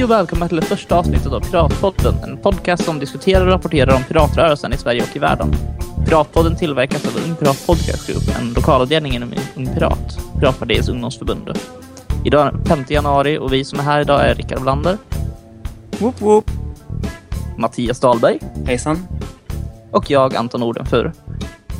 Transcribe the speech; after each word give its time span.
Hej 0.00 0.04
och 0.04 0.10
välkomna 0.10 0.48
till 0.48 0.56
det 0.56 0.66
första 0.66 0.96
avsnittet 0.96 1.32
av 1.32 1.40
Piratpodden, 1.40 2.14
en 2.22 2.36
podcast 2.36 2.84
som 2.84 2.98
diskuterar 2.98 3.46
och 3.46 3.52
rapporterar 3.52 3.96
om 3.96 4.02
piratrörelsen 4.04 4.72
i 4.72 4.76
Sverige 4.76 5.02
och 5.02 5.16
i 5.16 5.18
världen. 5.18 5.54
Piratpodden 6.06 6.56
tillverkas 6.56 7.06
av 7.06 7.22
Ung 7.26 7.36
Pirat 7.36 7.66
Podcast 7.66 8.06
Group, 8.06 8.22
en 8.40 8.52
lokalavdelning 8.52 9.14
inom 9.14 9.32
Ung 9.56 9.74
Pirat, 9.74 10.18
Piratpartiets 10.38 10.88
ungdomsförbund. 10.88 11.58
Idag 12.24 12.46
är 12.46 12.52
den 12.52 12.64
5 12.64 12.84
januari 12.88 13.38
och 13.38 13.52
vi 13.52 13.64
som 13.64 13.78
är 13.78 13.82
här 13.82 14.00
idag 14.00 14.20
är 14.20 14.34
Rickard 14.34 14.62
Blander. 14.62 14.98
Whoop, 15.98 16.20
whoop. 16.20 16.50
Mattias 17.58 18.00
Dahlberg. 18.00 18.38
Hejsan. 18.66 19.06
Och 19.90 20.10
jag, 20.10 20.36
Anton 20.36 20.60
Nordenfur. 20.60 21.12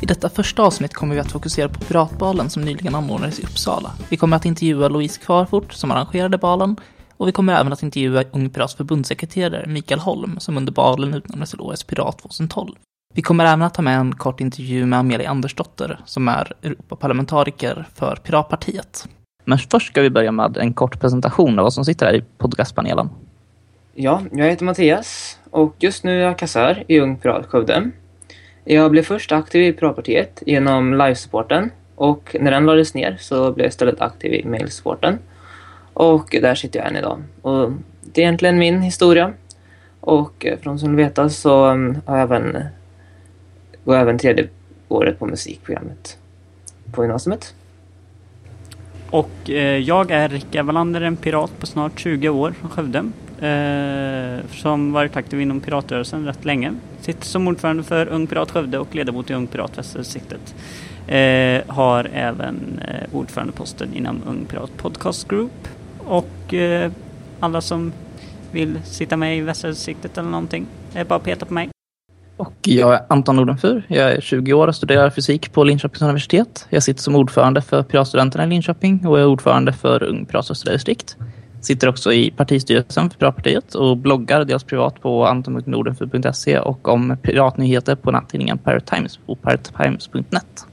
I 0.01 0.05
detta 0.05 0.29
första 0.29 0.63
avsnitt 0.63 0.93
kommer 0.93 1.15
vi 1.15 1.21
att 1.21 1.31
fokusera 1.31 1.69
på 1.69 1.79
Piratbalen 1.79 2.49
som 2.49 2.61
nyligen 2.61 2.95
anordnades 2.95 3.39
i 3.39 3.43
Uppsala. 3.43 3.91
Vi 4.09 4.17
kommer 4.17 4.37
att 4.37 4.45
intervjua 4.45 4.87
Louise 4.87 5.19
Kvarfort 5.19 5.73
som 5.73 5.91
arrangerade 5.91 6.37
balen 6.37 6.75
och 7.21 7.27
vi 7.27 7.31
kommer 7.31 7.53
även 7.53 7.73
att 7.73 7.83
intervjua 7.83 8.23
Ung 8.31 8.49
Pirats 8.49 8.75
förbundssekreterare 8.75 9.65
Mikael 9.67 9.99
Holm 9.99 10.39
som 10.39 10.57
under 10.57 10.73
balen 10.73 11.13
utnämndes 11.13 11.49
till 11.49 11.61
OS 11.61 11.83
Pirat 11.83 12.17
2012. 12.17 12.75
Vi 13.13 13.21
kommer 13.21 13.45
även 13.45 13.61
att 13.61 13.73
ta 13.73 13.81
med 13.81 13.99
en 13.99 14.15
kort 14.15 14.41
intervju 14.41 14.85
med 14.85 14.99
Amelia 14.99 15.29
Andersdotter 15.29 15.99
som 16.05 16.27
är 16.27 16.53
Europaparlamentariker 16.63 17.85
för 17.95 18.15
Piratpartiet. 18.15 19.07
Men 19.45 19.57
först 19.57 19.87
ska 19.87 20.01
vi 20.01 20.09
börja 20.09 20.31
med 20.31 20.57
en 20.57 20.73
kort 20.73 20.99
presentation 21.01 21.59
av 21.59 21.63
vad 21.63 21.73
som 21.73 21.85
sitter 21.85 22.05
här 22.05 22.15
i 22.15 22.23
podcastpanelen. 22.37 23.09
Ja, 23.95 24.21
jag 24.31 24.45
heter 24.45 24.65
Mattias 24.65 25.39
och 25.49 25.75
just 25.79 26.03
nu 26.03 26.21
är 26.21 26.25
jag 26.25 26.37
kassör 26.37 26.83
i 26.87 26.99
Ung 26.99 27.17
Pirat 27.17 27.45
Skövde. 27.45 27.91
Jag 28.63 28.91
blev 28.91 29.03
först 29.03 29.31
aktiv 29.31 29.61
i 29.61 29.73
Piratpartiet 29.73 30.43
genom 30.45 30.93
livesupporten 30.93 31.71
och 31.95 32.35
när 32.39 32.51
den 32.51 32.65
lades 32.65 32.93
ner 32.93 33.17
så 33.19 33.51
blev 33.51 33.65
jag 33.65 33.69
istället 33.69 34.01
aktiv 34.01 34.33
i 34.33 34.45
mailsupporten. 34.45 35.19
Och 35.93 36.29
där 36.41 36.55
sitter 36.55 36.79
jag 36.79 36.87
än 36.87 36.95
idag. 36.95 37.23
Och 37.41 37.71
det 38.01 38.21
är 38.21 38.25
egentligen 38.25 38.57
min 38.57 38.81
historia. 38.81 39.33
Och 39.99 40.45
eh, 40.45 40.57
för 40.57 40.65
de 40.65 40.79
som 40.79 40.95
vill 40.95 41.05
veta 41.05 41.29
så 41.29 41.65
mm, 41.65 42.01
har 42.05 42.17
jag 42.17 42.23
även, 42.23 42.57
går 43.85 43.95
jag 43.95 44.01
även 44.01 44.17
tredje 44.17 44.47
året 44.87 45.19
på 45.19 45.25
musikprogrammet 45.25 46.17
på 46.91 47.03
gymnasiet. 47.03 47.53
Och 49.09 49.49
eh, 49.49 49.77
jag 49.77 50.11
är 50.11 50.29
Rickard 50.29 50.65
Wallander, 50.65 51.01
en 51.01 51.15
pirat 51.15 51.59
på 51.59 51.65
snart 51.65 51.99
20 51.99 52.29
år 52.29 52.51
från 52.51 52.69
Skövde. 52.69 53.11
Eh, 53.41 54.45
som 54.51 54.91
varit 54.91 55.17
aktiv 55.17 55.41
inom 55.41 55.59
piratrörelsen 55.59 56.25
rätt 56.25 56.45
länge. 56.45 56.73
Sitter 56.99 57.25
som 57.25 57.47
ordförande 57.47 57.83
för 57.83 58.07
Ung 58.07 58.27
Pirat 58.27 58.51
Skövde 58.51 58.79
och 58.79 58.95
ledamot 58.95 59.29
i 59.29 59.33
Ung 59.33 59.47
Pirat 59.47 59.77
Västersiktet. 59.77 60.55
Eh, 61.07 61.61
har 61.67 62.09
även 62.13 62.81
eh, 62.87 63.15
ordförandeposten 63.15 63.93
inom 63.93 64.21
Ung 64.27 64.45
Pirat 64.45 64.77
Podcast 64.77 65.27
Group. 65.27 65.67
Och 66.11 66.53
eh, 66.53 66.91
alla 67.39 67.61
som 67.61 67.93
vill 68.51 68.79
sitta 68.83 69.17
med 69.17 69.37
i 69.37 69.41
Västersiktet 69.41 70.17
eller 70.17 70.29
någonting, 70.29 70.67
är 70.93 71.05
bara 71.05 71.15
att 71.15 71.23
peta 71.23 71.45
på 71.45 71.53
mig. 71.53 71.69
Och 72.37 72.53
jag 72.63 72.93
är 72.93 73.01
Anton 73.09 73.35
Nordenfur. 73.35 73.83
Jag 73.87 74.11
är 74.11 74.21
20 74.21 74.53
år 74.53 74.67
och 74.67 74.75
studerar 74.75 75.09
fysik 75.09 75.53
på 75.53 75.63
Linköpings 75.63 76.01
universitet. 76.01 76.67
Jag 76.69 76.83
sitter 76.83 77.01
som 77.01 77.15
ordförande 77.15 77.61
för 77.61 77.83
Piratstudenterna 77.83 78.43
i 78.43 78.47
Linköping 78.47 79.07
och 79.07 79.19
är 79.19 79.25
ordförande 79.25 79.73
för 79.73 80.03
Ung 80.03 80.25
Pirat 80.25 80.51
Östra 80.51 80.73
distrikt. 80.73 81.17
Sitter 81.61 81.89
också 81.89 82.13
i 82.13 82.31
partistyrelsen 82.31 83.09
för 83.09 83.17
Piratpartiet 83.17 83.75
och 83.75 83.97
bloggar 83.97 84.45
dels 84.45 84.63
privat 84.63 85.01
på 85.01 85.25
anton.nordenfur.se 85.25 86.59
och 86.59 86.87
om 86.87 87.17
piratnyheter 87.21 87.95
på 87.95 88.11
nattidningen 88.11 88.57
Pirate 88.57 88.95
Times 88.95 89.17
på 89.17 89.35
piratetimes.net. 89.35 90.65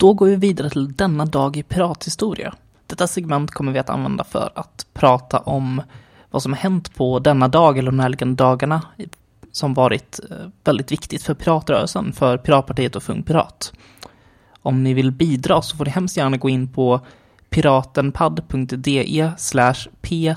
Då 0.00 0.14
går 0.14 0.26
vi 0.26 0.36
vidare 0.36 0.70
till 0.70 0.92
denna 0.92 1.24
dag 1.24 1.56
i 1.56 1.62
pirathistoria. 1.62 2.54
Detta 2.86 3.06
segment 3.06 3.50
kommer 3.50 3.72
vi 3.72 3.78
att 3.78 3.90
använda 3.90 4.24
för 4.24 4.50
att 4.54 4.86
prata 4.94 5.38
om 5.38 5.82
vad 6.30 6.42
som 6.42 6.52
har 6.52 6.58
hänt 6.60 6.94
på 6.94 7.18
denna 7.18 7.48
dag 7.48 7.78
eller 7.78 7.90
de 7.90 7.96
närliggande 7.96 8.34
dagarna 8.34 8.82
som 9.52 9.74
varit 9.74 10.20
eh, 10.30 10.36
väldigt 10.64 10.92
viktigt 10.92 11.22
för 11.22 11.34
piratrörelsen, 11.34 12.12
för 12.12 12.38
Piratpartiet 12.38 12.96
och 12.96 13.02
Fung 13.02 13.22
Pirat. 13.22 13.72
Om 14.62 14.82
ni 14.82 14.94
vill 14.94 15.12
bidra 15.12 15.62
så 15.62 15.76
får 15.76 15.84
ni 15.84 15.90
hemskt 15.90 16.16
gärna 16.16 16.36
gå 16.36 16.48
in 16.48 16.72
på 16.72 17.00
piratenpad.de 17.50 19.30
p 20.00 20.34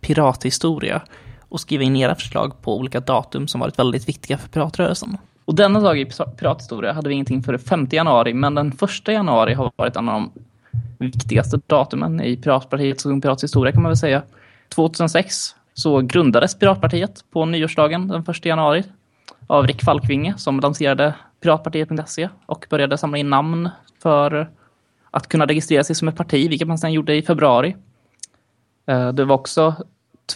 pirathistoria 0.00 1.02
och 1.48 1.60
skriva 1.60 1.82
in 1.82 1.96
era 1.96 2.14
förslag 2.14 2.62
på 2.62 2.76
olika 2.76 3.00
datum 3.00 3.48
som 3.48 3.60
varit 3.60 3.78
väldigt 3.78 4.08
viktiga 4.08 4.38
för 4.38 4.48
piratrörelsen. 4.48 5.18
Och 5.44 5.54
denna 5.54 5.80
dag 5.80 5.98
i 5.98 6.04
pirathistoria 6.38 6.92
hade 6.92 7.08
vi 7.08 7.14
ingenting 7.14 7.42
för 7.42 7.58
5 7.58 7.88
januari, 7.90 8.34
men 8.34 8.54
den 8.54 8.68
1 8.68 9.08
januari 9.08 9.54
har 9.54 9.72
varit 9.76 9.96
en 9.96 10.08
av 10.08 10.14
de 10.14 10.32
viktigaste 11.00 11.60
datumen 11.66 12.20
i 12.20 12.36
Piratpartiets 12.36 13.06
och 13.06 13.22
Piratshistoria 13.22 13.72
kan 13.72 13.82
man 13.82 13.90
väl 13.90 13.96
säga. 13.96 14.22
2006 14.68 15.54
så 15.74 16.00
grundades 16.00 16.58
Piratpartiet 16.58 17.24
på 17.30 17.44
nyårsdagen 17.44 18.08
den 18.08 18.24
1 18.28 18.44
januari 18.44 18.84
av 19.46 19.66
Rick 19.66 19.84
Falkvinge 19.84 20.34
som 20.38 20.60
lanserade 20.60 21.14
piratpartiet.se 21.42 22.28
och 22.46 22.66
började 22.70 22.98
samla 22.98 23.18
in 23.18 23.30
namn 23.30 23.68
för 24.02 24.50
att 25.10 25.28
kunna 25.28 25.46
registrera 25.46 25.84
sig 25.84 25.96
som 25.96 26.08
ett 26.08 26.16
parti, 26.16 26.50
vilket 26.50 26.68
man 26.68 26.78
sedan 26.78 26.92
gjorde 26.92 27.16
i 27.16 27.22
februari. 27.22 27.76
Eh, 28.86 29.08
det 29.12 29.24
var 29.24 29.34
också 29.34 29.74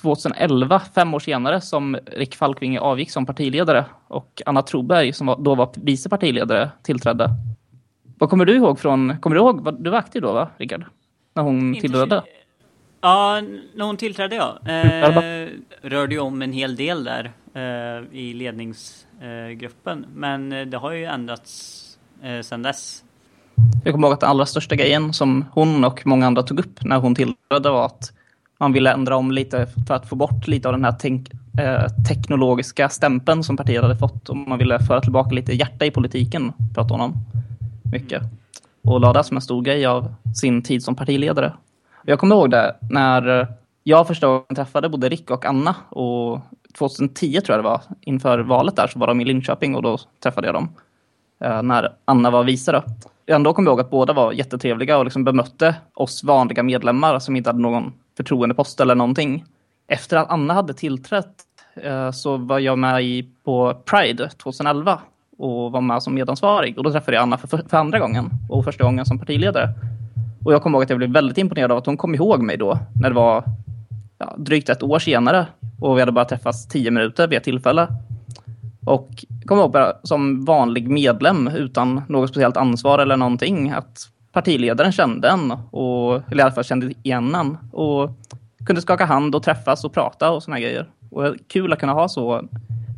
2011, 0.03 0.81
fem 0.95 1.15
år 1.15 1.19
senare, 1.19 1.61
som 1.61 1.99
Rick 2.07 2.35
Falkvinge 2.35 2.81
avgick 2.81 3.11
som 3.11 3.27
partiledare 3.27 3.85
och 4.09 4.43
Anna 4.47 4.63
Troberg, 4.63 5.13
som 5.13 5.37
då 5.39 5.55
var 5.55 5.71
vice 5.77 6.09
partiledare, 6.09 6.71
tillträdde. 6.83 7.31
Vad 8.19 8.31
kommer 8.31 8.45
du 8.45 8.57
ihåg 8.57 8.79
från, 8.79 9.17
kommer 9.21 9.37
du 9.37 9.43
ihåg, 9.43 9.83
du 9.83 9.91
var 9.91 9.99
aktiv 9.99 10.23
då 10.23 10.33
va, 10.33 10.49
Rickard? 10.57 10.85
När 11.35 11.43
hon 11.43 11.75
tillträdde? 11.81 12.23
Ja, 13.01 13.41
när 13.75 13.85
hon 13.85 13.97
tillträdde 13.97 14.37
ja. 14.37 14.59
Eh, 14.73 15.49
rörde 15.83 16.15
ju 16.15 16.21
om 16.21 16.43
en 16.43 16.53
hel 16.53 16.77
del 16.77 17.05
där 17.05 17.33
eh, 17.55 18.19
i 18.19 18.35
ledningsgruppen. 18.35 20.07
Men 20.15 20.53
eh, 20.53 20.67
det 20.67 20.77
har 20.77 20.93
ju 20.93 21.05
ändrats 21.05 21.99
eh, 22.23 22.41
sedan 22.41 22.63
dess. 22.63 23.05
Jag 23.85 23.95
kommer 23.95 24.09
ihåg 24.09 24.15
att 24.15 24.21
den 24.21 24.31
allra 24.31 24.47
största 24.47 24.77
grejen 24.77 25.13
som 25.13 25.45
hon 25.53 25.85
och 25.85 26.07
många 26.07 26.27
andra 26.27 26.43
tog 26.43 26.59
upp 26.59 26.85
när 26.85 26.99
hon 26.99 27.15
tillträdde 27.15 27.71
var 27.71 27.87
att 27.87 28.13
man 28.59 28.73
ville 28.73 28.93
ändra 28.93 29.17
om 29.17 29.33
lite 29.33 29.67
för 29.87 29.95
att 29.95 30.09
få 30.09 30.17
bort 30.17 30.47
lite 30.47 30.69
av 30.69 30.75
den 30.75 30.85
här 30.85 30.97
eh, 31.61 31.89
teknologiska 32.09 32.89
stämpeln 32.89 33.45
som 33.45 33.57
partiet 33.57 33.83
hade 33.83 33.97
fått. 33.97 34.29
Och 34.29 34.37
man 34.37 34.59
ville 34.59 34.79
föra 34.79 35.01
tillbaka 35.01 35.31
lite 35.35 35.55
hjärta 35.55 35.87
i 35.87 35.91
politiken, 35.91 36.53
pratade 36.75 36.95
hon 36.95 37.01
om 37.01 37.15
mycket. 37.95 38.23
Och 38.85 39.01
lade 39.01 39.19
det 39.19 39.25
som 39.25 39.37
en 39.37 39.41
stor 39.41 39.63
grej 39.63 39.87
av 39.87 40.15
sin 40.35 40.63
tid 40.63 40.83
som 40.83 40.97
partiledare. 40.97 41.53
Jag 42.05 42.19
kommer 42.19 42.37
ihåg 42.37 42.51
det 42.51 42.77
när 42.91 43.49
jag 43.83 44.07
första 44.07 44.27
gången 44.27 44.55
träffade 44.55 44.89
både 44.89 45.09
Rick 45.09 45.31
och 45.31 45.45
Anna 45.45 45.77
och 45.89 46.41
2010 46.79 47.41
tror 47.41 47.57
jag 47.57 47.65
det 47.65 47.69
var, 47.69 47.81
inför 48.01 48.39
valet 48.39 48.77
där 48.77 48.87
så 48.87 48.99
var 48.99 49.07
de 49.07 49.21
i 49.21 49.25
Linköping 49.25 49.75
och 49.75 49.83
då 49.83 49.99
träffade 50.23 50.47
jag 50.47 50.55
dem. 50.55 50.69
Eh, 51.41 51.63
när 51.63 51.93
Anna 52.05 52.31
var 52.31 52.45
vice 52.45 52.73
då. 52.73 52.83
Ändå 53.27 53.55
kommer 53.55 53.71
jag 53.71 53.73
ihåg 53.73 53.81
att 53.81 53.91
båda 53.91 54.13
var 54.13 54.33
jättetrevliga 54.33 54.99
och 54.99 55.05
liksom 55.05 55.25
bemötte 55.25 55.75
oss 55.95 56.25
vanliga 56.25 56.63
medlemmar 56.63 57.19
som 57.19 57.37
inte 57.37 57.49
hade 57.51 57.63
någon 57.63 57.93
förtroendepost 58.17 58.81
eller 58.81 58.95
någonting. 58.95 59.45
Efter 59.87 60.17
att 60.17 60.31
Anna 60.31 60.55
hade 60.55 60.75
tillträtt 60.75 61.35
eh, 61.75 62.11
så 62.11 62.37
var 62.37 62.59
jag 62.59 62.79
med 62.79 63.05
i, 63.05 63.29
på 63.45 63.75
Pride 63.85 64.29
2011 64.29 65.01
och 65.39 65.73
var 65.73 65.81
med 65.81 66.03
som 66.03 66.15
medansvarig. 66.15 66.79
Och 66.79 66.85
då 66.85 66.93
träffade 66.93 67.17
jag 67.17 67.23
Anna 67.23 67.39
för, 67.39 67.69
för 67.69 67.77
andra 67.77 67.99
gången 67.99 68.31
och 68.49 68.65
första 68.65 68.85
gången 68.85 69.07
som 69.07 69.19
partiledare. 69.19 69.69
Och 70.45 70.53
jag 70.53 70.63
kommer 70.63 70.79
ihåg 70.79 70.83
att 70.83 70.91
jag 70.91 70.99
blev 70.99 71.11
väldigt 71.11 71.39
imponerad 71.39 71.73
av 71.73 71.79
att 71.79 71.87
hon 71.87 71.97
kom 71.97 72.15
ihåg 72.15 72.43
mig 72.43 72.57
då, 72.57 72.79
när 73.01 73.09
det 73.09 73.15
var 73.15 73.45
ja, 74.19 74.35
drygt 74.39 74.69
ett 74.69 74.83
år 74.83 74.99
senare. 74.99 75.47
Och 75.81 75.97
vi 75.97 76.01
hade 76.01 76.13
bara 76.13 76.25
träffats 76.25 76.69
tio 76.69 76.91
minuter 76.91 77.29
vid 77.29 77.39
ett 77.39 77.45
tillfälle. 77.45 77.89
Och 78.87 79.09
jag 79.29 79.49
kommer 79.49 79.63
ihåg 79.63 79.73
bara 79.73 79.93
som 80.03 80.45
vanlig 80.45 80.89
medlem 80.89 81.49
utan 81.49 82.03
något 82.09 82.31
speciellt 82.31 82.57
ansvar 82.57 82.99
eller 82.99 83.17
någonting 83.17 83.71
att 83.71 84.09
partiledaren 84.33 84.93
kände 84.93 85.29
en 85.29 85.51
och 85.71 86.15
eller 86.31 86.39
i 86.39 86.43
alla 86.43 86.53
fall 86.53 86.65
kände 86.65 86.93
igen 87.03 87.35
en 87.35 87.59
och 87.73 88.11
kunde 88.67 88.83
skaka 88.83 89.05
hand 89.05 89.35
och 89.35 89.43
träffas 89.43 89.85
och 89.85 89.93
prata 89.93 90.31
och 90.31 90.43
såna 90.43 90.61
grejer. 90.61 90.87
Och 91.11 91.35
kul 91.49 91.73
att 91.73 91.81
kunna 91.81 91.93
ha 91.93 92.09
så 92.09 92.43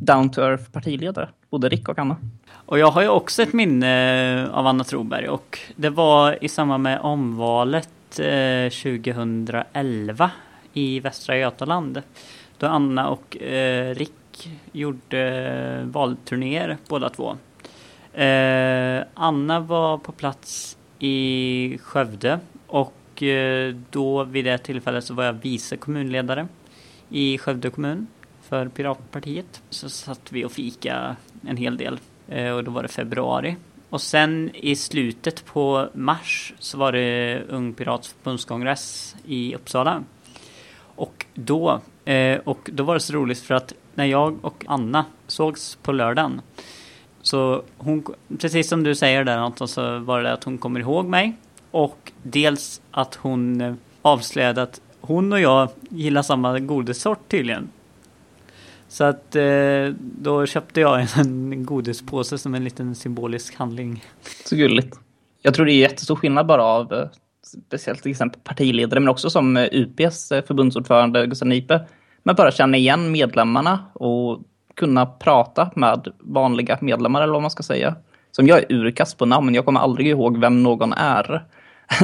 down 0.01 0.29
to 0.29 0.41
earth 0.41 0.71
partiledare, 0.71 1.29
både 1.49 1.69
Rick 1.69 1.89
och 1.89 1.99
Anna. 1.99 2.15
Och 2.51 2.79
jag 2.79 2.91
har 2.91 3.01
ju 3.01 3.07
också 3.07 3.43
ett 3.43 3.53
minne 3.53 4.43
eh, 4.43 4.53
av 4.53 4.67
Anna 4.67 4.83
Troberg 4.83 5.27
och 5.29 5.59
det 5.75 5.89
var 5.89 6.43
i 6.43 6.49
samband 6.49 6.83
med 6.83 6.99
omvalet 6.99 8.19
eh, 8.19 8.69
2011 8.69 10.31
i 10.73 10.99
Västra 10.99 11.37
Götaland. 11.37 12.01
Då 12.57 12.67
Anna 12.67 13.09
och 13.09 13.37
eh, 13.37 13.95
Rick 13.95 14.49
gjorde 14.71 15.81
valturnéer 15.85 16.77
båda 16.87 17.09
två. 17.09 17.37
Anna 19.13 19.59
var 19.59 19.97
på 19.97 20.11
plats 20.11 20.77
i 20.99 21.77
Skövde 21.81 22.39
och 22.67 23.23
då 23.89 24.23
vid 24.23 24.45
det 24.45 24.57
tillfället 24.57 25.03
så 25.03 25.13
var 25.13 25.23
jag 25.23 25.33
vice 25.33 25.77
kommunledare 25.77 26.47
i 27.09 27.37
Skövde 27.37 27.69
kommun 27.69 28.07
för 28.49 28.67
Piratpartiet. 28.67 29.61
Så 29.69 29.89
satt 29.89 30.31
vi 30.31 30.45
och 30.45 30.51
fika 30.51 31.15
en 31.47 31.57
hel 31.57 31.77
del 31.77 31.99
eh, 32.27 32.51
och 32.51 32.63
då 32.63 32.71
var 32.71 32.83
det 32.83 32.87
februari. 32.87 33.55
Och 33.89 34.01
sen 34.01 34.51
i 34.53 34.75
slutet 34.75 35.45
på 35.45 35.89
mars 35.93 36.53
så 36.59 36.77
var 36.77 36.91
det 36.91 37.41
Ung 37.49 37.73
Pirats 37.73 38.07
förbundskongress 38.07 39.15
i 39.25 39.55
Uppsala. 39.55 40.03
Och 40.79 41.25
då, 41.33 41.81
eh, 42.05 42.39
och 42.43 42.69
då 42.73 42.83
var 42.83 42.93
det 42.93 42.99
så 42.99 43.13
roligt 43.13 43.39
för 43.39 43.55
att 43.55 43.73
när 43.95 44.05
jag 44.05 44.45
och 44.45 44.65
Anna 44.67 45.05
sågs 45.27 45.75
på 45.75 45.91
lördagen 45.91 46.41
så 47.21 47.63
hon, 47.77 48.03
precis 48.39 48.69
som 48.69 48.83
du 48.83 48.95
säger 48.95 49.23
där 49.23 49.37
Anton, 49.37 49.67
så 49.67 49.99
var 49.99 50.23
det 50.23 50.33
att 50.33 50.43
hon 50.43 50.57
kommer 50.57 50.79
ihåg 50.79 51.05
mig. 51.05 51.33
Och 51.71 52.11
dels 52.23 52.81
att 52.91 53.15
hon 53.15 53.61
eh, 53.61 53.73
avslöjade 54.01 54.61
att 54.61 54.81
hon 55.01 55.33
och 55.33 55.39
jag 55.39 55.69
gillar 55.89 56.21
samma 56.21 56.59
godissort 56.59 57.19
tydligen. 57.27 57.69
Så 58.87 59.03
att 59.03 59.35
eh, 59.35 59.93
då 59.99 60.45
köpte 60.45 60.81
jag 60.81 61.07
en 61.17 61.65
godispåse 61.65 62.37
som 62.37 62.55
en 62.55 62.63
liten 62.63 62.95
symbolisk 62.95 63.55
handling. 63.55 64.03
Så 64.45 64.55
gulligt. 64.55 64.99
Jag 65.41 65.53
tror 65.53 65.65
det 65.65 65.71
är 65.71 65.79
jättestor 65.79 66.15
skillnad 66.15 66.45
bara 66.45 66.63
av 66.63 66.93
eh, 66.93 67.07
speciellt 67.67 68.01
till 68.01 68.11
exempel 68.11 68.41
partiledare 68.43 68.99
men 68.99 69.09
också 69.09 69.29
som 69.29 69.57
eh, 69.57 69.67
UPs 69.71 70.31
eh, 70.31 70.45
förbundsordförande 70.45 71.27
Gustav 71.27 71.47
Nipe. 71.47 71.85
Men 72.23 72.35
bara 72.35 72.51
känna 72.51 72.77
igen 72.77 73.11
medlemmarna 73.11 73.79
och 73.93 74.41
kunna 74.75 75.05
prata 75.05 75.71
med 75.75 76.07
vanliga 76.19 76.77
medlemmar 76.81 77.21
eller 77.21 77.33
vad 77.33 77.41
man 77.41 77.51
ska 77.51 77.63
säga. 77.63 77.95
Som 78.31 78.47
jag 78.47 78.59
är 78.59 78.65
urkass 78.69 79.15
på 79.15 79.25
namn, 79.25 79.55
jag 79.55 79.65
kommer 79.65 79.79
aldrig 79.79 80.07
ihåg 80.07 80.37
vem 80.37 80.63
någon 80.63 80.93
är. 80.93 81.45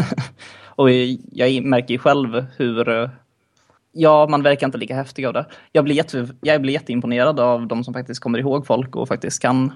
och 0.66 0.92
jag 1.32 1.64
märker 1.64 1.94
ju 1.94 1.98
själv 1.98 2.46
hur 2.58 3.10
ja, 3.94 4.28
man 4.30 4.44
verkar 4.44 4.68
inte 4.68 4.78
lika 4.78 4.96
häftig 4.96 5.26
av 5.26 5.34
det. 5.34 5.46
Jag 5.72 5.84
blir, 5.84 5.96
jätte, 5.96 6.28
jag 6.42 6.62
blir 6.62 6.74
jätteimponerad 6.74 7.40
av 7.40 7.68
de 7.68 7.84
som 7.84 7.94
faktiskt 7.94 8.22
kommer 8.22 8.40
ihåg 8.40 8.68
folk 8.68 8.96
och 8.96 9.08
faktiskt 9.08 9.42
kan 9.42 9.74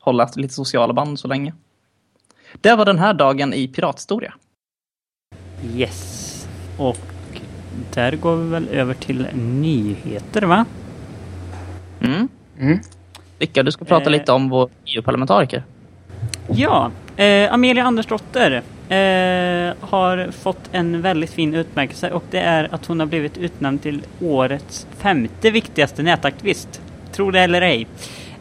hålla 0.00 0.28
lite 0.36 0.54
sociala 0.54 0.92
band 0.92 1.18
så 1.18 1.28
länge. 1.28 1.54
Det 2.60 2.74
var 2.74 2.84
den 2.84 2.98
här 2.98 3.14
dagen 3.14 3.54
i 3.54 3.68
pirathistoria. 3.68 4.34
Yes. 5.74 6.48
Och 6.78 6.98
där 7.94 8.16
går 8.16 8.36
vi 8.36 8.50
väl 8.50 8.68
över 8.68 8.94
till 8.94 9.26
nyheter 9.34 10.42
va? 10.42 10.64
Mm. 12.00 12.28
mm. 12.58 12.78
Rickard, 13.38 13.64
du 13.64 13.72
ska 13.72 13.84
prata 13.84 14.04
eh. 14.04 14.10
lite 14.10 14.32
om 14.32 14.48
vår 14.48 14.70
EU-parlamentariker. 14.84 15.64
Ja, 16.48 16.90
eh, 17.16 17.52
Amelia 17.52 17.84
Andersdotter 17.84 18.62
eh, 18.88 19.74
har 19.80 20.30
fått 20.30 20.68
en 20.72 21.02
väldigt 21.02 21.30
fin 21.30 21.54
utmärkelse 21.54 22.10
och 22.10 22.24
det 22.30 22.38
är 22.38 22.74
att 22.74 22.86
hon 22.86 23.00
har 23.00 23.06
blivit 23.06 23.38
utnämnd 23.38 23.82
till 23.82 24.02
årets 24.20 24.86
femte 24.98 25.50
viktigaste 25.50 26.02
nätaktivist. 26.02 26.80
Tro 27.12 27.30
det 27.30 27.40
eller 27.40 27.62
ej. 27.62 27.86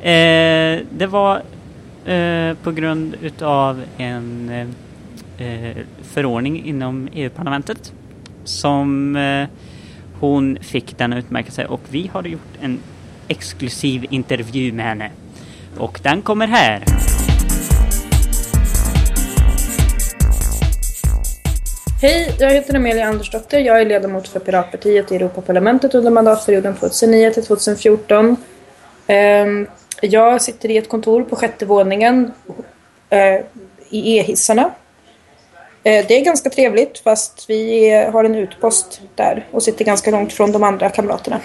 Eh, 0.01 0.85
det 0.89 1.07
var 1.07 1.41
eh, 2.05 2.57
på 2.63 2.71
grund 2.71 3.15
utav 3.21 3.83
en 3.97 4.49
eh, 5.37 5.77
förordning 6.03 6.65
inom 6.65 7.09
EU-parlamentet 7.13 7.93
som 8.43 9.15
eh, 9.15 9.47
hon 10.19 10.57
fick 10.61 10.97
denna 10.97 11.17
utmärkelse 11.17 11.65
och 11.65 11.81
vi 11.89 12.09
har 12.13 12.23
gjort 12.23 12.57
en 12.61 12.79
exklusiv 13.27 14.05
intervju 14.09 14.71
med 14.71 14.85
henne. 14.85 15.11
Och 15.77 15.99
den 16.03 16.21
kommer 16.21 16.47
här. 16.47 16.83
Hej, 22.03 22.35
jag 22.39 22.49
heter 22.49 22.75
Amelia 22.75 23.05
Andersdotter. 23.05 23.59
Jag 23.59 23.81
är 23.81 23.85
ledamot 23.85 24.27
för 24.27 24.39
Piratpartiet 24.39 25.11
i 25.11 25.15
Europaparlamentet 25.15 25.95
under 25.95 26.11
mandatperioden 26.11 26.75
2009 26.75 27.31
till 27.31 27.45
2014. 27.45 28.37
Ehm, 29.07 29.67
jag 30.01 30.41
sitter 30.41 30.71
i 30.71 30.77
ett 30.77 30.89
kontor 30.89 31.23
på 31.23 31.35
sjätte 31.35 31.65
våningen 31.65 32.31
eh, 33.09 33.41
i 33.89 34.17
e-hissarna. 34.17 34.71
Eh, 35.83 36.05
det 36.07 36.19
är 36.19 36.25
ganska 36.25 36.49
trevligt 36.49 36.99
fast 36.99 37.49
vi 37.49 37.91
har 38.13 38.23
en 38.23 38.35
utpost 38.35 39.01
där 39.15 39.47
och 39.51 39.63
sitter 39.63 39.85
ganska 39.85 40.11
långt 40.11 40.33
från 40.33 40.51
de 40.51 40.63
andra 40.63 40.89
kamraterna. 40.89 41.39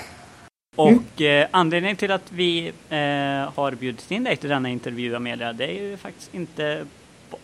Mm. 0.79 0.99
Och 0.99 1.23
eh, 1.23 1.47
anledningen 1.51 1.97
till 1.97 2.11
att 2.11 2.33
vi 2.33 2.73
eh, 2.91 3.53
har 3.55 3.73
bjudit 3.73 4.11
in 4.11 4.25
dig 4.25 4.37
till 4.37 4.49
denna 4.49 4.69
intervju 4.69 5.15
Amelia, 5.15 5.53
det 5.53 5.65
är 5.65 5.83
ju 5.83 5.97
faktiskt 5.97 6.35
inte 6.35 6.87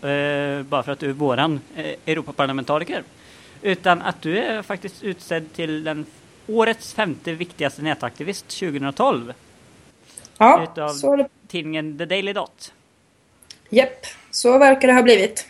eh, 0.05 0.63
bara 0.63 0.83
för 0.83 0.93
att 0.93 0.99
du 0.99 1.09
är 1.09 1.13
våran 1.13 1.61
eh, 1.77 1.95
Europaparlamentariker. 2.07 3.03
Utan 3.63 4.03
att 4.03 4.23
du 4.23 4.39
är 4.39 4.63
faktiskt 4.63 5.03
utsedd 5.03 5.53
till 5.53 5.85
den 5.85 6.07
årets 6.47 6.95
femte 6.95 7.33
viktigaste 7.33 7.83
nätaktivist 7.83 8.49
2012. 8.61 9.33
Ja, 10.39 10.63
utav 10.63 10.89
så 10.89 11.17
det... 11.17 11.29
tidningen 11.49 11.99
The 11.99 12.05
Daily 12.05 12.33
Dot. 12.33 12.73
Japp, 13.69 14.07
så 14.31 14.59
verkar 14.59 14.89
det 14.89 14.95
ha 14.95 15.03
blivit. 15.03 15.47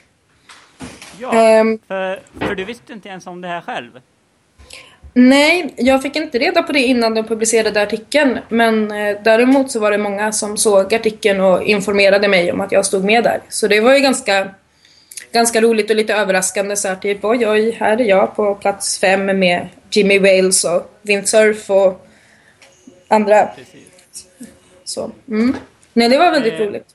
Ja, 1.19 1.61
um, 1.61 1.79
för, 1.87 2.21
för 2.39 2.55
du 2.55 2.65
visste 2.65 2.93
inte 2.93 3.09
ens 3.09 3.27
om 3.27 3.41
det 3.41 3.49
här 3.49 3.61
själv. 3.61 4.01
Nej, 5.17 5.75
jag 5.77 6.03
fick 6.03 6.17
inte 6.17 6.39
reda 6.39 6.63
på 6.63 6.73
det 6.73 6.81
innan 6.81 7.15
de 7.15 7.25
publicerade 7.25 7.83
artikeln. 7.83 8.39
Men 8.49 8.91
eh, 8.91 9.17
däremot 9.25 9.71
så 9.71 9.81
var 9.81 9.91
det 9.91 9.99
många 9.99 10.33
som 10.33 10.57
såg 10.57 10.95
artikeln 10.95 11.41
och 11.41 11.63
informerade 11.63 12.29
mig 12.29 12.53
om 12.53 12.61
att 12.61 12.73
jag 12.73 12.87
stod 12.87 13.05
med 13.05 13.25
där. 13.25 13.41
Så 13.49 13.69
det 13.69 13.81
var 13.81 13.95
ju 13.95 14.01
ganska, 14.01 14.51
ganska 15.33 15.61
roligt 15.61 15.91
och 15.91 15.97
lite 15.97 16.15
överraskande 16.15 16.77
så 16.77 16.89
här 16.89 16.97
typ 16.97 17.25
oj 17.25 17.49
oj, 17.49 17.71
här 17.71 18.01
är 18.01 18.05
jag 18.05 18.37
på 18.37 18.55
plats 18.55 18.99
fem 18.99 19.27
med 19.27 19.69
Jimmy 19.91 20.19
Wales 20.19 20.65
och 20.65 20.95
Windsurf 21.03 21.71
och 21.71 22.07
andra. 23.09 23.47
Precis. 23.47 24.27
Så, 24.85 25.11
mm. 25.29 25.57
Nej, 25.93 26.09
det 26.09 26.19
var 26.19 26.31
väldigt 26.33 26.61
eh, 26.61 26.67
roligt. 26.67 26.94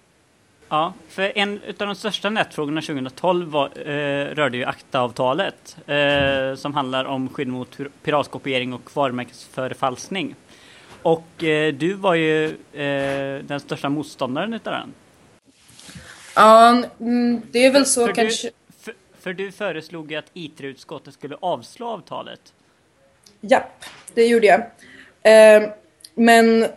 Ja, 0.70 0.94
för 1.08 1.38
en 1.38 1.60
av 1.68 1.88
de 1.88 1.96
största 1.96 2.30
nätfrågorna 2.30 2.82
2012 2.82 3.52
var, 3.52 3.70
eh, 3.90 4.26
rörde 4.26 4.58
ju 4.58 4.66
ACTA-avtalet 4.66 5.78
eh, 5.88 6.56
som 6.56 6.74
handlar 6.74 7.06
om 7.06 7.30
skydd 7.30 7.48
mot 7.48 7.78
piratkopiering 8.04 8.74
och 8.74 8.96
varumärkesförfalskning. 8.96 10.36
Och 11.02 11.44
eh, 11.44 11.74
du 11.74 11.94
var 11.94 12.16
ju 12.16 12.46
eh, 12.74 13.44
den 13.44 13.60
största 13.60 13.90
motståndaren 13.90 14.54
utav 14.54 14.74
den. 14.74 14.94
Ja, 16.36 16.84
mm, 17.00 17.42
det 17.52 17.66
är 17.66 17.72
väl 17.72 17.86
så 17.86 18.06
för 18.06 18.14
kanske. 18.14 18.48
Du, 18.48 18.54
för, 18.80 18.94
för, 19.20 19.34
du 19.34 19.52
föreslog 19.52 20.12
ju 20.12 20.18
att 20.18 20.30
IT-utskottet 20.34 21.14
skulle 21.14 21.36
avslå 21.40 21.88
avtalet. 21.88 22.54
Japp, 23.42 23.86
det 24.14 24.26
gjorde 24.26 24.48
jag. 24.48 24.60
Eh, 25.34 25.70
men 26.16 26.68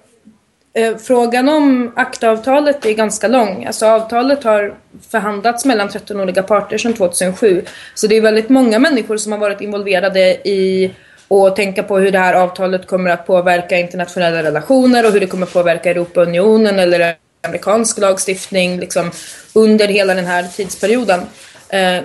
Eh, 0.75 0.97
frågan 0.97 1.49
om 1.49 1.93
ACTA-avtalet 1.97 2.87
är 2.87 2.93
ganska 2.93 3.29
lång. 3.29 3.65
Alltså 3.65 3.87
avtalet 3.87 4.45
har 4.45 4.75
förhandlats 5.11 5.65
mellan 5.65 5.89
13 5.89 6.21
olika 6.21 6.43
parter 6.43 6.79
sedan 6.79 6.95
2007. 6.95 7.65
Så 7.95 8.07
det 8.07 8.17
är 8.17 8.21
väldigt 8.21 8.49
många 8.49 8.79
människor 8.79 9.17
som 9.17 9.33
har 9.33 9.39
varit 9.39 9.61
involverade 9.61 10.21
i 10.49 10.95
att 11.29 11.57
tänka 11.57 11.83
på 11.83 11.99
hur 11.99 12.11
det 12.11 12.19
här 12.19 12.35
avtalet 12.35 12.87
kommer 12.87 13.11
att 13.11 13.27
påverka 13.27 13.79
internationella 13.79 14.43
relationer 14.43 15.07
och 15.07 15.13
hur 15.13 15.21
det 15.21 15.27
kommer 15.27 15.47
att 15.47 15.53
påverka 15.53 15.91
Europaunionen 15.91 16.79
eller 16.79 17.17
amerikansk 17.47 17.99
lagstiftning 17.99 18.81
liksom, 18.81 19.11
under 19.53 19.89
hela 19.89 20.15
den 20.15 20.27
här 20.27 20.43
tidsperioden. 20.43 21.21
Eh, 21.69 22.03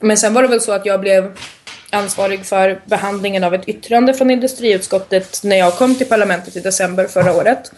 men 0.00 0.16
sen 0.16 0.34
var 0.34 0.42
det 0.42 0.48
väl 0.48 0.60
så 0.60 0.72
att 0.72 0.86
jag 0.86 1.00
blev 1.00 1.36
ansvarig 1.90 2.46
för 2.46 2.80
behandlingen 2.86 3.44
av 3.44 3.54
ett 3.54 3.68
yttrande 3.68 4.14
från 4.14 4.30
industriutskottet 4.30 5.40
när 5.44 5.56
jag 5.56 5.74
kom 5.74 5.94
till 5.94 6.06
parlamentet 6.06 6.56
i 6.56 6.60
december 6.60 7.06
förra 7.06 7.32
året. 7.32 7.72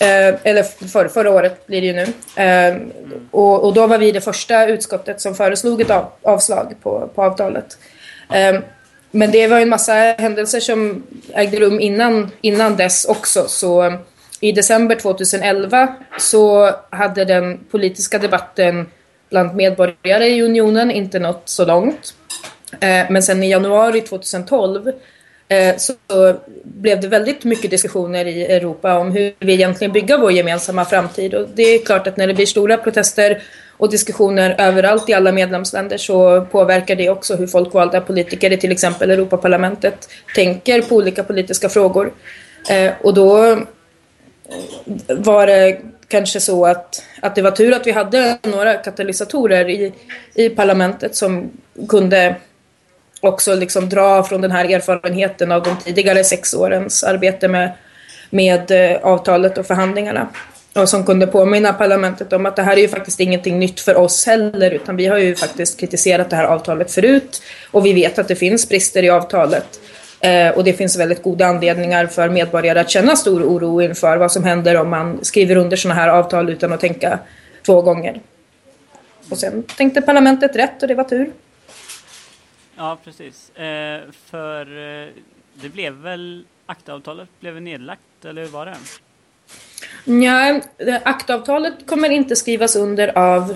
Eh, 0.00 0.34
eller 0.42 0.62
för, 0.62 1.08
förra 1.08 1.30
året 1.30 1.66
blir 1.66 1.80
det 1.80 1.86
ju 1.86 1.92
nu. 1.92 2.06
Eh, 2.42 2.76
och, 3.30 3.64
och, 3.64 3.74
då 3.74 3.86
var 3.86 3.98
vi 3.98 4.12
det 4.12 4.20
första 4.20 4.66
utskottet 4.66 5.20
som 5.20 5.34
föreslog 5.34 5.80
ett 5.80 5.90
av, 5.90 6.12
avslag 6.22 6.74
på, 6.82 7.10
på 7.14 7.22
avtalet. 7.22 7.78
Eh, 8.32 8.60
men 9.10 9.30
det 9.30 9.46
var 9.46 9.60
en 9.60 9.68
massa 9.68 9.92
händelser 9.94 10.60
som 10.60 11.02
ägde 11.34 11.60
rum 11.60 11.80
innan, 11.80 12.30
innan 12.40 12.76
dess 12.76 13.04
också. 13.04 13.48
Så 13.48 13.82
eh, 13.82 13.94
i 14.40 14.52
december 14.52 14.94
2011 14.94 15.94
så 16.18 16.70
hade 16.90 17.24
den 17.24 17.58
politiska 17.70 18.18
debatten 18.18 18.86
bland 19.30 19.54
medborgare 19.54 20.26
i 20.26 20.42
unionen 20.42 20.90
inte 20.90 21.18
nått 21.18 21.42
så 21.44 21.64
långt. 21.64 22.14
Eh, 22.80 23.06
men 23.10 23.22
sen 23.22 23.42
i 23.42 23.50
januari 23.50 24.00
2012 24.00 24.92
Eh, 25.50 25.76
så 25.76 25.94
blev 26.62 27.00
det 27.00 27.08
väldigt 27.08 27.44
mycket 27.44 27.70
diskussioner 27.70 28.24
i 28.24 28.44
Europa 28.44 28.98
om 28.98 29.10
hur 29.10 29.34
vi 29.38 29.52
egentligen 29.52 29.92
bygger 29.92 30.18
vår 30.18 30.32
gemensamma 30.32 30.84
framtid. 30.84 31.34
Och 31.34 31.48
det 31.54 31.62
är 31.62 31.84
klart 31.84 32.06
att 32.06 32.16
när 32.16 32.26
det 32.26 32.34
blir 32.34 32.46
stora 32.46 32.76
protester 32.76 33.42
och 33.76 33.90
diskussioner 33.90 34.54
överallt 34.58 35.08
i 35.08 35.14
alla 35.14 35.32
medlemsländer 35.32 35.98
så 35.98 36.46
påverkar 36.50 36.96
det 36.96 37.10
också 37.10 37.36
hur 37.36 37.46
folkvalda 37.46 38.00
politiker 38.00 38.52
i 38.52 38.56
till 38.56 38.72
exempel 38.72 39.10
Europaparlamentet 39.10 40.08
tänker 40.34 40.82
på 40.82 40.96
olika 40.96 41.24
politiska 41.24 41.68
frågor. 41.68 42.12
Eh, 42.70 42.92
och 43.02 43.14
då 43.14 43.46
eh, 43.46 43.58
var 45.08 45.46
det 45.46 45.80
kanske 46.08 46.40
så 46.40 46.66
att, 46.66 47.02
att 47.22 47.34
det 47.34 47.42
var 47.42 47.50
tur 47.50 47.72
att 47.72 47.86
vi 47.86 47.90
hade 47.90 48.38
några 48.42 48.74
katalysatorer 48.74 49.68
i, 49.68 49.92
i 50.34 50.48
parlamentet 50.48 51.16
som 51.16 51.50
kunde 51.88 52.36
också 53.20 53.54
liksom 53.54 53.88
dra 53.88 54.22
från 54.22 54.40
den 54.40 54.50
här 54.50 54.64
erfarenheten 54.64 55.52
av 55.52 55.62
de 55.62 55.76
tidigare 55.76 56.24
sex 56.24 56.54
årens 56.54 57.04
arbete 57.04 57.48
med, 57.48 57.72
med 58.30 58.70
eh, 58.70 58.98
avtalet 59.02 59.58
och 59.58 59.66
förhandlingarna. 59.66 60.28
Och 60.72 60.88
som 60.88 61.04
kunde 61.04 61.26
påminna 61.26 61.72
parlamentet 61.72 62.32
om 62.32 62.46
att 62.46 62.56
det 62.56 62.62
här 62.62 62.76
är 62.76 62.80
ju 62.80 62.88
faktiskt 62.88 63.20
ingenting 63.20 63.58
nytt 63.58 63.80
för 63.80 63.96
oss 63.96 64.26
heller 64.26 64.70
utan 64.70 64.96
vi 64.96 65.06
har 65.06 65.18
ju 65.18 65.34
faktiskt 65.34 65.80
kritiserat 65.80 66.30
det 66.30 66.36
här 66.36 66.44
avtalet 66.44 66.92
förut 66.92 67.42
och 67.70 67.86
vi 67.86 67.92
vet 67.92 68.18
att 68.18 68.28
det 68.28 68.36
finns 68.36 68.68
brister 68.68 69.02
i 69.02 69.10
avtalet. 69.10 69.80
Eh, 70.20 70.48
och 70.48 70.64
det 70.64 70.72
finns 70.72 70.98
väldigt 70.98 71.22
goda 71.22 71.46
anledningar 71.46 72.06
för 72.06 72.28
medborgare 72.28 72.80
att 72.80 72.90
känna 72.90 73.16
stor 73.16 73.42
oro 73.42 73.82
inför 73.82 74.16
vad 74.16 74.32
som 74.32 74.44
händer 74.44 74.76
om 74.76 74.90
man 74.90 75.24
skriver 75.24 75.56
under 75.56 75.76
sådana 75.76 76.00
här 76.00 76.08
avtal 76.08 76.50
utan 76.50 76.72
att 76.72 76.80
tänka 76.80 77.18
två 77.66 77.82
gånger. 77.82 78.20
Och 79.30 79.38
sen 79.38 79.62
tänkte 79.62 80.02
parlamentet 80.02 80.56
rätt 80.56 80.82
och 80.82 80.88
det 80.88 80.94
var 80.94 81.04
tur. 81.04 81.30
Ja, 82.80 82.98
precis. 83.04 83.50
Eh, 83.56 84.00
för 84.30 84.60
eh, 84.78 85.08
det 85.54 85.68
blev 85.68 85.92
väl, 85.92 86.44
aktavtalet 86.66 87.28
blev 87.40 87.62
nedlagt, 87.62 88.24
eller 88.24 88.42
hur 88.42 88.48
var 88.48 88.66
det? 88.66 88.76
Ja, 90.24 90.60
aktavtalet 91.02 91.74
kommer 91.86 92.10
inte 92.10 92.36
skrivas 92.36 92.76
under 92.76 93.18
av 93.18 93.50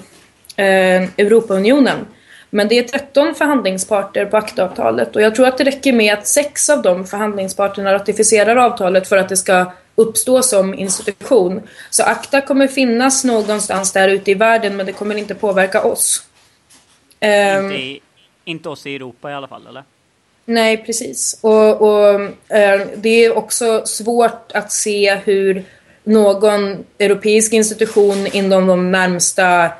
eh, 0.56 1.02
Europaunionen. 1.02 2.06
Men 2.50 2.68
det 2.68 2.78
är 2.78 2.82
13 2.82 3.34
förhandlingsparter 3.34 4.26
på 4.26 4.36
aktavtalet 4.36 5.16
och 5.16 5.22
jag 5.22 5.34
tror 5.34 5.46
att 5.46 5.58
det 5.58 5.64
räcker 5.64 5.92
med 5.92 6.14
att 6.14 6.26
sex 6.26 6.70
av 6.70 6.82
de 6.82 7.06
förhandlingsparterna 7.06 7.94
ratificerar 7.94 8.56
avtalet 8.56 9.08
för 9.08 9.16
att 9.16 9.28
det 9.28 9.36
ska 9.36 9.72
uppstå 9.94 10.42
som 10.42 10.74
institution. 10.74 11.62
Så 11.90 12.02
ACTA 12.02 12.40
kommer 12.40 12.68
finnas 12.68 13.24
någonstans 13.24 13.92
där 13.92 14.08
ute 14.08 14.30
i 14.30 14.34
världen 14.34 14.76
men 14.76 14.86
det 14.86 14.92
kommer 14.92 15.14
inte 15.14 15.34
påverka 15.34 15.82
oss. 15.82 16.26
Inte, 17.20 18.00
inte 18.44 18.68
oss 18.68 18.86
i 18.86 18.94
Europa 18.94 19.30
i 19.30 19.34
alla 19.34 19.48
fall, 19.48 19.66
eller? 19.66 19.84
Nej, 20.44 20.76
precis. 20.76 21.38
Och, 21.40 21.82
och 21.82 22.20
eh, 22.56 22.80
det 22.96 23.24
är 23.24 23.36
också 23.36 23.86
svårt 23.86 24.52
att 24.54 24.72
se 24.72 25.14
hur 25.24 25.64
någon 26.04 26.84
europeisk 26.98 27.52
institution 27.52 28.26
inom 28.26 28.66
de 28.66 28.92
närmsta 28.92 29.70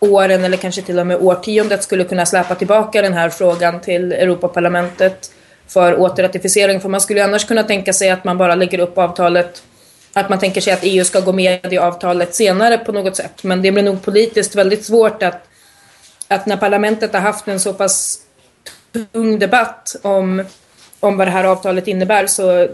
åren 0.00 0.44
eller 0.44 0.56
kanske 0.56 0.82
till 0.82 0.98
och 0.98 1.06
med 1.06 1.16
årtiondet 1.16 1.82
skulle 1.82 2.04
kunna 2.04 2.26
släppa 2.26 2.54
tillbaka 2.54 3.02
den 3.02 3.12
här 3.12 3.30
frågan 3.30 3.80
till 3.80 4.12
Europaparlamentet 4.12 5.30
för 5.66 6.00
återratificering. 6.00 6.80
För 6.80 6.88
man 6.88 7.00
skulle 7.00 7.24
annars 7.24 7.44
kunna 7.44 7.62
tänka 7.62 7.92
sig 7.92 8.10
att 8.10 8.24
man 8.24 8.38
bara 8.38 8.54
lägger 8.54 8.78
upp 8.78 8.98
avtalet 8.98 9.62
att 10.12 10.28
man 10.28 10.38
tänker 10.38 10.60
sig 10.60 10.72
att 10.72 10.80
EU 10.82 11.04
ska 11.04 11.20
gå 11.20 11.32
med 11.32 11.72
i 11.72 11.78
avtalet 11.78 12.34
senare 12.34 12.78
på 12.78 12.92
något 12.92 13.16
sätt. 13.16 13.44
Men 13.44 13.62
det 13.62 13.72
blir 13.72 13.82
nog 13.82 14.02
politiskt 14.02 14.54
väldigt 14.54 14.84
svårt 14.84 15.22
att, 15.22 15.48
att 16.32 16.46
när 16.46 16.56
parlamentet 16.56 17.12
har 17.12 17.20
haft 17.20 17.48
en 17.48 17.60
så 17.60 17.72
pass 17.72 18.18
tung 19.12 19.38
debatt 19.38 19.96
om, 20.02 20.44
om 21.00 21.16
vad 21.16 21.26
det 21.26 21.30
här 21.30 21.44
avtalet 21.44 21.88
innebär 21.88 22.26
så, 22.26 22.68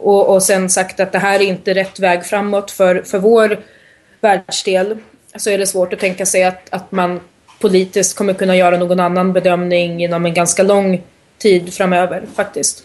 och, 0.00 0.34
och 0.34 0.42
sen 0.42 0.70
sagt 0.70 1.00
att 1.00 1.12
det 1.12 1.18
här 1.18 1.40
är 1.40 1.44
inte 1.44 1.74
rätt 1.74 2.00
väg 2.00 2.24
framåt 2.24 2.70
för, 2.70 3.02
för 3.02 3.18
vår 3.18 3.58
världsdel 4.20 4.98
så 5.36 5.50
är 5.50 5.58
det 5.58 5.66
svårt 5.66 5.92
att 5.92 5.98
tänka 5.98 6.26
sig 6.26 6.44
att, 6.44 6.62
att 6.70 6.92
man 6.92 7.20
politiskt 7.60 8.16
kommer 8.16 8.34
kunna 8.34 8.56
göra 8.56 8.76
någon 8.76 9.00
annan 9.00 9.32
bedömning 9.32 10.04
inom 10.04 10.26
en 10.26 10.34
ganska 10.34 10.62
lång 10.62 11.02
tid 11.38 11.74
framöver 11.74 12.26
faktiskt. 12.34 12.82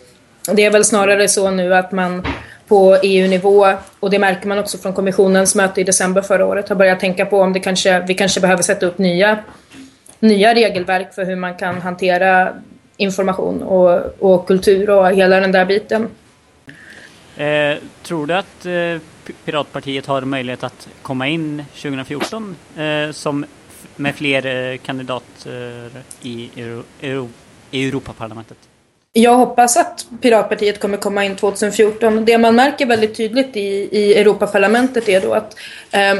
Det 0.53 0.65
är 0.65 0.71
väl 0.71 0.85
snarare 0.85 1.27
så 1.27 1.51
nu 1.51 1.75
att 1.75 1.91
man 1.91 2.27
på 2.67 2.97
EU-nivå, 3.03 3.67
och 3.99 4.09
det 4.09 4.19
märker 4.19 4.47
man 4.47 4.59
också 4.59 4.77
från 4.77 4.93
kommissionens 4.93 5.55
möte 5.55 5.81
i 5.81 5.83
december 5.83 6.21
förra 6.21 6.45
året, 6.45 6.69
har 6.69 6.75
börjat 6.75 6.99
tänka 6.99 7.25
på 7.25 7.41
om 7.41 7.53
det 7.53 7.59
kanske, 7.59 7.99
vi 8.07 8.13
kanske 8.13 8.39
behöver 8.39 8.63
sätta 8.63 8.85
upp 8.85 8.97
nya, 8.97 9.39
nya 10.21 10.53
regelverk 10.55 11.13
för 11.13 11.25
hur 11.25 11.35
man 11.35 11.55
kan 11.55 11.81
hantera 11.81 12.53
information 12.97 13.63
och, 13.63 14.15
och 14.19 14.47
kultur 14.47 14.89
och 14.89 15.11
hela 15.11 15.39
den 15.39 15.51
där 15.51 15.65
biten. 15.65 16.07
Eh, 17.37 17.77
tror 18.03 18.27
du 18.27 18.33
att 18.33 18.65
eh, 18.65 19.01
Piratpartiet 19.45 20.05
har 20.05 20.21
möjlighet 20.21 20.63
att 20.63 20.87
komma 21.01 21.27
in 21.27 21.63
2014 21.73 22.55
eh, 22.77 23.11
som 23.11 23.45
med 23.95 24.15
fler 24.15 24.45
eh, 24.45 24.77
kandidater 24.77 25.89
i 26.21 26.49
Euro, 26.55 26.83
Euro, 27.01 27.29
Europaparlamentet? 27.71 28.57
Jag 29.13 29.35
hoppas 29.35 29.77
att 29.77 30.05
Piratpartiet 30.21 30.79
kommer 30.79 30.97
komma 30.97 31.25
in 31.25 31.35
2014. 31.35 32.25
Det 32.25 32.37
man 32.37 32.55
märker 32.55 32.85
väldigt 32.85 33.17
tydligt 33.17 33.57
i, 33.57 33.89
i 33.91 34.13
Europaparlamentet 34.13 35.09
är 35.09 35.21
då 35.21 35.33
att 35.33 35.55
eh, 35.91 36.15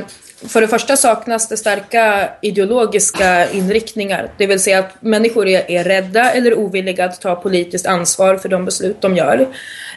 för 0.47 0.61
det 0.61 0.67
första 0.67 0.97
saknas 0.97 1.47
det 1.47 1.57
starka 1.57 2.29
ideologiska 2.41 3.49
inriktningar. 3.51 4.31
Det 4.37 4.47
vill 4.47 4.59
säga 4.59 4.79
att 4.79 5.01
människor 5.01 5.47
är, 5.47 5.71
är 5.71 5.83
rädda 5.83 6.31
eller 6.31 6.57
ovilliga 6.57 7.05
att 7.05 7.21
ta 7.21 7.35
politiskt 7.35 7.85
ansvar 7.85 8.37
för 8.37 8.49
de 8.49 8.65
beslut 8.65 9.01
de 9.01 9.15
gör. 9.15 9.47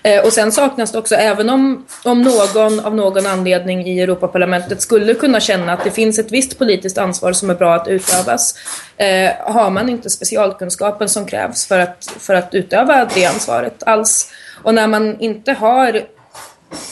Eh, 0.02 0.24
och 0.24 0.32
sen 0.32 0.52
saknas 0.52 0.92
det 0.92 0.98
också, 0.98 1.14
även 1.14 1.50
om, 1.50 1.86
om 2.04 2.22
någon 2.22 2.80
av 2.80 2.94
någon 2.94 3.26
anledning 3.26 3.86
i 3.86 4.00
Europaparlamentet 4.00 4.80
skulle 4.80 5.14
kunna 5.14 5.40
känna 5.40 5.72
att 5.72 5.84
det 5.84 5.90
finns 5.90 6.18
ett 6.18 6.32
visst 6.32 6.58
politiskt 6.58 6.98
ansvar 6.98 7.32
som 7.32 7.50
är 7.50 7.54
bra 7.54 7.74
att 7.74 7.88
utövas, 7.88 8.54
eh, 8.96 9.30
har 9.40 9.70
man 9.70 9.88
inte 9.88 10.10
specialkunskapen 10.10 11.08
som 11.08 11.26
krävs 11.26 11.66
för 11.66 11.78
att, 11.78 12.12
för 12.18 12.34
att 12.34 12.54
utöva 12.54 13.08
det 13.14 13.26
ansvaret 13.26 13.82
alls. 13.86 14.30
Och 14.62 14.74
när 14.74 14.86
man 14.86 15.20
inte 15.20 15.52
har 15.52 16.00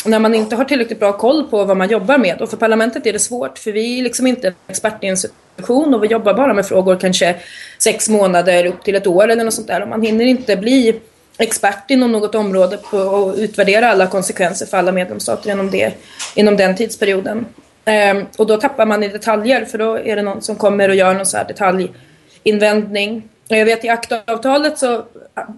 när 0.05 0.19
man 0.19 0.35
inte 0.35 0.57
har 0.57 0.65
tillräckligt 0.65 1.01
bra 1.01 1.12
koll 1.12 1.45
på 1.51 1.65
vad 1.65 1.77
man 1.77 1.89
jobbar 1.89 2.19
med. 2.19 2.43
Och 2.43 2.51
för 2.51 2.57
parlamentet 2.57 3.07
är 3.07 3.12
det 3.12 3.19
svårt 3.19 3.59
för 3.59 3.73
vi 3.73 3.99
är 3.99 4.03
liksom 4.03 4.27
inte 4.27 4.49
en 4.49 4.55
expertinstitution 4.69 5.95
och 5.95 6.05
vi 6.05 6.09
jobbar 6.09 6.35
bara 6.35 6.55
med 6.55 6.67
frågor 6.67 6.97
kanske 6.97 7.37
sex 7.79 8.09
månader 8.09 8.67
upp 8.67 8.85
till 8.85 8.95
ett 8.95 9.07
år 9.07 9.29
eller 9.29 9.45
något 9.45 9.55
sånt 9.55 9.67
där. 9.67 9.83
Och 9.83 9.89
man 9.89 10.03
hinner 10.03 10.25
inte 10.25 10.57
bli 10.57 11.01
expert 11.39 11.91
inom 11.91 12.12
något 12.12 12.35
område 12.35 12.77
på 12.77 12.99
och 12.99 13.35
utvärdera 13.37 13.91
alla 13.91 14.07
konsekvenser 14.07 14.67
för 14.67 14.77
alla 14.77 14.93
medlemsstater 14.93 15.51
inom, 15.51 15.71
det, 15.71 15.93
inom 16.35 16.57
den 16.57 16.77
tidsperioden. 16.77 17.47
Ehm, 17.85 18.27
och 18.39 18.47
då 18.47 18.57
tappar 18.57 18.87
man 18.87 19.03
i 19.03 19.09
detaljer 19.09 19.65
för 19.65 19.79
då 19.79 19.99
är 19.99 20.17
det 20.17 20.23
någon 20.23 20.43
som 20.43 20.57
kommer 20.57 20.89
och 20.89 20.95
gör 20.95 21.15
någon 21.15 21.27
så 21.27 21.37
här 21.37 21.45
detaljinvändning. 21.45 23.29
Jag 23.49 23.65
vet 23.65 23.85
i 23.85 23.89
ACTA-avtalet 23.89 24.79
så 24.79 25.05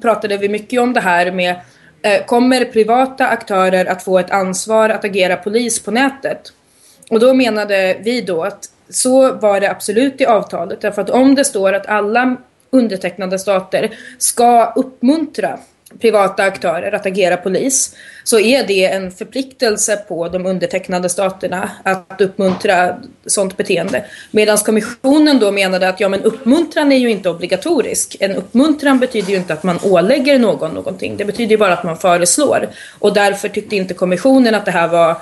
pratade 0.03 0.37
vi 0.37 0.49
mycket 0.49 0.81
om 0.81 0.93
det 0.93 1.01
här 1.01 1.31
med 1.31 1.57
Eh, 2.05 2.25
kommer 2.25 2.65
privata 2.65 3.27
aktörer 3.27 3.87
att 3.87 4.03
få 4.03 4.19
ett 4.19 4.31
ansvar 4.31 4.89
att 4.89 5.05
agera 5.05 5.37
polis 5.37 5.83
på 5.83 5.91
nätet? 5.91 6.53
Och 7.11 7.21
då 7.21 7.35
menade 7.35 7.97
vi 8.01 8.21
då 8.21 8.43
att 8.43 8.71
så 8.89 9.33
var 9.33 9.61
det 9.61 9.71
absolut 9.71 10.21
i 10.21 10.27
avtalet. 10.27 10.81
Därför 10.81 11.03
att 11.03 11.11
om 11.11 11.35
det 11.35 11.45
står 11.45 11.73
att 11.73 11.87
alla 11.87 12.37
undertecknade 12.71 13.39
stater 13.39 13.91
ska 14.19 14.73
uppmuntra 14.77 15.59
privata 16.01 16.43
aktörer 16.43 16.93
att 16.93 17.07
agera 17.07 17.37
polis 17.37 17.97
så 18.25 18.39
är 18.39 18.67
det 18.67 18.85
en 18.85 19.11
förpliktelse 19.11 19.97
på 19.97 20.29
de 20.29 20.47
undertecknade 20.47 21.09
staterna 21.09 21.71
att 21.83 22.21
uppmuntra 22.21 22.97
sånt 23.27 23.57
beteende. 23.57 24.05
Medan 24.31 24.59
kommissionen 24.59 25.39
då 25.39 25.53
menade 25.53 25.89
att 25.89 26.01
ja 26.01 26.09
men 26.09 26.23
uppmuntran 26.23 26.93
är 26.93 26.97
ju 26.97 27.11
inte 27.11 27.31
obligatorisk. 27.31 28.17
En 28.21 28.37
uppmuntran 28.37 28.99
betyder 28.99 29.31
ju 29.31 29.37
inte 29.37 29.53
att 29.53 29.63
man 29.63 29.79
ålägger 29.83 30.39
någon 30.39 30.75
någonting. 30.75 31.17
Det 31.17 31.25
betyder 31.25 31.51
ju 31.51 31.59
bara 31.59 31.73
att 31.73 31.85
man 31.85 31.97
föreslår. 31.97 32.69
Och 32.99 33.15
därför 33.15 33.49
tyckte 33.49 33.77
inte 33.77 33.95
kommissionen 33.95 34.55
att 34.55 34.65
det 34.65 34.71
här 34.71 34.89
var 34.89 35.17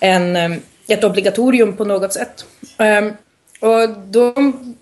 en, 0.00 0.36
eh, 0.36 0.52
ett 0.88 1.04
obligatorium 1.04 1.76
på 1.76 1.84
något 1.84 2.12
sätt. 2.12 2.44
Ehm, 2.78 3.12
och 3.60 3.88
då 4.06 4.34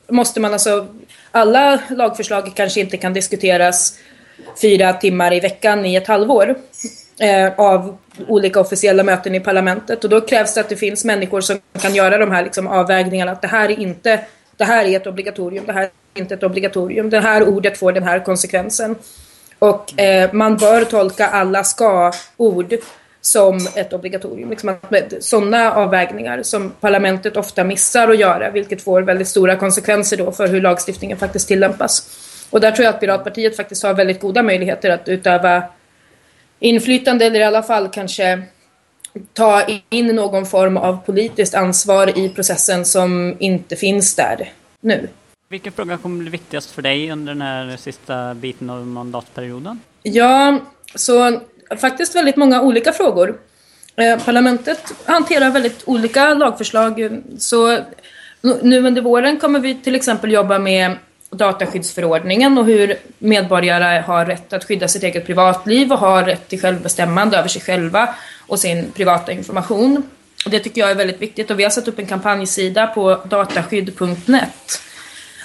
måste 0.09 0.41
man 0.41 0.53
alltså, 0.53 0.87
alla 1.31 1.81
lagförslag 1.91 2.53
kanske 2.55 2.81
inte 2.81 2.97
kan 2.97 3.13
diskuteras 3.13 3.99
fyra 4.63 4.93
timmar 4.93 5.35
i 5.35 5.41
veckan 5.41 5.87
i 5.87 5.97
ett 5.97 6.07
halvår 6.07 6.55
eh, 7.21 7.53
av 7.57 7.99
olika 8.29 8.61
officiella 8.61 9.03
möten 9.03 9.35
i 9.35 9.41
parlamentet. 9.41 10.05
Och 10.05 10.11
då 10.11 10.21
krävs 10.21 10.55
det 10.55 10.61
att 10.61 10.69
det 10.69 10.77
finns 10.77 11.05
människor 11.05 11.41
som 11.41 11.59
kan 11.81 11.95
göra 11.95 12.19
de 12.19 12.31
här 12.31 12.45
liksom, 12.45 12.67
avvägningarna. 12.67 13.33
Att 13.33 13.43
det 13.43 13.49
här 13.49 13.71
är 13.71 13.81
inte 13.81 14.21
det 14.57 14.65
här 14.65 14.85
är 14.85 14.97
ett 14.97 15.07
obligatorium, 15.07 15.67
det 15.67 15.73
här 15.73 15.83
är 15.83 16.21
inte 16.21 16.35
ett 16.35 16.43
obligatorium. 16.43 17.11
Det 17.11 17.21
här 17.21 17.49
ordet 17.49 17.79
får 17.79 17.93
den 17.93 18.03
här 18.03 18.19
konsekvensen. 18.25 18.97
Och 19.59 20.01
eh, 20.01 20.33
man 20.33 20.57
bör 20.57 20.85
tolka 20.85 21.27
alla 21.27 21.65
ska-ord 21.65 22.75
som 23.21 23.69
ett 23.75 23.93
obligatorium. 23.93 24.51
Liksom 24.51 24.77
sådana 25.21 25.75
avvägningar 25.75 26.43
som 26.43 26.71
parlamentet 26.81 27.37
ofta 27.37 27.65
missar 27.65 28.09
att 28.09 28.19
göra, 28.19 28.51
vilket 28.51 28.83
får 28.83 29.03
väldigt 29.03 29.29
stora 29.29 29.57
konsekvenser 29.57 30.17
då 30.17 30.33
för 30.33 30.49
hur 30.49 30.61
lagstiftningen 30.61 31.19
faktiskt 31.19 31.49
tillämpas. 31.49 32.09
Och 32.51 32.61
där 32.61 32.73
tror 32.73 32.85
jag 32.85 32.95
att 32.95 33.01
Piratpartiet 33.01 33.57
faktiskt 33.57 33.83
har 33.83 33.95
väldigt 33.95 34.21
goda 34.21 34.43
möjligheter 34.43 34.91
att 34.91 35.09
utöva 35.09 35.63
inflytande 36.59 37.27
eller 37.27 37.41
i 37.41 37.45
alla 37.45 37.63
fall 37.63 37.89
kanske 37.89 38.43
ta 39.33 39.63
in 39.91 40.07
någon 40.07 40.47
form 40.47 40.77
av 40.77 41.05
politiskt 41.07 41.55
ansvar 41.55 42.19
i 42.19 42.29
processen 42.29 42.85
som 42.85 43.37
inte 43.39 43.77
finns 43.77 44.15
där 44.15 44.53
nu. 44.81 45.09
Vilken 45.49 45.73
fråga 45.73 45.97
kommer 45.97 46.19
bli 46.19 46.31
viktigast 46.31 46.71
för 46.71 46.83
dig 46.83 47.11
under 47.11 47.33
den 47.33 47.43
här 47.43 47.77
sista 47.77 48.35
biten 48.35 48.71
av 48.71 48.87
mandatperioden? 48.87 49.81
Ja, 50.03 50.59
så 50.95 51.41
faktiskt 51.81 52.17
väldigt 52.17 52.37
många 52.37 52.63
olika 52.63 52.93
frågor. 52.93 53.39
Eh, 53.97 54.25
parlamentet 54.25 54.95
hanterar 55.05 55.51
väldigt 55.51 55.83
olika 55.87 56.35
lagförslag. 56.35 57.21
Så 57.39 57.79
nu 58.41 58.87
under 58.87 59.03
våren 59.03 59.39
kommer 59.39 59.61
vi 59.61 59.75
till 59.75 59.95
exempel 59.95 60.33
jobba 60.33 60.59
med 60.59 60.97
dataskyddsförordningen 61.31 62.59
och 62.59 62.67
hur 62.67 62.97
medborgare 63.19 64.01
har 64.01 64.27
rätt 64.27 64.53
att 64.53 64.65
skydda 64.65 64.89
sitt 64.89 65.03
eget 65.03 65.27
privatliv 65.27 65.93
och 65.93 65.99
har 65.99 66.25
rätt 66.25 66.49
till 66.49 66.61
självbestämmande 66.61 67.39
över 67.39 67.49
sig 67.49 67.63
själva 67.63 68.15
och 68.47 68.59
sin 68.59 68.93
privata 68.93 69.33
information. 69.33 70.03
Och 70.45 70.51
det 70.51 70.61
tycker 70.61 70.81
jag 70.81 70.91
är 70.91 70.95
väldigt 70.95 71.23
viktigt 71.23 71.51
och 71.51 71.59
vi 71.59 71.63
har 71.63 71.71
satt 71.71 71.89
upp 71.89 71.99
en 71.99 72.07
kampanjsida 72.07 72.87
på 72.87 73.21
dataskydd.net 73.25 74.81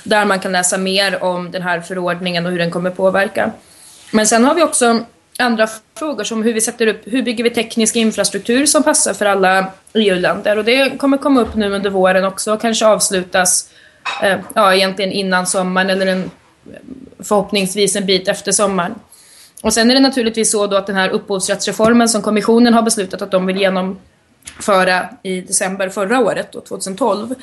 där 0.04 0.26
man 0.26 0.40
kan 0.40 0.52
läsa 0.52 0.78
mer 0.78 1.24
om 1.24 1.52
den 1.52 1.62
här 1.62 1.82
förordningen 1.82 2.46
och 2.46 2.52
hur 2.52 2.60
den 2.60 2.72
kommer 2.72 2.90
påverka. 2.90 3.52
Men 4.12 4.28
sen 4.28 4.46
har 4.46 4.56
vi 4.56 4.64
också 4.64 5.06
andra 5.40 5.68
frågor 5.98 6.24
som 6.24 6.44
hur 6.44 6.54
vi 6.54 6.62
sätter 6.62 6.88
upp, 6.88 7.02
hur 7.06 7.24
bygger 7.24 7.44
vi 7.44 7.50
teknisk 7.50 7.96
infrastruktur 7.96 8.66
som 8.66 8.84
passar 8.84 9.14
för 9.14 9.26
alla 9.26 9.66
EU-länder. 9.94 10.58
Och 10.58 10.66
det 10.66 10.98
kommer 10.98 11.18
komma 11.18 11.42
upp 11.42 11.56
nu 11.56 11.74
under 11.74 11.90
våren 11.90 12.26
också 12.26 12.54
och 12.54 12.62
kanske 12.62 12.86
avslutas 12.86 13.70
Eh, 14.24 14.40
ja, 14.54 14.74
egentligen 14.74 15.12
innan 15.12 15.48
sommaren 15.48 15.90
eller 15.90 16.08
en, 16.08 16.32
förhoppningsvis 17.20 17.96
en 17.96 18.06
bit 18.06 18.28
efter 18.28 18.52
sommaren. 18.52 18.96
Och 19.64 19.74
sen 19.74 19.92
är 19.92 19.96
det 19.96 20.02
naturligtvis 20.02 20.52
så 20.52 20.68
då 20.68 20.78
att 20.78 20.88
den 20.88 20.96
här 20.96 21.10
upphovsrättsreformen 21.10 22.10
som 22.10 22.22
kommissionen 22.22 22.74
har 22.74 22.82
beslutat 22.82 23.22
att 23.22 23.32
de 23.32 23.46
vill 23.46 23.58
genomföra 23.58 25.10
i 25.24 25.42
december 25.42 25.90
förra 25.90 26.20
året, 26.20 26.52
då, 26.52 26.62
2012. 26.62 27.36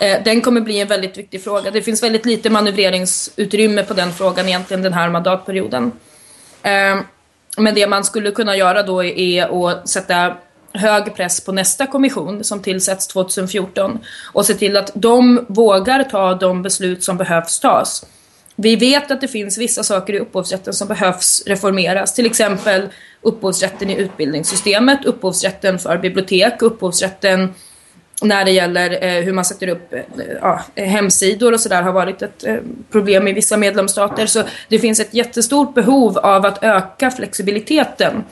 Eh, 0.00 0.22
den 0.24 0.40
kommer 0.40 0.60
bli 0.60 0.80
en 0.80 0.88
väldigt 0.88 1.18
viktig 1.18 1.44
fråga. 1.44 1.70
Det 1.70 1.82
finns 1.82 2.02
väldigt 2.02 2.26
lite 2.26 2.50
manövreringsutrymme 2.50 3.82
på 3.82 3.94
den 3.94 4.12
frågan 4.12 4.48
egentligen 4.48 4.82
den 4.82 4.92
här 4.92 5.08
mandatperioden. 5.08 5.92
Eh, 6.62 6.98
men 7.56 7.74
det 7.74 7.86
man 7.86 8.04
skulle 8.04 8.30
kunna 8.30 8.56
göra 8.56 8.82
då 8.82 9.04
är 9.04 9.68
att 9.68 9.88
sätta 9.88 10.36
hög 10.72 11.14
press 11.14 11.40
på 11.40 11.52
nästa 11.52 11.86
kommission 11.86 12.44
som 12.44 12.62
tillsätts 12.62 13.06
2014 13.06 13.98
och 14.32 14.46
se 14.46 14.54
till 14.54 14.76
att 14.76 14.90
de 14.94 15.46
vågar 15.48 16.04
ta 16.04 16.34
de 16.34 16.62
beslut 16.62 17.04
som 17.04 17.16
behövs 17.16 17.60
tas. 17.60 18.06
Vi 18.56 18.76
vet 18.76 19.10
att 19.10 19.20
det 19.20 19.28
finns 19.28 19.58
vissa 19.58 19.82
saker 19.82 20.12
i 20.12 20.18
upphovsrätten 20.18 20.74
som 20.74 20.88
behövs 20.88 21.42
reformeras, 21.46 22.14
till 22.14 22.26
exempel 22.26 22.88
upphovsrätten 23.22 23.90
i 23.90 23.96
utbildningssystemet, 23.96 25.04
upphovsrätten 25.04 25.78
för 25.78 25.98
bibliotek, 25.98 26.62
upphovsrätten 26.62 27.54
när 28.22 28.44
det 28.44 28.50
gäller 28.50 29.04
eh, 29.04 29.24
hur 29.24 29.32
man 29.32 29.44
sätter 29.44 29.68
upp 29.68 29.92
eh, 29.92 30.00
ja, 30.40 30.60
hemsidor 30.74 31.52
och 31.52 31.60
sådär 31.60 31.82
har 31.82 31.92
varit 31.92 32.22
ett 32.22 32.44
eh, 32.44 32.56
problem 32.90 33.28
i 33.28 33.32
vissa 33.32 33.56
medlemsstater. 33.56 34.26
Så 34.26 34.42
det 34.68 34.78
finns 34.78 35.00
ett 35.00 35.14
jättestort 35.14 35.74
behov 35.74 36.18
av 36.18 36.46
att 36.46 36.64
öka 36.64 37.10
flexibiliteten 37.10 38.24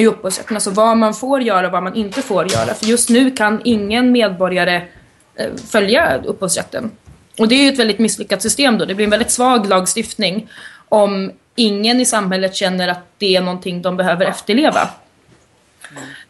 i 0.00 0.06
upphovsrätten. 0.06 0.56
Alltså 0.56 0.70
vad 0.70 0.96
man 0.96 1.14
får 1.14 1.42
göra 1.42 1.66
och 1.66 1.72
vad 1.72 1.82
man 1.82 1.94
inte 1.94 2.22
får 2.22 2.52
göra. 2.52 2.74
För 2.74 2.86
just 2.86 3.08
nu 3.08 3.30
kan 3.30 3.60
ingen 3.64 4.12
medborgare 4.12 4.82
eh, 5.36 5.46
följa 5.70 6.20
upphovsrätten. 6.24 6.90
Och 7.38 7.48
det 7.48 7.54
är 7.54 7.62
ju 7.62 7.68
ett 7.68 7.78
väldigt 7.78 7.98
misslyckat 7.98 8.42
system 8.42 8.78
då. 8.78 8.84
Det 8.84 8.94
blir 8.94 9.04
en 9.04 9.10
väldigt 9.10 9.30
svag 9.30 9.66
lagstiftning 9.66 10.48
om 10.88 11.32
ingen 11.54 12.00
i 12.00 12.04
samhället 12.04 12.54
känner 12.54 12.88
att 12.88 13.04
det 13.18 13.36
är 13.36 13.40
någonting 13.40 13.82
de 13.82 13.96
behöver 13.96 14.26
efterleva. 14.26 14.88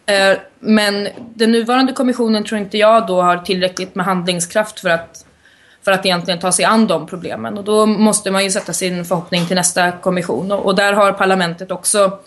Eh, 0.07 0.39
men 0.61 1.09
den 1.35 1.53
nuvarande 1.53 1.93
kommissionen 1.93 2.45
tror 2.45 2.61
inte 2.61 2.79
jag 2.79 3.07
då 3.07 3.23
har 3.23 3.39
tillräckligt 3.39 3.95
med 3.95 4.07
handlingskraft 4.07 4.81
för 4.81 4.89
att, 4.89 5.27
för 5.85 5.93
att 5.93 6.07
egentligen 6.07 6.41
ta 6.41 6.53
sig 6.53 6.65
an 6.65 6.87
de 6.87 7.07
problemen. 7.07 7.59
Och 7.59 7.65
då 7.65 7.87
måste 7.87 8.31
man 8.31 8.45
ju 8.45 8.51
sätta 8.51 8.73
sin 8.73 9.05
förhoppning 9.05 9.47
till 9.47 9.57
nästa 9.57 9.93
kommission. 9.93 10.53
Och, 10.53 10.67
och 10.67 10.75
där 10.75 10.93
har 10.93 11.13
parlamentet 11.13 11.71
också 11.71 12.19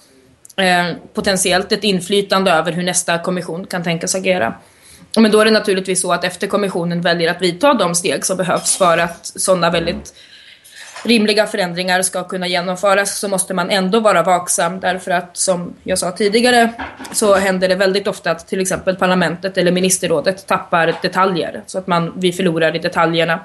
eh, 0.61 0.95
potentiellt 1.13 1.71
ett 1.71 1.83
inflytande 1.83 2.51
över 2.51 2.71
hur 2.71 2.83
nästa 2.83 3.17
kommission 3.17 3.67
kan 3.67 3.83
tänkas 3.83 4.15
agera. 4.15 4.53
Men 5.15 5.31
då 5.31 5.39
är 5.39 5.45
det 5.45 5.51
naturligtvis 5.51 6.01
så 6.01 6.13
att 6.13 6.23
efter 6.23 6.47
kommissionen 6.47 7.01
väljer 7.01 7.31
att 7.31 7.41
vidta 7.41 7.73
de 7.73 7.95
steg 7.95 8.25
som 8.25 8.37
behövs 8.37 8.77
för 8.77 8.97
att 8.97 9.25
sådana 9.25 9.69
väldigt 9.69 10.13
rimliga 11.03 11.47
förändringar 11.47 12.01
ska 12.01 12.23
kunna 12.23 12.47
genomföras 12.47 13.19
så 13.19 13.27
måste 13.27 13.53
man 13.53 13.69
ändå 13.69 13.99
vara 13.99 14.23
vaksam 14.23 14.79
därför 14.79 15.11
att 15.11 15.37
som 15.37 15.73
jag 15.83 15.99
sa 15.99 16.11
tidigare 16.11 16.73
så 17.11 17.35
händer 17.35 17.69
det 17.69 17.75
väldigt 17.75 18.07
ofta 18.07 18.31
att 18.31 18.47
till 18.47 18.59
exempel 18.59 18.95
parlamentet 18.95 19.57
eller 19.57 19.71
ministerrådet 19.71 20.47
tappar 20.47 20.95
detaljer 21.01 21.61
så 21.65 21.77
att 21.77 21.87
man, 21.87 22.13
vi 22.15 22.31
förlorar 22.31 22.75
i 22.75 22.79
detaljerna. 22.79 23.39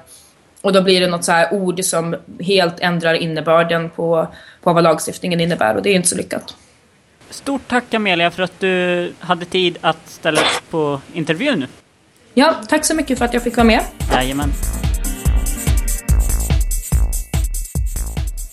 Och 0.61 0.73
då 0.73 0.81
blir 0.81 1.01
det 1.01 1.07
något 1.07 1.23
så 1.23 1.31
här 1.31 1.53
ord 1.53 1.83
som 1.83 2.15
helt 2.39 2.79
ändrar 2.79 3.13
innebörden 3.13 3.89
på, 3.89 4.27
på 4.61 4.73
vad 4.73 4.83
lagstiftningen 4.83 5.39
innebär 5.39 5.75
och 5.75 5.81
det 5.81 5.89
är 5.89 5.95
inte 5.95 6.07
så 6.07 6.17
lyckat. 6.17 6.55
Stort 7.29 7.61
tack 7.67 7.93
Amelia 7.93 8.31
för 8.31 8.43
att 8.43 8.59
du 8.59 9.13
hade 9.19 9.45
tid 9.45 9.77
att 9.81 10.09
ställa 10.09 10.41
upp 10.41 10.69
på 10.69 11.01
intervjun 11.13 11.59
nu. 11.59 11.67
Ja, 12.33 12.55
tack 12.69 12.85
så 12.85 12.95
mycket 12.95 13.17
för 13.17 13.25
att 13.25 13.33
jag 13.33 13.43
fick 13.43 13.57
vara 13.57 13.67
med. 13.67 13.83
Jajamän. 14.11 14.49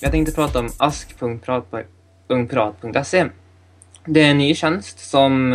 Jag 0.01 0.11
tänkte 0.11 0.35
prata 0.35 0.59
om 0.59 0.71
ask.ungprat.se. 0.77 3.27
Det 4.07 4.23
är 4.23 4.31
en 4.31 4.39
ny 4.39 4.55
tjänst 4.55 5.11
som 5.11 5.53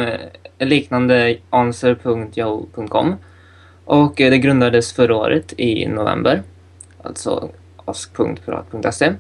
är 0.58 0.66
liknande 0.66 1.38
answer.yahoo.com 1.50 3.16
och 3.86 4.14
det 4.16 4.38
grundades 4.38 4.94
förra 4.94 5.16
året 5.16 5.54
i 5.58 5.88
november, 5.88 6.44
alltså 7.04 7.50
ask.prat.se. 7.86 9.14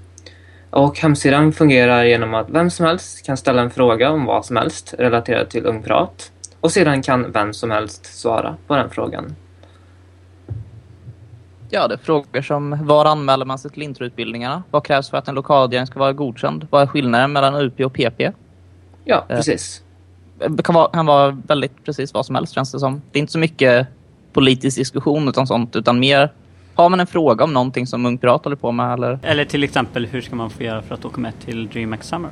Och 0.69 0.99
hemsidan 0.99 1.53
fungerar 1.53 2.03
genom 2.03 2.33
att 2.33 2.49
vem 2.49 2.69
som 2.69 2.85
helst 2.85 3.25
kan 3.25 3.37
ställa 3.37 3.61
en 3.61 3.71
fråga 3.71 4.11
om 4.11 4.25
vad 4.25 4.45
som 4.45 4.55
helst 4.55 4.93
relaterat 4.97 5.49
till 5.49 5.65
Ungprat 5.65 6.31
och 6.59 6.71
sedan 6.71 7.01
kan 7.01 7.31
vem 7.31 7.53
som 7.53 7.71
helst 7.71 8.05
svara 8.05 8.57
på 8.67 8.75
den 8.75 8.89
frågan. 8.89 9.35
Ja, 11.69 11.87
det 11.87 11.93
är 11.93 11.97
frågor 11.97 12.41
som 12.41 12.85
var 12.85 13.05
anmäler 13.05 13.45
man 13.45 13.59
sig 13.59 13.71
till 13.71 13.83
introutbildningarna? 13.83 14.63
Vad 14.71 14.85
krävs 14.85 15.09
för 15.09 15.17
att 15.17 15.27
en 15.27 15.35
lokalavdelning 15.35 15.87
ska 15.87 15.99
vara 15.99 16.13
godkänd? 16.13 16.67
Vad 16.69 16.81
är 16.81 16.87
skillnaden 16.87 17.31
mellan 17.31 17.55
UP 17.55 17.79
och 17.79 17.93
PP? 17.93 18.31
Ja, 19.03 19.25
precis. 19.27 19.83
Det 20.47 20.63
kan 20.63 20.75
vara, 20.75 20.89
kan 20.89 21.05
vara 21.05 21.31
väldigt 21.47 21.85
precis 21.85 22.13
vad 22.13 22.25
som 22.25 22.35
helst 22.35 22.53
känns 22.53 22.71
det 22.71 22.79
som. 22.79 23.01
Det 23.11 23.19
är 23.19 23.21
inte 23.21 23.31
så 23.31 23.39
mycket 23.39 23.87
politisk 24.33 24.77
diskussion 24.77 25.27
utan 25.27 25.47
sånt 25.47 25.75
utan 25.75 25.99
mer 25.99 26.31
har 26.81 26.89
man 26.89 26.99
en 26.99 27.07
fråga 27.07 27.43
om 27.43 27.53
någonting 27.53 27.87
som 27.87 28.05
Ung 28.05 28.17
Pirat 28.17 28.43
håller 28.43 28.57
på 28.57 28.71
med 28.71 28.93
eller? 28.93 29.19
Eller 29.23 29.45
till 29.45 29.63
exempel 29.63 30.05
hur 30.05 30.21
ska 30.21 30.35
man 30.35 30.49
få 30.49 30.63
göra 30.63 30.81
för 30.81 30.95
att 30.95 31.05
åka 31.05 31.21
med 31.21 31.33
till 31.45 31.67
DreamHack 31.67 32.03
Summer? 32.03 32.29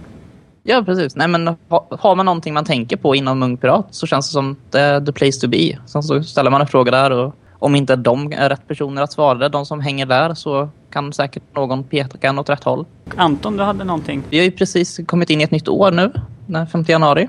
Ja, 0.63 0.83
precis. 0.85 1.15
Nej, 1.15 1.27
men 1.27 1.47
har 1.89 2.15
man 2.15 2.25
någonting 2.25 2.53
man 2.53 2.65
tänker 2.65 2.97
på 2.97 3.15
inom 3.15 3.43
Ung 3.43 3.57
Pirat 3.57 3.87
så 3.91 4.07
känns 4.07 4.29
det 4.29 4.33
som 4.33 4.55
the, 4.71 5.05
the 5.05 5.11
place 5.11 5.41
to 5.41 5.47
be. 5.47 5.77
Sen 5.85 6.03
så 6.03 6.23
ställer 6.23 6.51
man 6.51 6.61
en 6.61 6.67
fråga 6.67 6.91
där 6.91 7.11
och 7.11 7.35
om 7.59 7.75
inte 7.75 7.95
de 7.95 8.31
är 8.31 8.49
rätt 8.49 8.67
personer 8.67 9.01
att 9.01 9.11
svara, 9.11 9.49
de 9.49 9.65
som 9.65 9.81
hänger 9.81 10.05
där, 10.05 10.33
så 10.33 10.69
kan 10.89 11.13
säkert 11.13 11.43
någon 11.55 11.83
peka 11.83 12.27
en 12.27 12.39
åt 12.39 12.49
rätt 12.49 12.63
håll. 12.63 12.85
Anton, 13.15 13.57
du 13.57 13.63
hade 13.63 13.83
någonting? 13.83 14.23
Vi 14.29 14.37
har 14.37 14.45
ju 14.45 14.51
precis 14.51 14.99
kommit 15.05 15.29
in 15.29 15.41
i 15.41 15.43
ett 15.43 15.51
nytt 15.51 15.67
år 15.67 15.91
nu, 15.91 16.11
den 16.45 16.67
5 16.67 16.83
januari. 16.87 17.27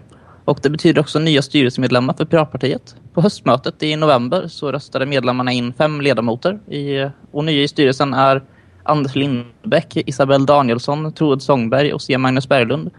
Och 0.49 0.59
det 0.63 0.71
betyder 0.71 1.01
också 1.01 1.19
nya 1.19 1.43
styrelsemedlemmar 1.43 2.15
för 2.15 2.25
Piratpartiet. 2.25 2.97
På 3.15 3.21
höstmötet 3.21 3.83
i 3.83 3.97
november 3.97 4.49
så 4.49 4.73
röstade 4.73 5.07
medlemmarna 5.07 5.53
in 5.53 5.73
fem 5.73 6.01
ledamöter. 6.01 6.59
I, 6.73 7.11
och 7.31 7.45
nya 7.45 7.63
i 7.63 7.69
styrelsen 7.69 8.15
är 8.15 8.43
Anders 8.83 9.15
Lindbäck, 9.15 9.97
Isabel 9.97 10.47
Danielsson, 10.47 11.13
Troed 11.13 11.43
Sångberg 11.43 11.93
och 11.93 12.03
C. 12.03 12.19
Magnus 12.19 12.49
Berglund. 12.49 12.91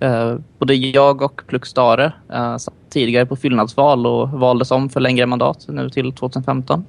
Eh, 0.00 0.34
både 0.58 0.74
jag 0.74 1.22
och 1.22 1.42
Plux 1.46 1.68
Stare 1.68 2.12
eh, 2.32 2.56
satt 2.56 2.74
tidigare 2.90 3.26
på 3.26 3.36
fyllnadsval 3.36 4.06
och 4.06 4.30
valdes 4.30 4.70
om 4.70 4.88
för 4.88 5.00
längre 5.00 5.26
mandat 5.26 5.66
nu 5.68 5.90
till 5.90 6.12
2015. 6.12 6.84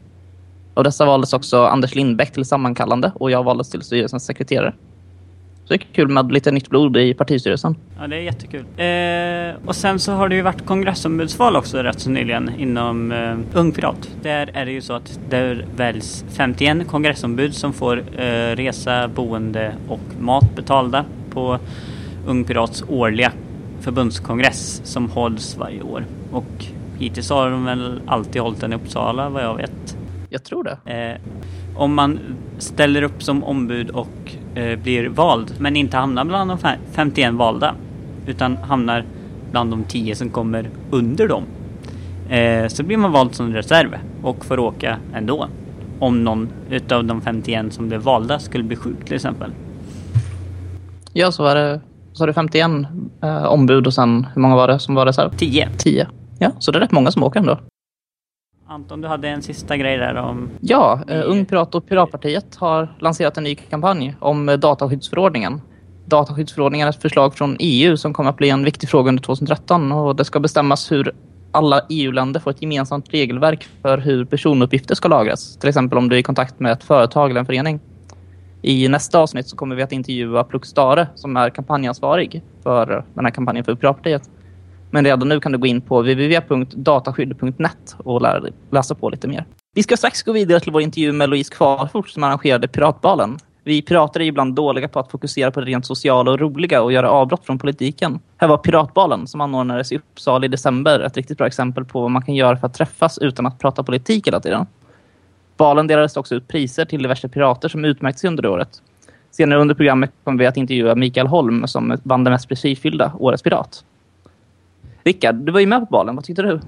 Och 0.73 0.83
dessa 0.83 1.05
valdes 1.05 1.33
också 1.33 1.65
Anders 1.65 1.95
Lindbäck 1.95 2.33
till 2.33 2.45
sammankallande 2.45 3.11
och 3.15 3.31
jag 3.31 3.43
valdes 3.43 3.69
till 3.69 3.81
styrelsens 3.81 4.25
sekreterare. 4.25 4.73
Så 5.65 5.73
det 5.73 5.75
är 5.75 5.87
kul 5.93 6.07
med 6.07 6.31
lite 6.31 6.51
nytt 6.51 6.69
blod 6.69 6.97
i 6.97 7.13
partistyrelsen. 7.13 7.75
Ja, 7.99 8.07
det 8.07 8.15
är 8.15 8.19
jättekul. 8.19 8.65
Eh, 8.77 9.67
och 9.67 9.75
sen 9.75 9.99
så 9.99 10.11
har 10.11 10.29
det 10.29 10.35
ju 10.35 10.41
varit 10.41 10.65
kongressombudsval 10.65 11.55
också 11.55 11.77
rätt 11.77 11.99
så 11.99 12.09
nyligen 12.09 12.51
inom 12.57 13.11
eh, 13.11 13.37
Ung 13.53 13.71
Pirat. 13.71 14.09
Där 14.21 14.49
är 14.53 14.65
det 14.65 14.71
ju 14.71 14.81
så 14.81 14.93
att 14.93 15.19
där 15.29 15.65
väljs 15.75 16.25
51 16.29 16.87
kongressombud 16.87 17.55
som 17.55 17.73
får 17.73 17.97
eh, 17.97 18.55
resa, 18.55 19.07
boende 19.07 19.75
och 19.87 20.01
mat 20.19 20.55
betalda 20.55 21.05
på 21.29 21.59
Ung 22.27 22.43
Pirats 22.43 22.83
årliga 22.87 23.31
förbundskongress 23.81 24.81
som 24.83 25.09
hålls 25.09 25.57
varje 25.57 25.81
år. 25.81 26.05
Och 26.31 26.65
hittills 26.99 27.29
har 27.29 27.49
de 27.49 27.65
väl 27.65 28.01
alltid 28.07 28.41
hållit 28.41 28.61
den 28.61 28.73
i 28.73 28.75
Uppsala 28.75 29.29
vad 29.29 29.43
jag 29.43 29.55
vet. 29.55 29.97
Jag 30.29 30.43
tror 30.43 30.63
det. 30.63 30.93
Eh, 30.93 31.21
om 31.77 31.93
man 31.93 32.19
ställer 32.57 33.01
upp 33.01 33.23
som 33.23 33.43
ombud 33.43 33.89
och 33.89 34.35
eh, 34.55 34.79
blir 34.79 35.07
vald 35.07 35.53
men 35.59 35.75
inte 35.75 35.97
hamnar 35.97 36.25
bland 36.25 36.49
de 36.49 36.57
51 36.91 37.33
valda 37.33 37.75
utan 38.27 38.57
hamnar 38.57 39.05
bland 39.51 39.71
de 39.71 39.83
10 39.83 40.15
som 40.15 40.29
kommer 40.29 40.69
under 40.91 41.27
dem 41.27 41.43
eh, 42.29 42.67
så 42.67 42.83
blir 42.83 42.97
man 42.97 43.11
vald 43.11 43.35
som 43.35 43.53
reserv 43.53 43.89
och 44.23 44.45
får 44.45 44.59
åka 44.59 44.97
ändå 45.13 45.47
om 45.99 46.23
någon 46.23 46.49
utav 46.69 47.05
de 47.05 47.21
51 47.21 47.73
som 47.73 47.87
blev 47.87 48.01
valda 48.01 48.39
skulle 48.39 48.63
bli 48.63 48.75
sjuk 48.75 49.05
till 49.05 49.15
exempel. 49.15 49.51
Ja, 51.13 51.31
så 51.31 51.43
var 51.43 51.55
det 51.55 51.81
så 52.13 52.23
har 52.23 52.27
du 52.27 52.33
51 52.33 52.71
eh, 53.23 53.45
ombud 53.45 53.87
och 53.87 53.93
sen 53.93 54.27
hur 54.33 54.41
många 54.41 54.55
var 54.55 54.67
det 54.67 54.79
som 54.79 54.95
var 54.95 55.05
reserv? 55.05 55.29
10. 55.37 55.69
10. 55.77 56.07
Ja, 56.39 56.51
så 56.59 56.71
det 56.71 56.77
är 56.77 56.79
rätt 56.79 56.91
många 56.91 57.11
som 57.11 57.23
åker 57.23 57.39
ändå. 57.39 57.59
Anton, 58.67 59.01
du 59.01 59.07
hade 59.07 59.29
en 59.29 59.41
sista 59.41 59.77
grej 59.77 59.97
där 59.97 60.15
om... 60.15 60.49
Ja, 60.61 60.99
eh, 61.07 61.21
Ung 61.25 61.45
Pirat 61.45 61.75
och 61.75 61.87
Piratpartiet 61.87 62.55
har 62.55 62.95
lanserat 62.99 63.37
en 63.37 63.43
ny 63.43 63.55
kampanj 63.55 64.15
om 64.19 64.49
eh, 64.49 64.57
dataskyddsförordningen. 64.57 65.61
Dataskyddsförordningen 66.05 66.87
är 66.87 66.89
ett 66.89 67.01
förslag 67.01 67.35
från 67.35 67.57
EU 67.59 67.97
som 67.97 68.13
kommer 68.13 68.29
att 68.29 68.37
bli 68.37 68.49
en 68.49 68.63
viktig 68.63 68.89
fråga 68.89 69.09
under 69.09 69.23
2013 69.23 69.91
och 69.91 70.15
det 70.15 70.25
ska 70.25 70.39
bestämmas 70.39 70.91
hur 70.91 71.15
alla 71.51 71.81
EU-länder 71.89 72.39
får 72.39 72.51
ett 72.51 72.61
gemensamt 72.61 73.13
regelverk 73.13 73.67
för 73.81 73.97
hur 73.97 74.25
personuppgifter 74.25 74.95
ska 74.95 75.07
lagras. 75.07 75.57
Till 75.57 75.69
exempel 75.69 75.97
om 75.97 76.09
du 76.09 76.15
är 76.15 76.19
i 76.19 76.23
kontakt 76.23 76.59
med 76.59 76.71
ett 76.71 76.83
företag 76.83 77.29
eller 77.29 77.39
en 77.39 77.45
förening. 77.45 77.79
I 78.61 78.87
nästa 78.87 79.19
avsnitt 79.19 79.47
så 79.47 79.55
kommer 79.55 79.75
vi 79.75 79.83
att 79.83 79.91
intervjua 79.91 80.43
Plux 80.43 80.69
Stare 80.69 81.07
som 81.15 81.37
är 81.37 81.49
kampanjansvarig 81.49 82.43
för 82.63 82.97
eh, 82.97 83.03
den 83.13 83.25
här 83.25 83.31
kampanjen 83.31 83.65
för 83.65 83.75
Piratpartiet. 83.75 84.29
Men 84.95 85.05
redan 85.05 85.29
nu 85.29 85.39
kan 85.39 85.51
du 85.51 85.57
gå 85.57 85.67
in 85.67 85.81
på 85.81 86.01
www.dataskydd.net 86.01 87.95
och 87.97 88.21
läsa 88.71 88.95
på 88.95 89.09
lite 89.09 89.27
mer. 89.27 89.45
Vi 89.73 89.83
ska 89.83 89.97
strax 89.97 90.23
gå 90.23 90.31
vidare 90.31 90.59
till 90.59 90.71
vår 90.71 90.81
intervju 90.81 91.11
med 91.11 91.29
Louise 91.29 91.53
Kvarfort 91.53 92.09
som 92.09 92.23
arrangerade 92.23 92.67
Piratbalen. 92.67 93.37
Vi 93.63 93.81
pirater 93.81 94.19
är 94.19 94.25
ibland 94.25 94.55
dåliga 94.55 94.87
på 94.87 94.99
att 94.99 95.11
fokusera 95.11 95.51
på 95.51 95.59
det 95.59 95.65
rent 95.65 95.85
sociala 95.85 96.31
och 96.31 96.39
roliga 96.39 96.81
och 96.81 96.91
göra 96.91 97.09
avbrott 97.09 97.45
från 97.45 97.59
politiken. 97.59 98.19
Här 98.37 98.47
var 98.47 98.57
Piratbalen 98.57 99.27
som 99.27 99.41
anordnades 99.41 99.91
i 99.91 99.97
Uppsala 99.97 100.45
i 100.45 100.49
december 100.49 100.99
ett 100.99 101.17
riktigt 101.17 101.37
bra 101.37 101.47
exempel 101.47 101.85
på 101.85 102.01
vad 102.01 102.11
man 102.11 102.21
kan 102.21 102.35
göra 102.35 102.57
för 102.57 102.67
att 102.67 102.73
träffas 102.73 103.17
utan 103.17 103.45
att 103.45 103.59
prata 103.59 103.83
politik 103.83 104.27
hela 104.27 104.39
tiden. 104.39 104.65
Balen 105.57 105.87
delades 105.87 106.17
också 106.17 106.35
ut 106.35 106.47
priser 106.47 106.85
till 106.85 107.01
diverse 107.01 107.29
pirater 107.29 107.69
som 107.69 107.85
utmärkt 107.85 108.19
sig 108.19 108.27
under 108.27 108.45
året. 108.45 108.81
Senare 109.31 109.59
under 109.59 109.75
programmet 109.75 110.11
kommer 110.23 110.39
vi 110.39 110.45
att 110.45 110.57
intervjua 110.57 110.95
Mikael 110.95 111.27
Holm 111.27 111.67
som 111.67 111.97
vann 112.03 112.23
det 112.23 112.29
mest 112.29 112.47
prestigefyllda 112.47 113.11
Årets 113.19 113.43
Pirat. 113.43 113.83
Rickard, 115.05 115.35
du 115.35 115.51
var 115.51 115.59
ju 115.59 115.65
med 115.65 115.79
på 115.79 115.85
balen. 115.85 116.15
Vad 116.15 116.25
tyckte 116.25 116.41
du? 116.41 116.59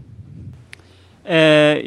Eh, 1.23 1.38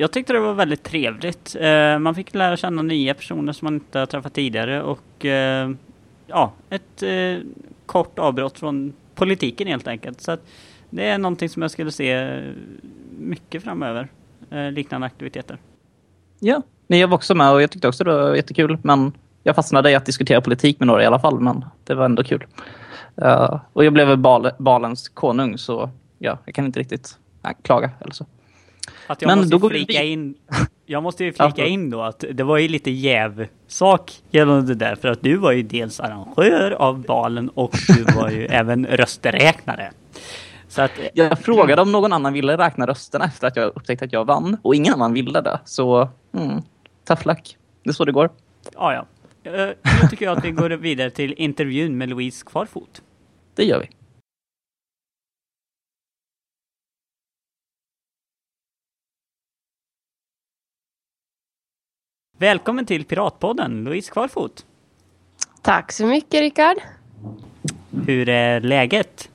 jag 0.00 0.12
tyckte 0.12 0.32
det 0.32 0.40
var 0.40 0.54
väldigt 0.54 0.82
trevligt. 0.82 1.56
Eh, 1.60 1.98
man 1.98 2.14
fick 2.14 2.34
lära 2.34 2.56
känna 2.56 2.82
nya 2.82 3.14
personer 3.14 3.52
som 3.52 3.66
man 3.66 3.74
inte 3.74 3.98
har 3.98 4.06
träffat 4.06 4.34
tidigare 4.34 4.82
och 4.82 5.24
eh, 5.24 5.70
ja, 6.26 6.52
ett 6.70 7.02
kort 7.86 8.18
avbrott 8.18 8.58
från 8.58 8.92
politiken 9.14 9.66
helt 9.66 9.88
enkelt. 9.88 10.20
Så 10.20 10.36
det 10.90 11.08
är 11.08 11.18
någonting 11.18 11.48
som 11.48 11.62
jag 11.62 11.70
skulle 11.70 11.92
se 11.92 12.40
mycket 13.18 13.62
framöver, 13.62 14.08
liknande 14.72 15.06
aktiviteter. 15.06 15.58
Ja, 16.38 16.62
jag 16.86 17.08
var 17.08 17.14
också 17.14 17.34
med 17.34 17.52
och 17.52 17.62
jag 17.62 17.70
tyckte 17.70 17.88
också 17.88 18.04
det 18.04 18.12
var 18.12 18.34
jättekul. 18.34 18.78
Men 18.82 19.12
jag 19.42 19.56
fastnade 19.56 19.90
i 19.90 19.94
att 19.94 20.06
diskutera 20.06 20.40
politik 20.40 20.78
med 20.78 20.86
några 20.86 21.02
i 21.02 21.06
alla 21.06 21.18
fall, 21.18 21.40
men 21.40 21.64
det 21.84 21.94
var 21.94 22.04
ändå 22.04 22.24
kul. 22.24 22.46
Och 23.72 23.84
jag 23.84 23.92
blev 23.92 24.18
bal 24.18 24.50
balens 24.58 25.08
konung, 25.08 25.58
så 25.58 25.90
ja, 26.22 26.38
jag 26.44 26.54
kan 26.54 26.64
inte 26.66 26.80
riktigt 26.80 27.18
nej, 27.42 27.54
klaga 27.62 27.90
eller 28.00 28.12
så. 28.12 28.26
Att 29.06 29.22
jag 29.22 29.28
Men 29.28 29.38
måste 29.38 29.58
då 29.58 29.68
flika 29.68 30.02
in, 30.02 30.34
jag 30.86 31.02
måste 31.02 31.24
ju 31.24 31.32
flika 31.32 31.66
in 31.66 31.90
då 31.90 32.02
att 32.02 32.24
det 32.32 32.42
var 32.42 32.58
ju 32.58 32.68
lite 32.68 32.90
jävsak 32.90 34.22
gällande 34.30 34.74
det 34.74 34.84
där 34.84 34.96
för 34.96 35.08
att 35.08 35.22
du 35.22 35.36
var 35.36 35.52
ju 35.52 35.62
dels 35.62 36.00
arrangör 36.00 36.70
av 36.70 37.02
balen 37.02 37.48
och 37.48 37.74
du 37.88 38.02
var 38.02 38.30
ju 38.30 38.46
även 38.50 38.86
rösträknare. 38.86 39.92
Så 40.68 40.82
att, 40.82 40.90
jag 41.14 41.38
frågade 41.38 41.82
om 41.82 41.92
någon 41.92 42.12
annan 42.12 42.32
ville 42.32 42.56
räkna 42.56 42.86
rösterna 42.86 43.24
efter 43.24 43.46
att 43.46 43.56
jag 43.56 43.66
upptäckte 43.76 44.04
att 44.04 44.12
jag 44.12 44.24
vann 44.24 44.56
och 44.62 44.74
ingen 44.74 44.94
annan 44.94 45.12
ville 45.12 45.40
det. 45.40 45.60
Så, 45.64 46.08
mm, 46.34 46.62
tough 47.04 47.26
luck. 47.26 47.56
Det 47.82 47.90
är 47.90 47.94
så 47.94 48.04
det 48.04 48.12
går. 48.12 48.30
Ja, 48.74 48.94
ja. 48.94 49.06
Uh, 49.46 49.74
nu 50.02 50.08
tycker 50.10 50.24
jag 50.24 50.38
att 50.38 50.44
vi 50.44 50.50
går 50.50 50.70
vidare 50.70 51.10
till 51.10 51.34
intervjun 51.36 51.98
med 51.98 52.08
Louise 52.08 52.44
Kvarfot. 52.46 53.02
Det 53.54 53.64
gör 53.64 53.80
vi. 53.80 53.99
Välkommen 62.40 62.86
till 62.86 63.04
Piratpodden, 63.04 63.84
Louise 63.84 64.12
Kvarfot. 64.12 64.64
Tack 65.62 65.92
så 65.92 66.06
mycket, 66.06 66.40
Rickard. 66.40 66.76
Hur 68.06 68.28
är 68.28 68.60
läget? 68.60 69.30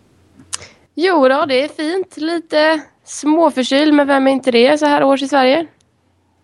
Jo 0.94 1.28
då, 1.28 1.46
det 1.46 1.64
är 1.64 1.68
fint. 1.68 2.18
Lite 2.18 2.82
småförkyld, 3.04 3.94
men 3.94 4.08
vem 4.08 4.28
är 4.28 4.32
inte 4.32 4.52
det 4.52 4.78
så 4.78 4.86
här 4.86 5.04
års 5.04 5.22
i 5.22 5.28
Sverige? 5.28 5.68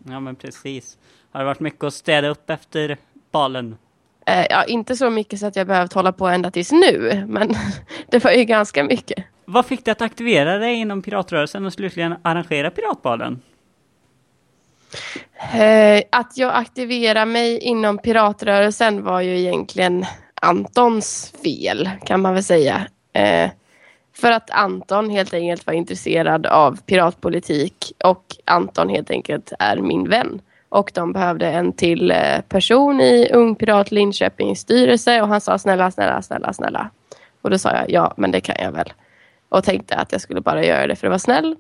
Ja, 0.06 0.20
men 0.20 0.36
precis. 0.36 0.98
Har 1.32 1.40
det 1.40 1.46
varit 1.46 1.60
mycket 1.60 1.84
att 1.84 1.94
städa 1.94 2.28
upp 2.28 2.50
efter 2.50 2.98
balen? 3.32 3.78
Eh, 4.26 4.46
ja, 4.50 4.64
inte 4.64 4.96
så 4.96 5.10
mycket 5.10 5.40
så 5.40 5.46
att 5.46 5.56
jag 5.56 5.68
behövt 5.68 5.94
hålla 5.94 6.12
på 6.12 6.28
ända 6.28 6.52
tills 6.52 6.72
nu, 6.72 7.26
men 7.28 7.54
det 8.10 8.24
var 8.24 8.32
ju 8.32 8.44
ganska 8.44 8.84
mycket. 8.84 9.26
Vad 9.46 9.66
fick 9.66 9.86
dig 9.86 9.92
att 9.92 10.02
aktivera 10.02 10.58
dig 10.58 10.76
inom 10.76 11.02
piratrörelsen 11.02 11.66
och 11.66 11.74
slutligen 11.74 12.16
arrangera 12.22 12.72
piratbalen? 12.72 13.42
Eh, 15.54 16.04
att 16.10 16.38
jag 16.38 16.56
aktiverar 16.56 17.26
mig 17.26 17.58
inom 17.58 17.98
piratrörelsen 17.98 19.04
var 19.04 19.22
ju 19.22 19.40
egentligen 19.40 20.06
Antons 20.42 21.34
fel 21.44 21.90
kan 22.06 22.22
man 22.22 22.34
väl 22.34 22.44
säga. 22.44 22.88
Eh, 23.14 23.50
för 24.14 24.32
att 24.32 24.50
Anton 24.50 25.10
helt 25.10 25.34
enkelt 25.34 25.68
var 25.68 25.74
intresserad 25.74 26.46
av 26.46 26.82
piratpolitik 26.82 27.94
och 28.04 28.26
Anton 28.46 28.90
helt 28.90 29.12
enkelt 29.12 29.54
är 29.60 29.78
min 29.78 30.10
vän. 30.10 30.42
Och 30.70 30.92
de 30.94 31.14
behövde 31.14 31.48
en 31.48 31.74
till 31.74 32.12
eh, 32.12 32.42
person 32.50 33.02
i 33.02 33.30
Ung 33.34 33.56
Pirat 33.56 33.92
Linköpings 33.92 34.60
styrelse 34.60 35.22
och 35.22 35.28
han 35.28 35.42
sa 35.42 35.58
snälla, 35.58 35.92
snälla, 35.92 36.22
snälla, 36.22 36.54
snälla. 36.54 36.90
Och 37.42 37.50
då 37.50 37.58
sa 37.58 37.72
jag 37.72 37.92
ja, 37.92 38.14
men 38.18 38.32
det 38.32 38.42
kan 38.42 38.56
jag 38.60 38.72
väl. 38.72 38.94
Och 39.50 39.64
tänkte 39.64 39.96
att 39.96 40.12
jag 40.12 40.22
skulle 40.22 40.42
bara 40.42 40.64
göra 40.64 40.88
det 40.88 40.96
för 40.96 41.08
att 41.08 41.12
vara 41.12 41.20
snäll. 41.20 41.56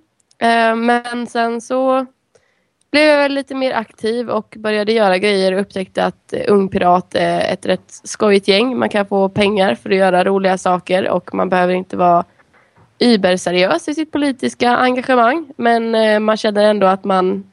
Men 0.75 1.27
sen 1.27 1.61
så 1.61 2.05
blev 2.91 3.07
jag 3.07 3.31
lite 3.31 3.55
mer 3.55 3.73
aktiv 3.73 4.29
och 4.29 4.55
började 4.57 4.91
göra 4.93 5.17
grejer 5.17 5.51
och 5.53 5.61
upptäckte 5.61 6.05
att 6.05 6.33
eh, 6.33 6.41
Ung 6.47 6.69
Pirat 6.69 7.15
är 7.15 7.53
ett 7.53 7.65
rätt 7.65 7.99
skojigt 8.03 8.47
gäng. 8.47 8.77
Man 8.77 8.89
kan 8.89 9.05
få 9.05 9.29
pengar 9.29 9.75
för 9.75 9.89
att 9.89 9.95
göra 9.95 10.23
roliga 10.23 10.57
saker 10.57 11.09
och 11.09 11.33
man 11.33 11.49
behöver 11.49 11.73
inte 11.73 11.97
vara 11.97 12.25
überseriös 12.99 13.87
i 13.87 13.93
sitt 13.93 14.11
politiska 14.11 14.77
engagemang. 14.77 15.53
Men 15.57 15.95
eh, 15.95 16.19
man 16.19 16.37
känner 16.37 16.63
ändå 16.63 16.87
att 16.87 17.03
man 17.03 17.51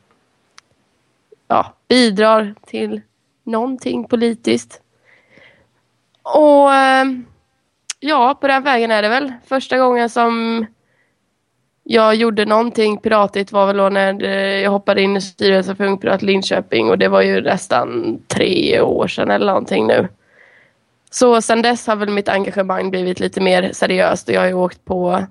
ja, 1.48 1.74
bidrar 1.88 2.54
till 2.66 3.00
någonting 3.44 4.08
politiskt. 4.08 4.82
Och 6.22 6.74
eh, 6.74 7.04
ja, 8.00 8.38
på 8.40 8.46
den 8.48 8.62
vägen 8.62 8.90
är 8.90 9.02
det 9.02 9.08
väl. 9.08 9.32
Första 9.46 9.78
gången 9.78 10.10
som 10.10 10.66
jag 11.90 12.14
gjorde 12.14 12.44
någonting 12.44 12.98
piratigt 12.98 13.52
var 13.52 13.66
väl 13.66 13.76
då 13.76 13.88
när 13.88 14.24
eh, 14.24 14.62
jag 14.62 14.70
hoppade 14.70 15.02
in 15.02 15.16
i 15.16 15.20
styrelsen 15.20 15.76
för 15.76 15.84
Ung 15.84 15.98
Pirat 15.98 16.22
Linköping 16.22 16.90
och 16.90 16.98
det 16.98 17.08
var 17.08 17.22
ju 17.22 17.40
nästan 17.40 18.18
tre 18.26 18.80
år 18.80 19.08
sedan 19.08 19.30
eller 19.30 19.46
någonting 19.46 19.86
nu. 19.86 20.08
Så 21.10 21.42
sedan 21.42 21.62
dess 21.62 21.86
har 21.86 21.96
väl 21.96 22.10
mitt 22.10 22.28
engagemang 22.28 22.90
blivit 22.90 23.20
lite 23.20 23.40
mer 23.40 23.72
seriöst 23.72 24.28
och 24.28 24.34
jag 24.34 24.40
har 24.40 24.46
ju 24.48 24.54
åkt 24.54 24.84
på 24.84 25.24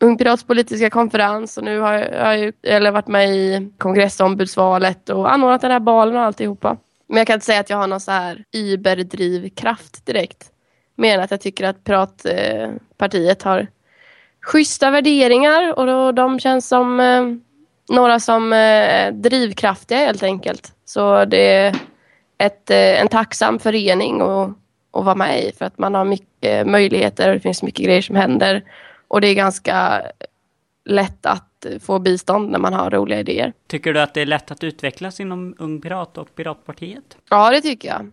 Ung 0.00 0.18
Pirats 0.18 0.44
politiska 0.44 0.90
konferens 0.90 1.58
och 1.58 1.64
nu 1.64 1.80
har 1.80 1.92
jag, 1.92 2.38
jag 2.38 2.52
eller 2.62 2.90
varit 2.90 3.08
med 3.08 3.28
i 3.28 3.70
kongressombudsvalet 3.78 5.08
och 5.08 5.32
anordnat 5.32 5.60
den 5.60 5.70
här 5.70 5.80
balen 5.80 6.16
och 6.16 6.22
alltihopa. 6.22 6.76
Men 7.08 7.16
jag 7.16 7.26
kan 7.26 7.34
inte 7.34 7.46
säga 7.46 7.60
att 7.60 7.70
jag 7.70 7.76
har 7.76 7.86
någon 7.86 8.00
så 8.00 8.10
här 8.10 8.44
überdrivkraft 8.52 10.06
direkt. 10.06 10.50
Mer 10.96 11.14
än 11.18 11.24
att 11.24 11.30
jag 11.30 11.40
tycker 11.40 11.64
att 11.64 11.84
Piratpartiet 11.84 13.42
har 13.42 13.66
schyssta 14.42 14.90
värderingar 14.90 15.78
och 15.78 15.86
då, 15.86 16.12
de 16.12 16.40
känns 16.40 16.68
som 16.68 17.00
eh, 17.00 17.26
några 17.94 18.20
som 18.20 18.52
eh, 18.52 19.12
drivkraftiga 19.12 19.98
helt 19.98 20.22
enkelt. 20.22 20.72
Så 20.84 21.24
det 21.24 21.52
är 21.54 21.76
ett, 22.38 22.70
eh, 22.70 23.00
en 23.00 23.08
tacksam 23.08 23.58
förening 23.58 24.20
att, 24.20 24.50
att 24.92 25.04
vara 25.04 25.14
med 25.14 25.44
i 25.44 25.52
för 25.52 25.64
att 25.64 25.78
man 25.78 25.94
har 25.94 26.04
mycket 26.04 26.66
möjligheter 26.66 27.28
och 27.28 27.34
det 27.34 27.40
finns 27.40 27.62
mycket 27.62 27.84
grejer 27.84 28.02
som 28.02 28.16
händer. 28.16 28.62
Och 29.08 29.20
det 29.20 29.28
är 29.28 29.34
ganska 29.34 30.02
lätt 30.84 31.26
att 31.26 31.66
få 31.80 31.98
bistånd 31.98 32.50
när 32.50 32.58
man 32.58 32.72
har 32.72 32.90
roliga 32.90 33.20
idéer. 33.20 33.52
Tycker 33.66 33.92
du 33.92 34.00
att 34.00 34.14
det 34.14 34.20
är 34.20 34.26
lätt 34.26 34.50
att 34.50 34.64
utvecklas 34.64 35.20
inom 35.20 35.54
Ung 35.58 35.80
Pirat 35.80 36.18
och 36.18 36.34
Piratpartiet? 36.34 37.16
Ja, 37.30 37.50
det 37.50 37.60
tycker 37.60 37.88
jag. 37.88 38.10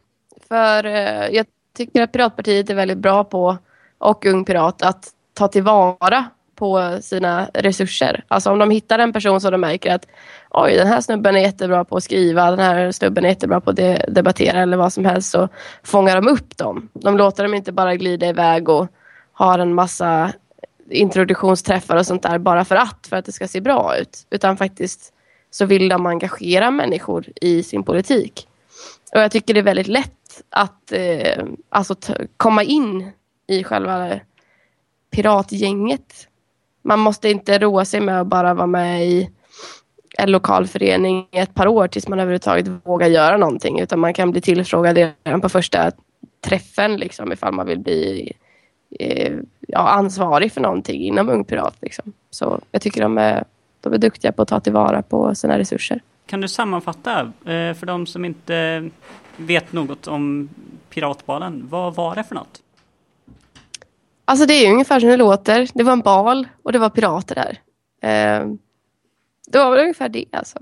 För 0.47 0.85
eh, 0.85 1.27
jag 1.27 1.45
tycker 1.77 2.01
att 2.01 2.11
Piratpartiet 2.11 2.69
är 2.69 2.75
väldigt 2.75 2.97
bra 2.97 3.23
på, 3.23 3.57
och 3.97 4.25
Ung 4.25 4.45
Pirat, 4.45 4.81
att 4.81 5.13
ta 5.39 5.47
tillvara 5.47 6.25
på 6.55 6.97
sina 7.01 7.49
resurser. 7.53 8.23
Alltså 8.27 8.51
om 8.51 8.59
de 8.59 8.71
hittar 8.71 8.99
en 8.99 9.13
person 9.13 9.41
som 9.41 9.51
de 9.51 9.61
märker 9.61 9.95
att 9.95 10.07
oj, 10.49 10.75
den 10.75 10.87
här 10.87 11.01
snubben 11.01 11.35
är 11.35 11.39
jättebra 11.39 11.85
på 11.85 11.97
att 11.97 12.03
skriva, 12.03 12.51
den 12.51 12.59
här 12.59 12.91
snubben 12.91 13.25
är 13.25 13.29
jättebra 13.29 13.61
på 13.61 13.69
att 13.69 13.75
de 13.75 13.97
debattera 14.07 14.59
eller 14.61 14.77
vad 14.77 14.93
som 14.93 15.05
helst 15.05 15.31
så 15.31 15.49
fångar 15.83 16.15
de 16.15 16.27
upp 16.27 16.57
dem. 16.57 16.89
De 16.93 17.17
låter 17.17 17.43
dem 17.43 17.53
inte 17.53 17.71
bara 17.71 17.95
glida 17.95 18.27
iväg 18.27 18.69
och 18.69 18.87
har 19.33 19.59
en 19.59 19.73
massa 19.73 20.33
introduktionsträffar 20.89 21.95
och 21.95 22.05
sånt 22.05 22.23
där 22.23 22.37
bara 22.37 22.65
för 22.65 22.75
att, 22.75 23.07
för 23.09 23.17
att 23.17 23.25
det 23.25 23.31
ska 23.31 23.47
se 23.47 23.61
bra 23.61 23.97
ut. 23.97 24.27
Utan 24.29 24.57
faktiskt 24.57 25.13
så 25.51 25.65
vill 25.65 25.89
de 25.89 26.05
engagera 26.05 26.71
människor 26.71 27.25
i 27.41 27.63
sin 27.63 27.83
politik. 27.83 28.47
Och 29.13 29.19
jag 29.21 29.31
tycker 29.31 29.53
det 29.53 29.59
är 29.59 29.63
väldigt 29.63 29.87
lätt 29.87 30.43
att 30.49 30.91
eh, 30.91 31.43
alltså 31.69 31.95
komma 32.37 32.63
in 32.63 33.11
i 33.47 33.63
själva 33.63 34.19
piratgänget. 35.11 36.27
Man 36.81 36.99
måste 36.99 37.29
inte 37.29 37.59
roa 37.59 37.85
sig 37.85 38.01
med 38.01 38.21
att 38.21 38.27
bara 38.27 38.53
vara 38.53 38.67
med 38.67 39.07
i 39.07 39.29
en 40.17 40.31
lokal 40.31 40.67
förening 40.67 41.27
i 41.31 41.37
ett 41.37 41.53
par 41.53 41.67
år 41.67 41.87
tills 41.87 42.07
man 42.07 42.19
överhuvudtaget 42.19 42.67
vågar 42.83 43.07
göra 43.07 43.37
någonting. 43.37 43.79
Utan 43.79 43.99
man 43.99 44.13
kan 44.13 44.31
bli 44.31 44.41
tillfrågad 44.41 44.97
redan 44.97 45.41
på 45.41 45.49
första 45.49 45.91
träffen 46.41 46.97
liksom, 46.97 47.31
ifall 47.31 47.53
man 47.53 47.67
vill 47.67 47.79
bli 47.79 48.33
eh, 48.99 49.33
ja, 49.67 49.89
ansvarig 49.89 50.51
för 50.51 50.61
någonting 50.61 51.01
inom 51.01 51.29
Ung 51.29 51.43
Pirat. 51.43 51.75
Liksom. 51.81 52.13
Så 52.29 52.61
jag 52.71 52.81
tycker 52.81 53.01
de 53.01 53.17
är, 53.17 53.43
de 53.81 53.93
är 53.93 53.97
duktiga 53.97 54.31
på 54.31 54.41
att 54.41 54.47
ta 54.47 54.59
tillvara 54.59 55.01
på 55.01 55.35
sina 55.35 55.57
resurser. 55.57 56.01
Kan 56.25 56.41
du 56.41 56.47
sammanfatta 56.47 57.19
eh, 57.21 57.73
för 57.73 57.85
de 57.85 58.05
som 58.05 58.25
inte 58.25 58.89
vet 59.37 59.73
något 59.73 60.07
om 60.07 60.49
Piratbalen. 60.89 61.67
Vad 61.69 61.95
var 61.95 62.15
det 62.15 62.23
för 62.23 62.35
något? 62.35 62.61
Alltså 64.29 64.45
det 64.45 64.53
är 64.53 64.71
ungefär 64.71 64.99
som 64.99 65.09
det 65.09 65.17
låter. 65.17 65.67
Det 65.73 65.83
var 65.83 65.93
en 65.93 66.01
bal 66.01 66.47
och 66.63 66.71
det 66.71 66.79
var 66.79 66.89
pirater 66.89 67.35
där. 67.35 67.59
Eh, 68.09 68.47
det 69.47 69.57
var 69.57 69.71
väl 69.71 69.79
ungefär 69.79 70.09
det 70.09 70.25
alltså. 70.31 70.59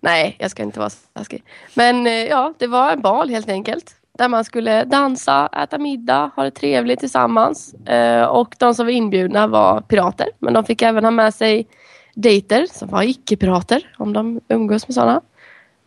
Nej, 0.00 0.36
jag 0.38 0.50
ska 0.50 0.62
inte 0.62 0.78
vara 0.78 0.90
så 0.90 0.98
taskig. 1.12 1.44
Men 1.74 2.06
eh, 2.06 2.12
ja, 2.12 2.54
det 2.58 2.66
var 2.66 2.92
en 2.92 3.00
bal 3.00 3.28
helt 3.30 3.48
enkelt. 3.48 3.94
Där 4.18 4.28
man 4.28 4.44
skulle 4.44 4.84
dansa, 4.84 5.48
äta 5.62 5.78
middag, 5.78 6.30
ha 6.36 6.44
det 6.44 6.50
trevligt 6.50 7.00
tillsammans. 7.00 7.74
Eh, 7.74 8.24
och 8.24 8.54
de 8.58 8.74
som 8.74 8.86
var 8.86 8.92
inbjudna 8.92 9.46
var 9.46 9.80
pirater. 9.80 10.28
Men 10.38 10.54
de 10.54 10.64
fick 10.64 10.82
även 10.82 11.04
ha 11.04 11.10
med 11.10 11.34
sig 11.34 11.66
dejter 12.14 12.66
som 12.70 12.88
var 12.88 13.02
icke-pirater, 13.02 13.94
om 13.98 14.12
de 14.12 14.40
umgås 14.48 14.88
med 14.88 14.94
sådana. 14.94 15.20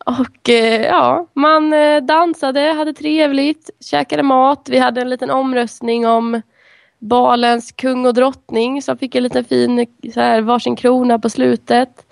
Och 0.06 0.48
eh, 0.48 0.82
ja, 0.82 1.26
man 1.34 1.72
eh, 1.72 2.02
dansade, 2.02 2.60
hade 2.60 2.92
trevligt, 2.92 3.70
käkade 3.80 4.22
mat. 4.22 4.68
Vi 4.70 4.78
hade 4.78 5.00
en 5.00 5.10
liten 5.10 5.30
omröstning 5.30 6.06
om 6.06 6.42
balens 7.04 7.72
kung 7.72 8.06
och 8.06 8.14
drottning 8.14 8.82
som 8.82 8.98
fick 8.98 9.14
en 9.14 9.22
liten 9.22 9.44
fin 9.44 9.86
så 10.14 10.20
här, 10.20 10.40
varsin 10.40 10.76
krona 10.76 11.18
på 11.18 11.30
slutet. 11.30 12.06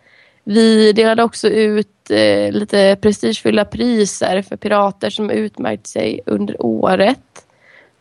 Vi 0.44 0.92
delade 0.92 1.22
också 1.22 1.48
ut 1.48 2.10
eh, 2.10 2.52
lite 2.52 2.96
prestigefyllda 3.02 3.64
priser 3.64 4.42
för 4.42 4.56
pirater 4.56 5.10
som 5.10 5.30
utmärkt 5.30 5.86
sig 5.86 6.20
under 6.26 6.62
året. 6.62 7.46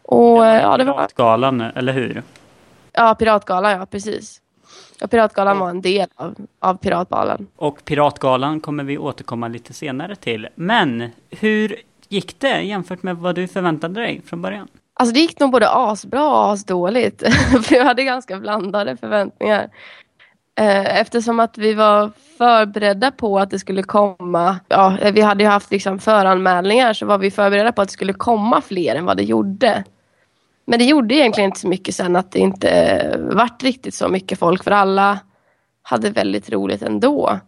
Och 0.04 0.42
det 0.42 0.62
ja, 0.62 0.78
det 0.78 0.84
var... 0.84 0.94
Piratgalan, 0.94 1.62
eller 1.62 1.94
hur? 1.94 2.24
Ja, 2.94 3.16
Piratgalan, 3.16 3.72
ja 3.72 3.86
precis. 3.86 4.42
Och 5.02 5.12
Piratgalan 5.12 5.60
var 5.60 5.70
en 5.70 5.82
del 5.82 6.08
av, 6.16 6.36
av 6.60 6.76
Piratbalen. 6.76 7.48
Och 7.56 7.86
Piratgalan 7.86 8.60
kommer 8.60 8.84
vi 8.84 8.98
återkomma 8.98 9.48
lite 9.48 9.74
senare 9.74 10.16
till. 10.16 10.48
Men 10.56 11.10
hur 11.30 11.76
gick 12.10 12.40
det 12.40 12.62
jämfört 12.62 13.04
med 13.04 13.18
vad 13.18 13.36
du 13.36 13.48
förväntade 13.48 14.02
dig 14.02 14.22
från 14.26 14.42
början? 14.42 14.68
Alltså 15.02 15.14
det 15.14 15.20
gick 15.20 15.40
nog 15.40 15.52
både 15.52 15.70
asbra 15.70 16.30
och 16.30 16.52
asdåligt. 16.52 17.24
För 17.64 17.76
jag 17.76 17.86
hade 17.86 18.04
ganska 18.04 18.40
blandade 18.40 18.98
förväntningar. 18.98 19.70
Eh, 20.60 21.00
eftersom 21.00 21.40
att 21.40 21.58
vi 21.58 21.74
var 21.74 22.12
förberedda 22.38 23.12
på 23.12 23.40
att 23.40 23.50
det 23.50 23.60
skulle 23.60 23.84
komma, 23.84 24.60
ja 24.68 24.98
eh, 24.98 25.14
vi 25.14 25.22
hade 25.22 25.44
ju 25.44 25.50
haft 25.50 25.72
liksom 25.72 26.00
föranmälningar 26.00 26.94
så 26.94 27.06
var 27.06 27.18
vi 27.18 27.32
förberedda 27.32 27.72
på 27.72 27.82
att 27.82 27.88
det 27.88 27.94
skulle 27.94 28.14
komma 28.14 28.62
fler 28.62 28.96
än 28.96 29.06
vad 29.06 29.18
det 29.18 29.24
gjorde. 29.24 29.84
Men 30.66 30.80
det 30.80 30.86
gjorde 30.86 31.16
egentligen 31.16 31.50
inte 31.50 31.60
så 31.60 31.68
mycket 31.68 31.96
sen 31.96 32.16
att 32.16 32.32
det 32.32 32.40
inte 32.40 32.70
eh, 32.70 33.20
vart 33.20 33.64
riktigt 33.64 33.94
så 33.94 34.08
mycket 34.08 34.40
folk 34.40 34.64
för 34.64 34.72
alla 34.72 35.20
hade 35.84 36.10
väldigt 36.10 36.50
roligt 36.50 36.82
ändå. 36.82 37.40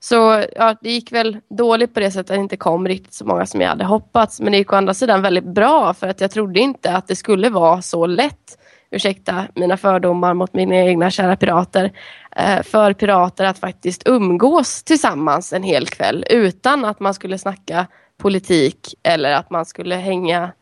Så 0.00 0.44
ja, 0.56 0.76
det 0.80 0.90
gick 0.90 1.12
väl 1.12 1.38
dåligt 1.48 1.94
på 1.94 2.00
det 2.00 2.10
sättet 2.10 2.30
att 2.30 2.36
det 2.36 2.42
inte 2.42 2.56
kom 2.56 2.88
riktigt 2.88 3.14
så 3.14 3.24
många 3.24 3.46
som 3.46 3.60
jag 3.60 3.68
hade 3.68 3.84
hoppats. 3.84 4.40
Men 4.40 4.52
det 4.52 4.58
gick 4.58 4.72
å 4.72 4.76
andra 4.76 4.94
sidan 4.94 5.22
väldigt 5.22 5.44
bra 5.44 5.94
för 5.94 6.08
att 6.08 6.20
jag 6.20 6.30
trodde 6.30 6.60
inte 6.60 6.96
att 6.96 7.06
det 7.06 7.16
skulle 7.16 7.48
vara 7.48 7.82
så 7.82 8.06
lätt 8.06 8.58
ursäkta 8.90 9.46
mina 9.54 9.76
fördomar 9.76 10.34
mot 10.34 10.54
mina 10.54 10.76
egna 10.76 11.10
kära 11.10 11.36
pirater, 11.36 11.92
eh, 12.36 12.62
för 12.62 12.92
pirater 12.92 13.44
att 13.44 13.58
faktiskt 13.58 14.08
umgås 14.08 14.82
tillsammans 14.82 15.52
en 15.52 15.62
hel 15.62 15.86
kväll 15.86 16.24
utan 16.30 16.84
att 16.84 17.00
man 17.00 17.14
skulle 17.14 17.38
snacka 17.38 17.86
politik 18.16 18.94
eller 19.02 19.32
att 19.32 19.50
man 19.50 19.66
skulle 19.66 19.94
hänga 19.94 20.52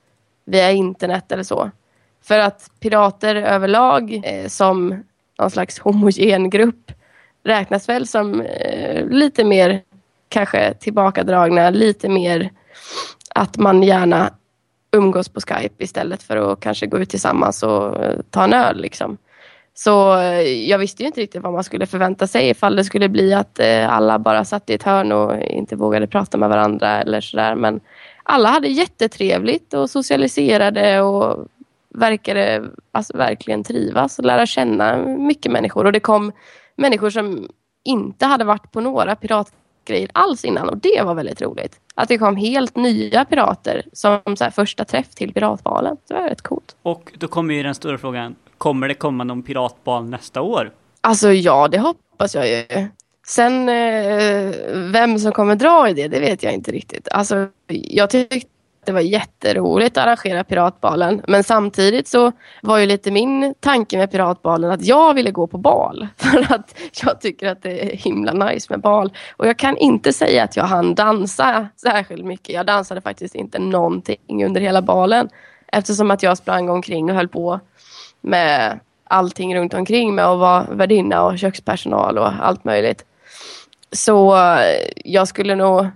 via 0.45 0.73
internet 0.73 1.33
eller 1.33 1.43
så. 1.43 1.71
För 2.23 2.39
att 2.39 2.71
pirater 2.81 3.35
överlag 3.35 4.23
eh, 4.25 4.49
som 4.49 5.05
någon 5.39 5.51
slags 5.51 5.79
homogen 5.79 6.51
grupp 6.51 6.93
räknas 7.49 7.89
väl 7.89 8.07
som 8.07 8.41
eh, 8.41 9.07
lite 9.07 9.45
mer 9.45 9.81
kanske 10.29 10.75
tillbakadragna, 10.75 11.71
lite 11.71 12.09
mer 12.09 12.51
att 13.35 13.57
man 13.57 13.83
gärna 13.83 14.31
umgås 14.93 15.29
på 15.29 15.41
Skype 15.41 15.85
istället 15.85 16.23
för 16.23 16.53
att 16.53 16.61
kanske 16.61 16.87
gå 16.87 16.99
ut 16.99 17.11
tillsammans 17.11 17.63
och 17.63 18.05
eh, 18.05 18.21
ta 18.31 18.45
en 18.45 18.53
öl. 18.53 18.81
Liksom. 18.81 19.19
Så 19.75 20.19
eh, 20.19 20.41
jag 20.43 20.79
visste 20.79 21.03
ju 21.03 21.07
inte 21.07 21.21
riktigt 21.21 21.43
vad 21.43 21.53
man 21.53 21.65
skulle 21.65 21.87
förvänta 21.87 22.27
sig 22.27 22.49
ifall 22.49 22.77
det 22.77 22.85
skulle 22.85 23.09
bli 23.09 23.35
att 23.35 23.59
eh, 23.59 23.93
alla 23.93 24.19
bara 24.19 24.45
satt 24.45 24.71
i 24.71 24.75
ett 24.75 24.83
hörn 24.83 25.13
och 25.13 25.43
inte 25.43 25.77
vågade 25.77 26.07
prata 26.07 26.39
med 26.39 26.49
varandra 26.49 27.01
eller 27.03 27.21
sådär. 27.21 27.55
Men 27.55 27.81
alla 28.23 28.49
hade 28.49 28.69
jättetrevligt 28.69 29.75
och 29.75 29.91
socialiserade 29.91 31.01
och 31.01 31.47
verkade 31.95 32.65
alltså, 32.93 33.17
verkligen 33.17 33.65
trivas 33.65 34.19
och 34.19 34.25
lära 34.25 34.47
känna 34.47 34.97
mycket 35.07 35.53
människor. 35.53 35.85
Och 35.85 35.93
det 35.93 36.01
kom 36.01 36.33
människor 36.79 37.11
som 37.11 37.49
inte 37.85 38.27
hade 38.27 38.45
varit 38.45 38.73
på 38.73 38.81
några 38.81 39.17
piratgrejer 39.17 40.11
alls 40.15 40.45
innan 40.45 40.69
och 40.69 40.79
det 40.79 41.03
var 41.03 41.15
väldigt 41.15 41.43
roligt. 41.43 41.81
Att 41.95 42.09
det 42.09 42.19
kom 42.19 42.37
helt 42.37 42.77
nya 42.77 43.25
pirater 43.25 43.83
som 43.93 44.21
första 44.53 44.85
träff 44.85 45.09
till 45.15 45.35
piratbalen. 45.35 45.97
Det 46.09 46.15
var 46.15 46.23
rätt 46.23 46.43
coolt. 46.43 46.77
Och 46.83 47.13
då 47.19 47.29
kommer 47.29 47.55
ju 47.55 47.63
den 47.63 47.75
stora 47.75 47.99
frågan, 47.99 48.37
kommer 48.59 48.89
det 48.89 48.95
komma 48.95 49.25
någon 49.25 49.43
piratbal 49.43 50.05
nästa 50.05 50.43
år? 50.43 50.73
Alltså 51.01 51.33
ja, 51.33 51.69
det 51.69 51.79
hoppas 51.79 52.35
jag 52.35 52.49
ju. 52.49 52.65
Sen 53.27 53.69
eh, 53.69 54.55
vem 54.75 55.19
som 55.19 55.33
kommer 55.33 55.57
dra 55.57 55.89
i 55.89 55.95
det, 55.95 56.09
det 56.09 56.21
vet 56.21 56.43
jag 56.43 56.53
inte 56.53 56.73
riktigt. 56.73 57.09
Alltså, 57.11 57.49
jag 57.69 58.11
tyckte 58.11 58.51
det 58.89 58.93
var 58.93 59.01
jätteroligt 59.01 59.97
att 59.97 60.05
arrangera 60.05 60.45
Piratbalen. 60.45 61.23
Men 61.29 61.45
samtidigt 61.45 62.09
så 62.09 62.33
var 62.63 62.79
ju 62.79 62.87
lite 62.87 63.11
min 63.11 63.55
tanke 63.61 63.99
med 63.99 64.11
Piratbalen 64.11 64.71
att 64.71 64.85
jag 64.85 65.15
ville 65.15 65.31
gå 65.31 65.47
på 65.47 65.59
bal. 65.59 66.09
För 66.17 66.55
att 66.55 66.79
jag 67.03 67.21
tycker 67.21 67.49
att 67.49 67.63
det 67.63 67.93
är 67.93 67.97
himla 67.97 68.33
nice 68.33 68.67
med 68.71 68.81
bal. 68.81 69.13
Och 69.37 69.47
jag 69.47 69.57
kan 69.57 69.77
inte 69.77 70.13
säga 70.13 70.45
att 70.45 70.57
jag 70.57 70.65
hann 70.65 70.95
dansa 70.95 71.69
särskilt 71.77 72.25
mycket. 72.25 72.55
Jag 72.55 72.67
dansade 72.67 73.01
faktiskt 73.01 73.35
inte 73.35 73.59
någonting 73.59 74.45
under 74.45 74.61
hela 74.61 74.83
balen. 74.83 75.29
Eftersom 75.73 76.11
att 76.11 76.23
jag 76.23 76.39
sprang 76.39 76.69
omkring 76.69 77.11
och 77.11 77.17
höll 77.17 77.29
på 77.29 77.61
med 78.21 78.81
allting 79.05 79.57
runt 79.57 79.75
omkring 79.75 80.15
med 80.15 80.25
att 80.25 80.39
vara 80.39 80.67
värdinna 80.71 81.23
och 81.23 81.39
kökspersonal 81.39 82.19
och 82.19 82.33
allt 82.41 82.65
möjligt. 82.65 83.05
Så 83.93 84.37
jag 85.05 85.29
skulle 85.29 85.55
nog 85.55 85.87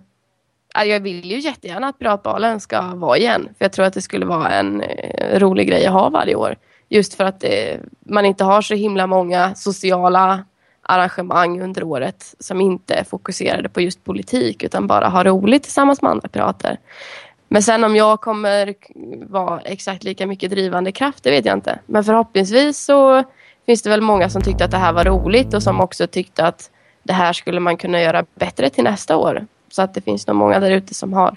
Alltså, 0.75 0.91
jag 0.93 1.01
vill 1.01 1.25
ju 1.25 1.39
jättegärna 1.39 1.89
att 1.89 1.99
Piratbalen 1.99 2.61
ska 2.61 2.81
vara 2.95 3.19
igen. 3.19 3.49
För 3.59 3.65
jag 3.65 3.73
tror 3.73 3.85
att 3.85 3.95
det 3.95 4.03
skulle 4.03 4.27
vara 4.27 4.51
en 4.51 4.81
eh, 4.81 5.39
rolig 5.39 5.69
grej 5.69 5.87
att 5.87 5.93
ha 5.93 6.09
varje 6.09 6.35
år. 6.35 6.57
Just 6.89 7.15
för 7.15 7.25
att 7.25 7.41
det, 7.41 7.81
man 8.07 8.25
inte 8.25 8.45
har 8.45 8.63
så 8.63 8.75
himla 8.75 9.07
många 9.07 9.55
sociala 9.55 10.45
arrangemang 10.83 11.61
under 11.61 11.83
året 11.83 12.35
som 12.39 12.61
inte 12.61 12.95
är 12.95 13.05
fokuserade 13.05 13.69
på 13.69 13.81
just 13.81 14.05
politik 14.05 14.63
utan 14.63 14.87
bara 14.87 15.09
har 15.09 15.25
roligt 15.25 15.63
tillsammans 15.63 16.03
med 16.03 16.11
andra 16.11 16.29
pirater. 16.29 16.79
Men 17.49 17.63
sen 17.63 17.85
om 17.85 17.97
jag 17.97 18.21
kommer 18.21 18.75
vara 19.31 19.61
exakt 19.61 20.05
lika 20.05 20.27
mycket 20.27 20.51
drivande 20.51 20.93
kraft, 20.93 21.25
det 21.25 21.31
vet 21.31 21.45
jag 21.45 21.57
inte. 21.57 21.79
Men 21.87 22.05
förhoppningsvis 22.05 22.85
så 22.85 23.25
finns 23.67 23.83
det 23.83 23.91
väl 23.91 24.01
många 24.01 24.31
som 24.31 24.43
tyckte 24.43 24.65
att 24.65 24.71
det 24.71 24.77
här 24.77 24.93
var 24.93 25.05
roligt 25.05 25.55
och 25.55 25.63
som 25.63 25.81
också 25.81 26.07
tyckte 26.07 26.47
att 26.47 26.71
det 27.03 27.13
här 27.13 27.33
skulle 27.33 27.61
man 27.61 27.77
kunna 27.77 28.01
göra 28.01 28.25
bättre 28.35 28.71
till 28.71 28.85
nästa 28.85 29.17
år. 29.17 29.47
Så 29.73 29.83
att 29.83 29.95
det 29.95 30.01
finns 30.01 30.27
nog 30.27 30.37
många 30.37 30.61
där 30.61 30.71
ute 30.71 30.95
som 30.95 31.13
har 31.13 31.37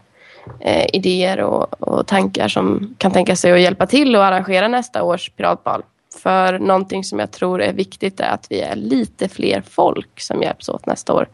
eh, 0.59 0.85
idéer 0.93 1.39
och, 1.39 1.81
och, 1.81 2.07
tankar 2.07 2.47
som 2.47 2.95
kan 2.97 3.11
tänka 3.11 3.35
sig 3.35 3.51
att 3.51 3.59
hjälpa 3.59 3.87
till 3.87 4.15
och 4.15 4.25
arrangera 4.25 4.67
nästa 4.67 5.03
års 5.03 5.29
piratbal. 5.29 5.83
För 6.23 6.59
någonting 6.59 7.03
som 7.03 7.19
jag 7.19 7.31
tror 7.31 7.61
är 7.61 7.73
viktigt 7.73 8.19
är 8.19 8.29
att 8.29 8.47
vi 8.49 8.61
är 8.61 8.75
lite 8.75 9.29
fler 9.29 9.61
folk 9.61 10.19
som 10.21 10.41
hjälps 10.41 10.69
åt 10.69 10.85
nästa 10.85 11.13
år. 11.13 11.27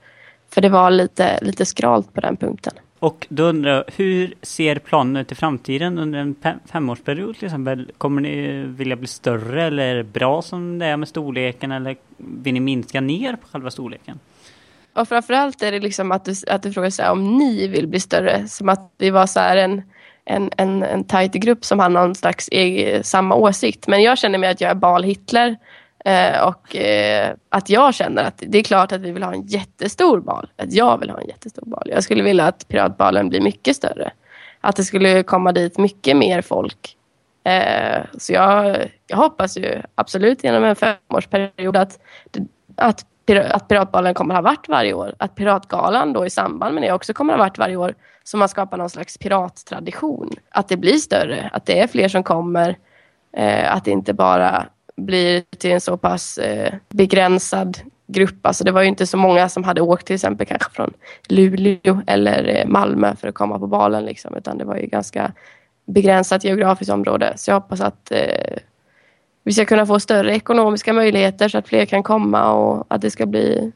För 0.50 0.62
det 0.62 0.70
var 0.70 0.92
lite, 0.92 1.40
lite 1.42 1.66
skralt 1.66 2.14
på 2.14 2.22
den 2.22 2.38
punkten. 2.38 2.74
Och 3.00 3.28
då 3.30 3.44
undrar 3.44 3.72
jag, 3.72 3.84
hur 3.96 4.34
ser 4.42 4.76
planen 4.76 5.18
ut 5.18 5.32
i 5.32 5.36
framtiden 5.36 5.98
under 5.98 6.20
en 6.20 6.36
femårsperiod 6.66 7.36
till 7.36 7.46
exempel? 7.46 7.92
Kommer 7.98 8.22
ni 8.22 8.64
vilja 8.64 8.96
bli 8.96 9.08
större 9.08 9.64
eller 9.64 9.84
är 9.84 9.96
det 9.96 10.04
bra 10.04 10.42
som 10.42 10.80
det 10.80 10.86
är 10.86 10.98
med 10.98 11.08
storleken 11.08 11.72
eller 11.72 11.96
vill 12.18 12.54
ni 12.54 12.60
minska 12.60 13.02
ner 13.02 13.36
på 13.36 13.48
själva 13.48 13.72
storleken? 13.72 14.20
Och 14.94 15.08
framförallt 15.08 15.64
är 15.64 15.72
det 15.72 15.80
liksom 15.80 16.12
att 16.12 16.26
du, 16.26 16.34
att 16.48 16.64
du 16.64 16.74
frågar 16.74 16.90
så 16.90 17.02
här, 17.02 17.12
om 17.12 17.38
ni 17.38 17.68
vill 17.68 17.88
bli 17.88 18.00
större. 18.00 18.48
Som 18.48 18.70
att 18.70 18.92
vi 18.98 19.10
var 19.10 19.26
så 19.26 19.40
här 19.40 19.58
en, 19.58 19.82
en, 20.26 20.50
en, 20.58 20.84
en 20.84 21.04
tajt 21.04 21.34
grupp 21.34 21.66
som 21.66 21.80
har 21.80 21.90
någon 21.90 22.16
slags 22.16 22.50
egen, 22.52 23.04
samma 23.04 23.36
åsikt. 23.36 23.88
Men 23.88 24.04
jag 24.04 24.18
känner 24.18 24.38
mig 24.38 24.50
att 24.50 24.62
jag 24.62 24.72
är 24.72 24.76
bal-Hitler. 24.76 25.58
Eh, 26.06 26.42
och 26.48 26.76
eh, 26.76 27.34
att 27.50 27.70
jag 27.70 27.96
känner 27.96 28.24
att 28.24 28.44
det 28.48 28.58
är 28.58 28.64
klart 28.64 28.92
att 28.92 29.02
vi 29.02 29.12
vill 29.12 29.24
ha 29.24 29.34
en 29.34 29.48
jättestor 29.48 30.20
bal. 30.20 30.50
Att 30.58 30.74
jag 30.74 30.98
vill 30.98 31.10
ha 31.10 31.22
en 31.22 31.28
jättestor 31.28 31.64
bal. 31.66 31.84
Jag 31.86 32.04
skulle 32.04 32.24
vilja 32.24 32.46
att 32.46 32.68
piratbalen 32.68 33.30
blir 33.30 33.42
mycket 33.42 33.76
större. 33.76 34.12
Att 34.62 34.76
det 34.76 34.84
skulle 34.84 35.24
komma 35.24 35.52
dit 35.52 35.78
mycket 35.78 36.18
mer 36.18 36.42
folk. 36.42 36.98
Eh, 37.44 38.02
så 38.18 38.34
jag, 38.34 38.78
jag 39.08 39.18
hoppas 39.18 39.58
ju 39.58 39.82
absolut 39.96 40.44
genom 40.44 40.64
en 40.64 40.76
femårsperiod 40.76 41.78
att, 41.78 42.00
att 42.76 43.06
att 43.52 43.68
Piratbalen 43.68 44.14
kommer 44.14 44.36
ha 44.36 44.42
varit 44.42 44.70
varje 44.70 44.94
år. 44.94 45.16
Att 45.18 45.36
Piratgalan 45.36 46.14
då 46.14 46.26
i 46.26 46.30
samband 46.30 46.76
med 46.76 46.84
det 46.84 46.92
också 46.92 47.14
kommer 47.14 47.34
ha 47.34 47.40
varit 47.40 47.58
varje 47.58 47.76
år. 47.76 47.94
Så 48.24 48.38
man 48.38 48.50
skapar 48.50 48.78
någon 48.78 48.90
slags 48.90 49.18
pirattradition. 49.18 50.30
Att 50.50 50.68
det 50.68 50.78
blir 50.78 50.98
större, 50.98 51.50
att 51.54 51.66
det 51.66 51.80
är 51.80 51.88
fler 51.88 52.08
som 52.08 52.24
kommer. 52.24 52.78
Eh, 53.38 53.76
att 53.76 53.86
det 53.86 53.92
inte 53.92 54.14
bara 54.14 54.66
blir 54.98 55.44
till 55.58 55.72
en 55.72 55.82
så 55.82 55.98
pass 55.98 56.38
eh, 56.38 56.74
begränsad 56.90 57.78
grupp. 58.08 58.46
Alltså 58.46 58.64
det 58.64 58.72
var 58.72 58.82
ju 58.82 58.88
inte 58.88 59.08
så 59.08 59.18
många 59.18 59.50
som 59.50 59.64
hade 59.64 59.82
åkt 59.82 60.08
till 60.08 60.14
exempel 60.14 60.48
kanske 60.48 60.72
från 60.72 60.94
Luleå 61.28 62.02
eller 62.08 62.56
eh, 62.56 62.68
Malmö 62.68 63.16
för 63.16 63.28
att 63.28 63.36
komma 63.36 63.60
på 63.60 63.68
balen. 63.68 64.06
Liksom, 64.06 64.36
utan 64.36 64.58
det 64.58 64.66
var 64.66 64.78
ju 64.78 64.86
ganska 64.86 65.32
begränsat 65.86 66.44
geografiskt 66.44 66.92
område. 66.92 67.34
Så 67.36 67.52
jag 67.52 67.56
hoppas 67.56 67.82
att 67.82 68.12
eh, 68.12 68.58
vi 69.44 69.54
ska 69.54 69.66
kunna 69.66 69.86
få 69.86 70.00
större 70.00 70.36
ekonomiska 70.36 70.94
möjligheter 70.94 71.50
så 71.50 71.58
att 71.58 71.68
fler 71.68 71.86
kan 71.86 72.04
komma 72.04 72.54
och 72.54 72.86
att 72.90 73.02
det 73.02 73.12
ska 73.12 73.26
bli 73.26 73.72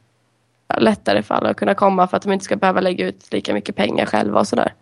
lättare 0.77 1.23
för 1.23 1.35
alla 1.35 1.49
att 1.49 1.57
kunna 1.57 1.73
komma 1.73 2.07
för 2.07 2.17
att 2.17 2.23
de 2.23 2.31
inte 2.31 2.45
ska 2.45 2.55
behöva 2.55 2.81
lägga 2.81 3.07
ut 3.07 3.33
lika 3.33 3.53
mycket 3.53 3.75
pengar 3.75 4.05
själva 4.05 4.39
och 4.39 4.47
sådär. 4.47 4.73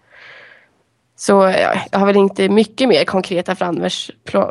Så 1.15 1.31
ja, 1.31 1.73
jag 1.91 1.99
har 1.99 2.05
väl 2.05 2.15
inte 2.15 2.49
mycket 2.49 2.89
mer 2.89 3.05
konkreta 3.05 3.55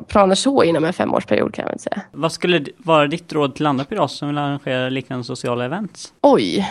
planer 0.08 0.34
så 0.34 0.64
inom 0.64 0.84
en 0.84 0.92
femårsperiod 0.92 1.54
kan 1.54 1.62
jag 1.62 1.70
väl 1.70 1.78
säga. 1.78 2.00
Vad 2.12 2.32
skulle 2.32 2.64
vara 2.76 3.06
ditt 3.06 3.32
råd 3.32 3.54
till 3.54 3.66
andra 3.66 3.84
pirater 3.84 4.14
som 4.14 4.28
vill 4.28 4.38
arrangera 4.38 4.88
liknande 4.88 5.24
sociala 5.24 5.64
events? 5.64 6.12
Oj, 6.20 6.68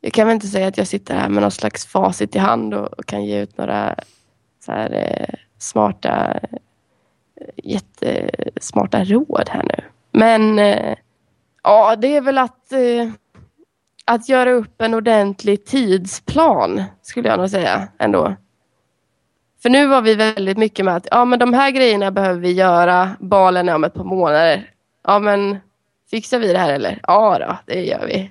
jag 0.00 0.12
kan 0.12 0.26
väl 0.26 0.34
inte 0.34 0.46
säga 0.46 0.68
att 0.68 0.78
jag 0.78 0.86
sitter 0.86 1.14
här 1.14 1.28
med 1.28 1.42
någon 1.42 1.50
slags 1.50 1.86
facit 1.86 2.36
i 2.36 2.38
hand 2.38 2.74
och, 2.74 2.98
och 2.98 3.06
kan 3.06 3.24
ge 3.24 3.42
ut 3.42 3.58
några 3.58 3.94
så 4.64 4.72
här, 4.72 4.92
eh, 4.94 5.34
smarta, 5.58 6.40
jättesmarta 7.56 9.04
råd 9.04 9.48
här 9.48 9.62
nu. 9.62 9.84
Men 10.10 10.58
eh, 10.58 10.96
ja, 11.62 11.96
det 11.96 12.16
är 12.16 12.20
väl 12.20 12.38
att, 12.38 12.72
eh, 12.72 13.10
att 14.04 14.28
göra 14.28 14.50
upp 14.50 14.82
en 14.82 14.94
ordentlig 14.94 15.64
tidsplan 15.64 16.82
skulle 17.02 17.28
jag 17.28 17.38
nog 17.38 17.50
säga 17.50 17.88
ändå. 17.98 18.34
För 19.62 19.70
nu 19.70 19.86
var 19.86 20.02
vi 20.02 20.14
väldigt 20.14 20.58
mycket 20.58 20.84
med 20.84 20.96
att 20.96 21.08
ja, 21.10 21.24
men 21.24 21.38
de 21.38 21.54
här 21.54 21.70
grejerna 21.70 22.10
behöver 22.10 22.40
vi 22.40 22.52
göra. 22.52 23.10
Balen 23.20 23.68
är 23.68 23.74
om 23.74 23.84
ett 23.84 23.94
par 23.94 24.04
månader. 24.04 24.70
Ja, 25.06 25.18
men 25.18 25.58
fixar 26.10 26.38
vi 26.38 26.52
det 26.52 26.58
här 26.58 26.72
eller? 26.72 27.00
Ja 27.02 27.38
då, 27.38 27.74
det 27.74 27.84
gör 27.84 28.06
vi. 28.06 28.30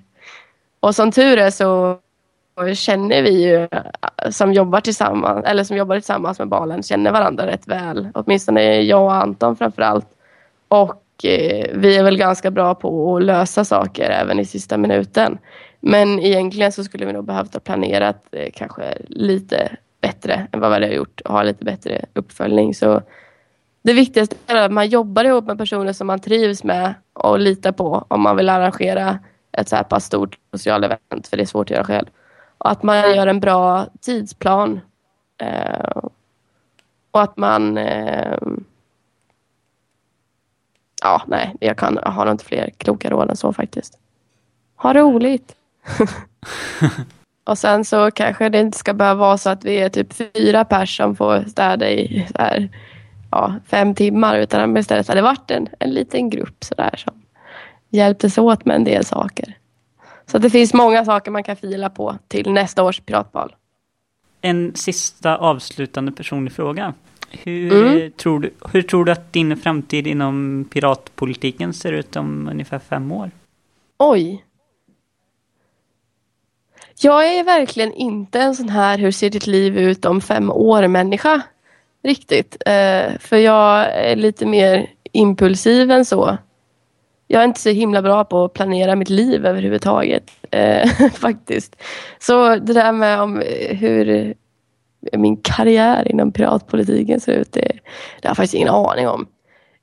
Och 0.80 0.96
som 0.96 1.12
tur 1.12 1.38
är 1.38 1.50
så 1.50 2.00
känner 2.74 3.22
vi 3.24 3.44
ju 3.44 3.68
eh, 3.72 4.30
som 4.30 4.54
jobbar 4.54 4.82
tillsammans, 4.82 5.46
eller 5.46 5.64
som 5.64 5.78
jobbar 5.78 5.96
tillsammans 5.96 6.40
med 6.40 6.48
balen, 6.48 6.84
känner 6.84 7.12
varandra 7.12 7.48
rätt 7.48 7.68
väl. 7.68 8.10
Åtminstone 8.14 8.82
jag 8.82 9.04
och 9.04 9.14
Anton 9.14 9.56
framför 9.56 9.82
allt. 9.82 10.08
Och 10.68 11.26
eh, 11.26 11.66
vi 11.74 11.98
är 11.98 12.04
väl 12.04 12.18
ganska 12.18 12.52
bra 12.52 12.76
på 12.76 13.16
att 13.16 13.24
lösa 13.24 13.66
saker 13.66 14.10
även 14.10 14.40
i 14.40 14.46
sista 14.46 14.78
minuten. 14.78 15.38
Men 15.80 16.20
egentligen 16.20 16.72
så 16.72 16.84
skulle 16.84 17.06
vi 17.06 17.14
nog 17.14 17.26
behövt 17.26 17.54
ha 17.54 17.60
planerat 17.60 18.26
eh, 18.32 18.50
kanske 18.54 18.98
lite 19.08 19.78
bättre 20.02 20.48
än 20.52 20.60
vad 20.60 20.80
vi 20.80 20.86
har 20.86 20.94
gjort 20.94 21.22
och 21.22 21.34
ha 21.34 21.44
lite 21.44 21.66
bättre 21.66 22.06
uppföljning. 22.14 22.74
Så 22.74 23.02
det 23.84 23.94
viktigaste 23.94 24.36
är 24.48 24.56
att 24.56 24.72
man 24.72 24.90
jobbar 24.90 25.24
ihop 25.24 25.46
med 25.46 25.58
personer 25.58 25.94
som 25.94 26.08
man 26.08 26.20
trivs 26.20 26.64
med 26.64 26.94
och 27.14 27.40
litar 27.40 27.72
på 27.72 28.06
om 28.08 28.22
man 28.22 28.38
vill 28.38 28.50
arrangera 28.50 29.20
ett 29.52 29.70
så 29.70 29.76
här 29.76 29.84
pass 29.84 30.06
stort 30.06 30.38
socialt 30.52 30.86
event, 30.86 31.28
för 31.28 31.38
det 31.38 31.44
är 31.44 31.48
svårt 31.48 31.68
att 31.68 31.76
göra 31.76 31.84
själv. 31.84 32.08
Och 32.64 32.72
att 32.72 32.84
man 32.84 33.16
gör 33.16 33.28
en 33.28 33.40
bra 33.40 33.88
tidsplan. 34.02 34.82
Eh, 35.38 36.04
och 37.12 37.22
att 37.22 37.38
man... 37.38 37.78
Eh, 37.78 38.38
ja, 41.02 41.22
nej, 41.28 41.56
jag, 41.60 41.78
kan, 41.78 42.00
jag 42.04 42.12
har 42.12 42.26
nog 42.26 42.34
inte 42.34 42.46
fler 42.46 42.70
kloka 42.78 43.10
råd 43.10 43.30
än 43.30 43.36
så 43.36 43.54
faktiskt. 43.54 43.98
Ha 44.76 44.94
roligt! 44.94 45.56
och 47.44 47.58
sen 47.58 47.86
så 47.86 48.12
kanske 48.12 48.50
det 48.50 48.60
inte 48.60 48.78
ska 48.78 48.94
behöva 48.94 49.20
vara 49.20 49.38
så 49.38 49.50
att 49.50 49.66
vi 49.66 49.82
är 49.82 49.90
typ 49.90 50.14
fyra 50.14 50.66
pers 50.66 50.98
som 50.98 51.16
får 51.16 51.44
städa 51.44 51.90
i 51.90 52.28
så 52.36 52.42
här, 52.42 52.70
ja, 53.32 53.56
fem 53.66 53.96
timmar 53.96 54.38
utan 54.38 54.78
istället 54.78 55.08
hade 55.08 55.18
det 55.18 55.24
varit 55.24 55.52
en, 55.52 55.68
en 55.80 55.90
liten 55.90 56.30
grupp 56.30 56.64
så 56.64 56.76
där 56.76 56.96
som 56.98 57.22
hjälptes 57.90 58.38
åt 58.38 58.66
med 58.66 58.76
en 58.76 58.84
del 58.84 59.06
saker. 59.06 59.58
Så 60.32 60.38
det 60.38 60.50
finns 60.50 60.74
många 60.74 61.06
saker 61.06 61.32
man 61.32 61.44
kan 61.44 61.56
fila 61.56 61.90
på 61.90 62.18
till 62.28 62.52
nästa 62.52 62.84
års 62.84 63.00
piratbal. 63.00 63.56
En 64.42 64.76
sista 64.76 65.38
avslutande 65.38 66.12
personlig 66.12 66.54
fråga. 66.54 66.94
Hur, 67.32 67.74
mm. 67.74 68.12
tror 68.12 68.40
du, 68.40 68.54
hur 68.72 68.82
tror 68.82 69.06
du 69.06 69.12
att 69.12 69.34
din 69.34 69.58
framtid 69.58 70.08
inom 70.08 70.66
piratpolitiken 70.72 71.74
ser 71.74 71.92
ut 71.92 72.16
om 72.16 72.48
ungefär 72.52 72.80
fem 72.80 73.12
år? 73.12 73.32
Oj. 73.98 74.46
Jag 77.02 77.28
är 77.28 77.44
verkligen 77.44 77.94
inte 77.94 78.40
en 78.40 78.56
sån 78.56 78.70
här 78.70 78.98
hur 78.98 79.12
ser 79.12 79.30
ditt 79.30 79.48
liv 79.48 79.78
ut 79.78 80.06
om 80.06 80.22
fem 80.22 80.52
år 80.52 80.88
människa. 80.88 81.42
Riktigt. 82.04 82.58
Eh, 82.66 83.18
för 83.20 83.38
jag 83.38 83.86
är 83.96 84.16
lite 84.16 84.46
mer 84.46 84.90
impulsiv 85.12 85.92
än 85.92 86.06
så 86.06 86.38
jag 87.32 87.42
är 87.42 87.46
inte 87.46 87.60
så 87.60 87.70
himla 87.70 88.02
bra 88.02 88.24
på 88.24 88.44
att 88.44 88.54
planera 88.54 88.96
mitt 88.96 89.10
liv 89.10 89.46
överhuvudtaget. 89.46 90.32
Eh, 90.52 90.90
faktiskt. 91.14 91.76
Så 92.20 92.56
det 92.56 92.74
där 92.74 92.92
med 92.92 93.22
om 93.22 93.40
eh, 93.40 93.76
hur 93.78 94.34
min 95.18 95.38
karriär 95.38 96.12
inom 96.12 96.32
piratpolitiken 96.32 97.20
ser 97.20 97.32
ut, 97.34 97.52
det, 97.52 97.60
det 98.22 98.28
har 98.28 98.30
jag 98.30 98.38
faktiskt 98.38 98.54
ingen 98.54 98.70
aning 98.70 99.08
om. 99.08 99.28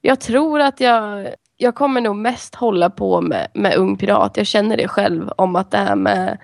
Jag 0.00 0.20
tror 0.20 0.60
att 0.60 0.80
jag, 0.80 1.28
jag 1.56 1.74
kommer 1.74 2.00
nog 2.00 2.16
mest 2.16 2.54
hålla 2.54 2.90
på 2.90 3.20
med, 3.20 3.48
med 3.54 3.76
Ung 3.76 3.96
Pirat. 3.96 4.36
Jag 4.36 4.46
känner 4.46 4.76
det 4.76 4.88
själv 4.88 5.30
om 5.36 5.56
att 5.56 5.70
det 5.70 5.78
här 5.78 5.96
med 5.96 6.38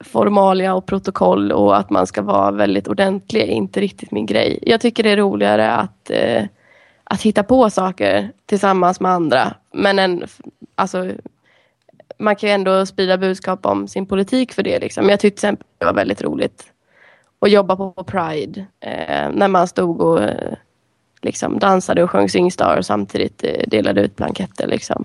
formalia 0.00 0.74
och 0.74 0.86
protokoll 0.86 1.52
och 1.52 1.76
att 1.76 1.90
man 1.90 2.06
ska 2.06 2.22
vara 2.22 2.50
väldigt 2.50 2.88
ordentlig 2.88 3.42
är 3.42 3.46
inte 3.46 3.80
riktigt 3.80 4.10
min 4.10 4.26
grej. 4.26 4.58
Jag 4.62 4.80
tycker 4.80 5.02
det 5.02 5.10
är 5.10 5.16
roligare 5.16 5.72
att 5.72 6.10
eh, 6.10 6.44
att 7.10 7.22
hitta 7.22 7.42
på 7.42 7.70
saker 7.70 8.32
tillsammans 8.46 9.00
med 9.00 9.12
andra. 9.12 9.54
Men 9.72 9.98
en, 9.98 10.24
alltså, 10.74 11.12
man 12.18 12.36
kan 12.36 12.48
ju 12.48 12.54
ändå 12.54 12.86
sprida 12.86 13.18
budskap 13.18 13.66
om 13.66 13.88
sin 13.88 14.06
politik 14.06 14.52
för 14.52 14.62
det. 14.62 14.78
Liksom. 14.78 15.08
Jag 15.08 15.20
tyckte 15.20 15.40
till 15.40 15.48
exempel 15.48 15.66
det 15.78 15.84
var 15.84 15.94
väldigt 15.94 16.22
roligt 16.22 16.72
att 17.38 17.50
jobba 17.50 17.76
på 17.76 17.92
Pride 17.92 18.66
eh, 18.80 19.30
när 19.32 19.48
man 19.48 19.68
stod 19.68 20.00
och 20.00 20.22
eh, 20.22 20.54
liksom, 21.22 21.58
dansade 21.58 22.02
och 22.02 22.10
sjöng 22.10 22.28
Singstar 22.28 22.76
och 22.76 22.86
samtidigt 22.86 23.44
eh, 23.44 23.62
delade 23.66 24.00
ut 24.00 24.16
blanketter. 24.16 24.66
Liksom. 24.66 25.04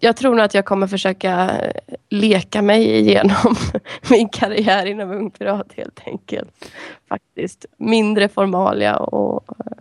Jag 0.00 0.16
tror 0.16 0.34
nog 0.34 0.44
att 0.44 0.54
jag 0.54 0.64
kommer 0.64 0.86
försöka 0.86 1.50
eh, 1.50 1.94
leka 2.08 2.62
mig 2.62 2.98
igenom 2.98 3.56
min 4.10 4.28
karriär 4.28 4.86
inom 4.86 5.10
Ung 5.10 5.30
Pirat 5.30 5.72
helt 5.76 6.00
enkelt. 6.06 6.70
Faktiskt. 7.08 7.66
Mindre 7.76 8.28
formalia 8.28 8.96
och 8.96 9.44
eh, 9.58 9.72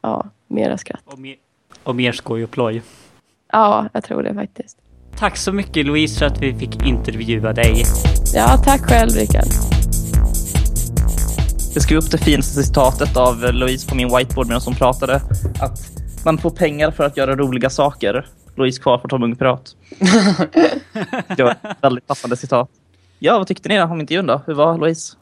ja, 0.00 0.26
mera 0.50 0.78
skratt. 0.78 1.02
Och 1.04 1.18
mer, 1.18 1.36
och 1.82 1.96
mer 1.96 2.12
skoj 2.12 2.44
och 2.44 2.50
ploj. 2.50 2.82
Ja, 3.52 3.88
jag 3.92 4.04
tror 4.04 4.22
det 4.22 4.34
faktiskt. 4.34 4.78
Tack 5.16 5.36
så 5.36 5.52
mycket 5.52 5.86
Louise 5.86 6.18
för 6.18 6.26
att 6.26 6.42
vi 6.42 6.54
fick 6.54 6.86
intervjua 6.86 7.52
dig. 7.52 7.84
Ja, 8.34 8.56
tack 8.64 8.80
själv 8.80 9.10
Rickard. 9.10 9.48
Jag 11.74 11.82
skrev 11.82 11.98
upp 11.98 12.10
det 12.10 12.18
finaste 12.18 12.62
citatet 12.62 13.16
av 13.16 13.52
Louise 13.52 13.88
på 13.88 13.94
min 13.94 14.16
whiteboard 14.16 14.46
medan 14.46 14.62
hon 14.64 14.74
pratade. 14.74 15.14
Att 15.60 15.78
man 16.24 16.38
får 16.38 16.50
pengar 16.50 16.90
för 16.90 17.04
att 17.04 17.16
göra 17.16 17.36
roliga 17.36 17.70
saker. 17.70 18.26
Louise 18.54 18.82
kvar 18.82 18.98
för 18.98 19.08
Tom 19.08 19.22
Ung 19.22 19.36
Pirat. 19.36 19.76
det 21.36 21.42
var 21.42 21.50
ett 21.50 21.76
väldigt 21.80 22.06
passande 22.06 22.36
citat. 22.36 22.70
Ja, 23.18 23.38
vad 23.38 23.46
tyckte 23.46 23.68
ni 23.68 23.80
om 23.80 24.00
intervjun 24.00 24.26
då? 24.26 24.40
Hur 24.46 24.54
var 24.54 24.78
Louise? 24.78 25.16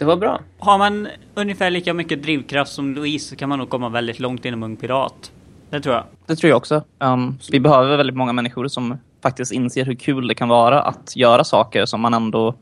Det 0.00 0.06
var 0.06 0.16
bra. 0.16 0.40
Har 0.58 0.78
man 0.78 1.08
ungefär 1.34 1.70
lika 1.70 1.94
mycket 1.94 2.22
drivkraft 2.22 2.72
som 2.72 2.94
Louise 2.94 3.28
så 3.28 3.36
kan 3.36 3.48
man 3.48 3.58
nog 3.58 3.70
komma 3.70 3.88
väldigt 3.88 4.20
långt 4.20 4.44
inom 4.44 4.62
Ung 4.62 4.76
Pirat. 4.76 5.32
Det 5.70 5.80
tror 5.80 5.94
jag. 5.94 6.04
Det 6.26 6.36
tror 6.36 6.48
jag 6.50 6.56
också. 6.56 6.82
Um, 6.98 7.38
vi 7.50 7.60
behöver 7.60 7.96
väldigt 7.96 8.16
många 8.16 8.32
människor 8.32 8.68
som 8.68 8.98
faktiskt 9.22 9.52
inser 9.52 9.84
hur 9.84 9.94
kul 9.94 10.28
det 10.28 10.34
kan 10.34 10.48
vara 10.48 10.82
att 10.82 11.16
göra 11.16 11.44
saker 11.44 11.86
som 11.86 12.00
man 12.00 12.14
ändå 12.14 12.54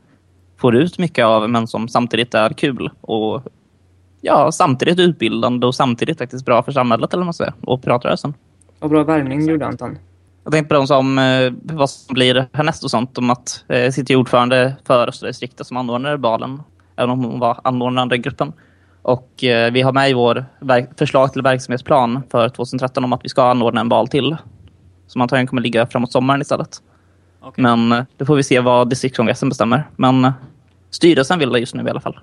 får 0.57 0.75
ut 0.75 0.97
mycket 0.97 1.25
av 1.25 1.49
men 1.49 1.67
som 1.67 1.87
samtidigt 1.87 2.33
är 2.33 2.49
kul 2.49 2.89
och 3.01 3.43
ja, 4.21 4.51
samtidigt 4.51 4.99
utbildande 4.99 5.67
och 5.67 5.75
samtidigt 5.75 6.17
faktiskt 6.17 6.45
bra 6.45 6.63
för 6.63 6.71
samhället 6.71 7.13
eller 7.13 7.23
man 7.23 7.33
säger, 7.33 7.53
och 7.61 7.81
piratrörelsen. 7.83 8.33
Och 8.79 8.89
bra 8.89 9.03
värvning 9.03 9.49
gjorde 9.49 9.65
Anton. 9.65 9.97
Jag 10.43 10.53
tänkte 10.53 10.67
på 10.67 10.75
de 10.75 10.87
som 10.87 11.19
eh, 11.19 11.53
vad 11.63 11.89
som 11.89 12.13
blir 12.13 12.47
härnäst 12.53 12.83
och 12.83 12.91
sånt 12.91 13.17
om 13.17 13.29
att 13.29 13.63
eh, 13.67 13.91
sitta 13.91 14.17
ordförande 14.17 14.75
för 14.85 15.07
Östra 15.07 15.27
distriktet 15.27 15.67
som 15.67 15.77
anordnade 15.77 16.17
balen 16.17 16.61
även 16.99 17.09
om 17.09 17.23
hon 17.23 17.39
var 17.39 17.59
anordnande 17.63 18.15
i 18.15 18.17
gruppen. 18.17 18.53
Och 19.01 19.43
eh, 19.43 19.71
vi 19.71 19.81
har 19.81 19.91
med 19.91 20.09
i 20.09 20.13
vår 20.13 20.45
förslag 20.97 21.33
till 21.33 21.41
verksamhetsplan 21.41 22.23
för 22.31 22.49
2013 22.49 23.03
om 23.03 23.13
att 23.13 23.25
vi 23.25 23.29
ska 23.29 23.43
anordna 23.43 23.81
en 23.81 23.89
bal 23.89 24.07
till. 24.07 24.37
Som 25.07 25.21
antagligen 25.21 25.47
kommer 25.47 25.61
ligga 25.61 25.87
framåt 25.87 26.11
sommaren 26.11 26.41
istället. 26.41 26.81
Okay. 27.41 27.63
Men 27.63 27.91
eh, 27.91 28.03
då 28.17 28.25
får 28.25 28.35
vi 28.35 28.43
se 28.43 28.59
vad 28.59 28.89
distriktskongressen 28.89 29.49
bestämmer. 29.49 29.83
Men 29.95 30.25
eh, 30.25 30.31
styrelsen 30.89 31.39
vill 31.39 31.51
det 31.51 31.59
just 31.59 31.75
nu 31.75 31.83
i 31.83 31.89
alla 31.89 32.01
fall. 32.01 32.19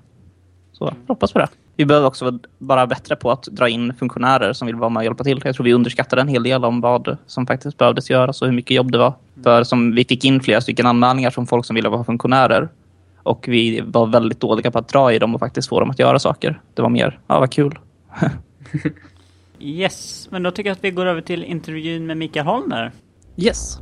Så 0.71 0.87
mm. 0.87 0.99
hoppas 1.07 1.33
på 1.33 1.39
det. 1.39 1.47
Vi 1.75 1.85
behöver 1.85 2.07
också 2.07 2.39
vara 2.57 2.87
bättre 2.87 3.15
på 3.15 3.31
att 3.31 3.43
dra 3.43 3.69
in 3.69 3.93
funktionärer 3.93 4.53
som 4.53 4.65
vill 4.65 4.75
vara 4.75 4.89
med 4.89 4.99
och 5.01 5.03
hjälpa 5.03 5.23
till. 5.23 5.41
Jag 5.43 5.55
tror 5.55 5.63
vi 5.63 5.73
underskattade 5.73 6.21
en 6.21 6.27
hel 6.27 6.43
del 6.43 6.65
om 6.65 6.81
vad 6.81 7.17
som 7.25 7.47
faktiskt 7.47 7.77
behövdes 7.77 8.09
göras 8.09 8.41
och 8.41 8.47
hur 8.47 8.55
mycket 8.55 8.75
jobb 8.75 8.91
det 8.91 8.97
var. 8.97 9.13
Mm. 9.33 9.43
För 9.43 9.63
som 9.63 9.95
vi 9.95 10.05
fick 10.05 10.25
in 10.25 10.41
flera 10.41 10.61
stycken 10.61 10.85
anmälningar 10.85 11.29
från 11.29 11.47
folk 11.47 11.65
som 11.65 11.75
ville 11.75 11.89
vara 11.89 12.03
funktionärer. 12.03 12.69
Och 13.27 13.47
vi 13.47 13.81
var 13.81 14.07
väldigt 14.07 14.39
dåliga 14.39 14.71
på 14.71 14.79
att 14.79 14.87
dra 14.87 15.13
i 15.13 15.19
dem 15.19 15.35
och 15.35 15.39
faktiskt 15.39 15.69
få 15.69 15.79
dem 15.79 15.89
att 15.89 15.99
göra 15.99 16.19
saker. 16.19 16.61
Det 16.73 16.81
var 16.81 16.89
mer, 16.89 17.19
ja 17.27 17.39
vad 17.39 17.51
kul. 17.51 17.79
yes, 19.59 20.27
men 20.31 20.43
då 20.43 20.51
tycker 20.51 20.69
jag 20.69 20.75
att 20.75 20.83
vi 20.83 20.91
går 20.91 21.05
över 21.05 21.21
till 21.21 21.43
intervjun 21.43 22.05
med 22.05 22.17
Mikael 22.17 22.45
Holmer. 22.45 22.91
Yes. 23.37 23.79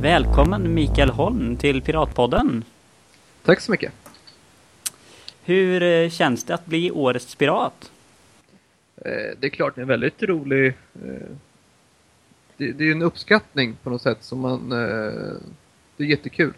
Välkommen 0.00 0.74
Mikael 0.74 1.10
Holm 1.10 1.56
till 1.56 1.82
Piratpodden. 1.82 2.64
Tack 3.44 3.60
så 3.60 3.70
mycket. 3.70 3.92
Hur 5.44 5.82
eh, 5.82 6.10
känns 6.10 6.44
det 6.44 6.54
att 6.54 6.66
bli 6.66 6.90
årets 6.90 7.34
pirat? 7.34 7.90
Eh, 8.96 9.10
det 9.40 9.46
är 9.46 9.50
klart, 9.50 9.74
det 9.74 9.80
är 9.80 9.82
en 9.82 9.88
väldigt 9.88 10.22
rolig... 10.22 10.74
Det, 12.62 12.72
det 12.72 12.88
är 12.88 12.92
en 12.92 13.02
uppskattning 13.02 13.76
på 13.82 13.90
något 13.90 14.02
sätt 14.02 14.18
som 14.20 14.38
man... 14.40 14.72
eh, 14.72 15.32
Det 15.96 16.04
är 16.04 16.08
jättekul. 16.08 16.52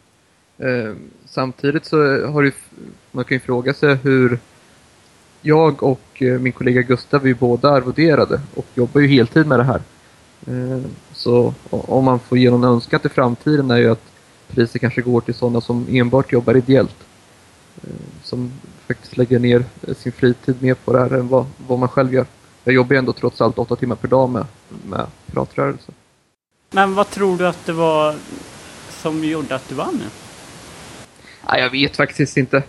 Eh, 0.58 0.92
Samtidigt 1.26 1.84
så 1.84 2.26
har 2.26 2.42
det, 2.42 2.54
man 3.12 3.24
kan 3.24 3.34
ju 3.34 3.40
fråga 3.40 3.74
sig 3.74 3.94
hur 3.94 4.38
jag 5.42 5.82
och 5.82 6.22
eh, 6.22 6.40
min 6.40 6.52
kollega 6.52 6.82
Gustav 6.82 7.26
är 7.26 7.34
båda 7.34 7.70
arvoderade 7.70 8.40
och 8.54 8.66
jobbar 8.74 9.00
ju 9.00 9.06
heltid 9.08 9.46
med 9.46 9.58
det 9.58 9.64
här. 9.64 9.82
Eh, 10.46 10.82
så 11.12 11.54
om 11.70 12.04
man 12.04 12.18
får 12.18 12.38
ge 12.38 12.50
någon 12.50 12.64
önskan 12.64 13.00
till 13.00 13.10
framtiden 13.10 13.70
är 13.70 13.76
ju 13.76 13.90
att 13.90 14.04
priset 14.48 14.80
kanske 14.80 15.02
går 15.02 15.20
till 15.20 15.34
sådana 15.34 15.60
som 15.60 15.86
enbart 15.90 16.32
jobbar 16.32 16.56
ideellt. 16.56 16.96
Eh, 17.82 17.88
som 18.22 18.52
faktiskt 18.86 19.16
lägger 19.16 19.38
ner 19.38 19.64
sin 19.96 20.12
fritid 20.12 20.62
mer 20.62 20.74
på 20.74 20.92
det 20.92 20.98
här 21.00 21.10
än 21.10 21.28
vad, 21.28 21.46
vad 21.66 21.78
man 21.78 21.88
själv 21.88 22.14
gör. 22.14 22.26
Jag 22.64 22.74
jobbar 22.74 22.92
ju 22.94 22.98
ändå 22.98 23.12
trots 23.12 23.40
allt 23.40 23.58
åtta 23.58 23.76
timmar 23.76 23.96
per 23.96 24.08
dag 24.08 24.30
med, 24.30 24.46
med 24.86 25.06
piratrörelsen. 25.26 25.94
Men 26.70 26.94
vad 26.94 27.10
tror 27.10 27.36
du 27.36 27.46
att 27.46 27.66
det 27.66 27.72
var 27.72 28.14
som 28.90 29.24
gjorde 29.24 29.54
att 29.54 29.68
du 29.68 29.74
vann? 29.74 30.02
Nej, 31.48 31.60
jag 31.60 31.70
vet 31.70 31.96
faktiskt 31.96 32.36
inte. 32.36 32.62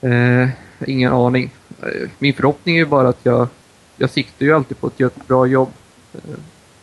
Eh, 0.00 0.48
ingen 0.86 1.12
aning. 1.12 1.54
Eh, 1.82 2.08
min 2.18 2.34
förhoppning 2.34 2.74
är 2.74 2.78
ju 2.78 2.86
bara 2.86 3.08
att 3.08 3.20
jag, 3.22 3.48
jag 3.96 4.10
siktar 4.10 4.46
ju 4.46 4.52
alltid 4.52 4.80
på 4.80 4.86
att 4.86 5.00
göra 5.00 5.12
ett 5.16 5.28
bra 5.28 5.46
jobb. 5.46 5.72
Eh, 6.14 6.20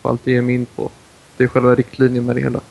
på 0.01 0.09
allt 0.09 0.21
jag 0.23 0.33
ger 0.33 0.41
mig 0.41 0.55
in 0.55 0.65
på. 0.65 0.91
Det 1.37 1.43
är 1.43 1.47
själva 1.47 1.75
riktlinjen 1.75 2.25
med 2.25 2.35
det 2.35 2.41
hela. 2.41 2.61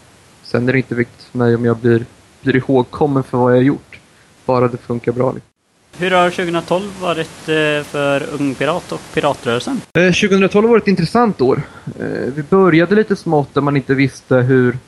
Sen 0.43 0.69
är 0.69 0.73
det 0.73 0.79
inte 0.79 0.95
viktigt 0.95 1.23
för 1.23 1.39
mig 1.39 1.55
om 1.55 1.65
jag 1.65 1.77
blir, 1.77 2.07
blir 2.41 2.57
ihågkommen 2.57 3.23
för 3.23 3.39
vad 3.39 3.53
jag 3.53 3.57
har 3.57 3.63
gjort. 3.63 4.01
Bara 4.47 4.69
det 4.69 4.77
funkar 4.77 5.13
bra. 5.13 5.33
Liksom. 5.33 5.51
Hur 5.99 6.11
har 6.11 6.31
2012 6.31 7.01
varit 7.01 7.49
eh, 7.49 7.85
för 7.85 8.35
Ung 8.41 8.55
Pirat 8.55 8.93
och 8.93 9.01
piratrörelsen? 9.15 9.81
Eh, 9.95 10.13
2012 10.13 10.69
var 10.69 10.77
ett 10.79 10.89
intressant 10.89 11.41
år. 11.41 11.63
Eh, 11.99 12.07
vi 12.35 12.43
började 12.43 12.95
lite 12.95 13.17
smått 13.17 13.55
där 13.55 13.61
man 13.61 13.77
inte 13.77 13.95
visste 13.95 14.37
hur, 14.37 14.79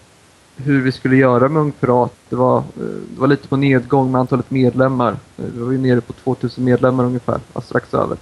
hur 0.57 0.83
vi 0.83 0.93
skulle 0.93 1.17
göra 1.17 1.49
med 1.49 1.61
Ung 1.63 1.73
Pirat. 1.73 2.13
Det 2.29 2.37
var, 2.37 2.63
det 2.75 3.21
var 3.21 3.27
lite 3.27 3.49
på 3.49 3.57
nedgång 3.57 4.13
med 4.13 4.21
antalet 4.21 4.51
medlemmar. 4.51 5.17
Vi 5.37 5.61
var 5.61 5.73
ju 5.73 5.79
nere 5.79 6.01
på 6.01 6.13
2000 6.13 6.65
medlemmar 6.65 7.05
ungefär, 7.05 7.41
alltså 7.53 7.69
strax 7.69 7.95
över. 7.95 8.17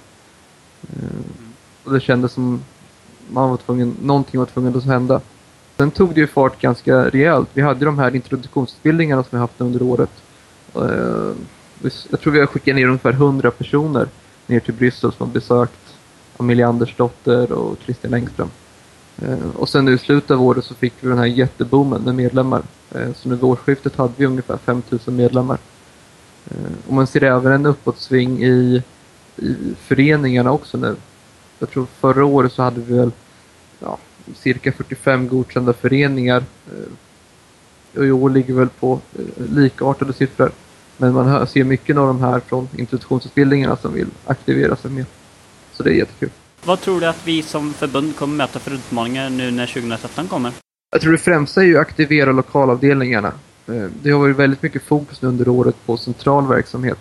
Och 1.85 1.93
det 1.93 2.01
kändes 2.01 2.33
som 2.33 2.61
man 3.31 3.51
var 3.51 3.57
tvungen, 3.57 3.97
någonting 4.03 4.41
var 4.41 4.47
tvungen 4.47 4.77
att 4.77 4.85
hända. 4.85 5.21
Sen 5.77 5.91
tog 5.91 6.15
det 6.15 6.21
ju 6.21 6.27
fart 6.27 6.61
ganska 6.61 7.05
rejält. 7.11 7.49
Vi 7.53 7.63
hade 7.63 7.85
de 7.85 7.99
här 7.99 8.15
introduktionsutbildningarna 8.15 9.23
som 9.23 9.31
vi 9.31 9.39
haft 9.39 9.61
under 9.61 9.83
året. 9.83 10.11
Jag 12.11 12.21
tror 12.21 12.33
vi 12.33 12.39
har 12.39 12.47
skickat 12.47 12.75
ner 12.77 12.87
ungefär 12.87 13.13
100 13.13 13.51
personer 13.51 14.09
ner 14.47 14.61
till 14.61 14.75
Bryssel 14.75 15.13
som 15.13 15.27
har 15.27 15.35
besökt 15.35 15.95
Amelie 16.37 16.67
Andersdotter 16.67 17.53
och 17.53 17.77
Christian 17.85 18.15
Engström. 18.15 18.51
Eh, 19.23 19.57
och 19.57 19.69
sen 19.69 19.85
nu 19.85 19.95
i 19.95 19.99
slutet 19.99 20.31
av 20.31 20.43
året 20.43 20.65
så 20.65 20.75
fick 20.75 20.93
vi 21.01 21.09
den 21.09 21.19
här 21.19 21.27
jätteboomen 21.27 22.03
med 22.03 22.15
medlemmar. 22.15 22.63
Eh, 22.95 23.13
så 23.15 23.29
nu 23.29 23.35
vid 23.35 23.45
årsskiftet 23.45 23.97
hade 23.97 24.13
vi 24.17 24.27
ungefär 24.27 24.57
5000 24.57 25.17
medlemmar. 25.17 25.59
Eh, 26.51 26.73
och 26.87 26.93
man 26.93 27.07
ser 27.07 27.23
även 27.23 27.53
en 27.53 27.67
uppåtsving 27.67 28.45
i, 28.45 28.83
i 29.37 29.55
föreningarna 29.79 30.53
också 30.53 30.79
nu. 30.79 30.97
Jag 31.59 31.71
tror 31.71 31.87
förra 32.01 32.25
året 32.25 32.53
så 32.53 32.63
hade 32.63 32.81
vi 32.81 32.95
väl 32.95 33.11
ja, 33.81 33.99
cirka 34.35 34.73
45 34.73 35.29
godkända 35.29 35.73
föreningar. 35.73 36.45
Eh, 36.67 36.93
och 37.99 38.07
i 38.07 38.11
år 38.11 38.31
ligger 38.31 38.55
vi 38.55 38.59
väl 38.59 38.69
på 38.69 39.01
eh, 39.19 39.45
likartade 39.55 40.13
siffror. 40.13 40.53
Men 40.97 41.13
man 41.15 41.47
ser 41.47 41.65
mycket 41.65 41.97
av 41.97 42.07
de 42.07 42.21
här 42.21 42.41
från 42.41 42.69
introduktionsutbildningarna 42.77 43.77
som 43.77 43.93
vill 43.93 44.07
aktivera 44.27 44.77
sig 44.77 44.91
mer. 44.91 45.05
Så 45.73 45.83
det 45.83 45.91
är 45.91 45.95
jättekul. 45.95 46.31
Vad 46.65 46.81
tror 46.81 47.01
du 47.01 47.07
att 47.07 47.21
vi 47.27 47.43
som 47.43 47.73
förbund 47.75 48.17
kommer 48.17 48.37
möta 48.37 48.59
för 48.59 48.71
utmaningar 48.71 49.31
nu 49.31 49.51
när 49.51 49.67
2013 49.67 50.29
kommer? 50.29 50.53
Jag 50.91 51.01
tror 51.01 51.13
det 51.13 51.19
främsta 51.19 51.61
är 51.63 51.67
ju 51.67 51.77
att 51.77 51.81
aktivera 51.81 52.33
lokalavdelningarna. 52.33 53.33
Eh, 53.69 53.85
Det 54.03 54.11
har 54.11 54.19
varit 54.21 54.37
väldigt 54.37 54.63
mycket 54.63 54.83
fokus 54.83 55.23
nu 55.23 55.29
under 55.29 55.49
året 55.49 55.77
på 55.87 55.97
central 55.97 56.49
verksamhet. 56.49 56.99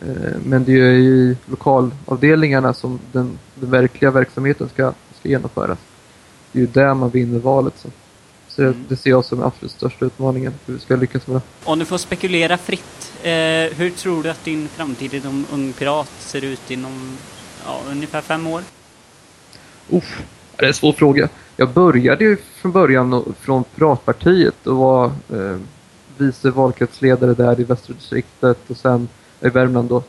Eh, 0.00 0.06
Men 0.44 0.64
det 0.64 0.72
är 0.72 0.90
ju 0.92 1.14
i 1.14 1.36
lokalavdelningarna 1.46 2.74
som 2.74 2.98
den, 3.12 3.38
den 3.54 3.70
verkliga 3.70 4.10
verksamheten 4.10 4.68
ska, 4.68 4.92
ska 5.20 5.28
genomföras. 5.28 5.78
Det 6.52 6.58
är 6.58 6.60
ju 6.60 6.66
där 6.66 6.94
man 6.94 7.10
vinner 7.10 7.38
valet. 7.38 7.74
Så, 7.76 7.88
så 8.48 8.62
det, 8.62 8.74
det 8.88 8.96
ser 8.96 9.10
jag 9.10 9.24
som 9.24 9.38
den 9.38 9.46
absolut 9.46 9.72
största 9.72 10.04
utmaningen, 10.04 10.52
hur 10.66 10.74
vi 10.74 10.80
ska 10.80 10.96
lyckas 10.96 11.26
med 11.26 11.36
det. 11.36 11.42
Om 11.64 11.78
du 11.78 11.84
får 11.84 11.98
spekulera 11.98 12.58
fritt, 12.58 13.12
eh, 13.26 13.72
hur 13.76 13.90
tror 13.90 14.22
du 14.22 14.30
att 14.30 14.44
din 14.44 14.68
framtid 14.68 15.14
inom 15.14 15.46
Ung 15.52 15.72
Pirat 15.72 16.10
ser 16.18 16.44
ut 16.44 16.70
inom 16.70 17.16
ja, 17.66 17.80
ungefär 17.90 18.20
fem 18.20 18.46
år? 18.46 18.62
Uff, 19.90 20.22
det 20.56 20.64
är 20.64 20.68
en 20.68 20.74
svår 20.74 20.92
fråga. 20.92 21.28
Jag 21.56 21.70
började 21.70 22.24
ju 22.24 22.36
från 22.36 22.72
början 22.72 23.34
från 23.40 23.64
Piratpartiet 23.64 24.66
och 24.66 24.76
var 24.76 25.04
eh, 25.06 25.56
vice 26.18 26.50
valkretsledare 26.50 27.34
där 27.34 27.60
i 27.60 27.64
västra 27.64 27.94
distriktet 27.94 28.58
och 28.70 28.76
sen 28.76 29.08
i 29.40 29.48
Värmland 29.48 29.88
då. 29.88 30.02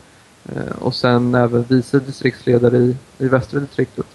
Eh, 0.45 0.78
och 0.80 0.95
sen 0.95 1.36
även 1.36 1.63
vice 1.63 1.99
distriktsledare 1.99 2.78
i, 2.78 2.95
i 3.18 3.28
västra 3.28 3.59
distriktet. 3.59 4.05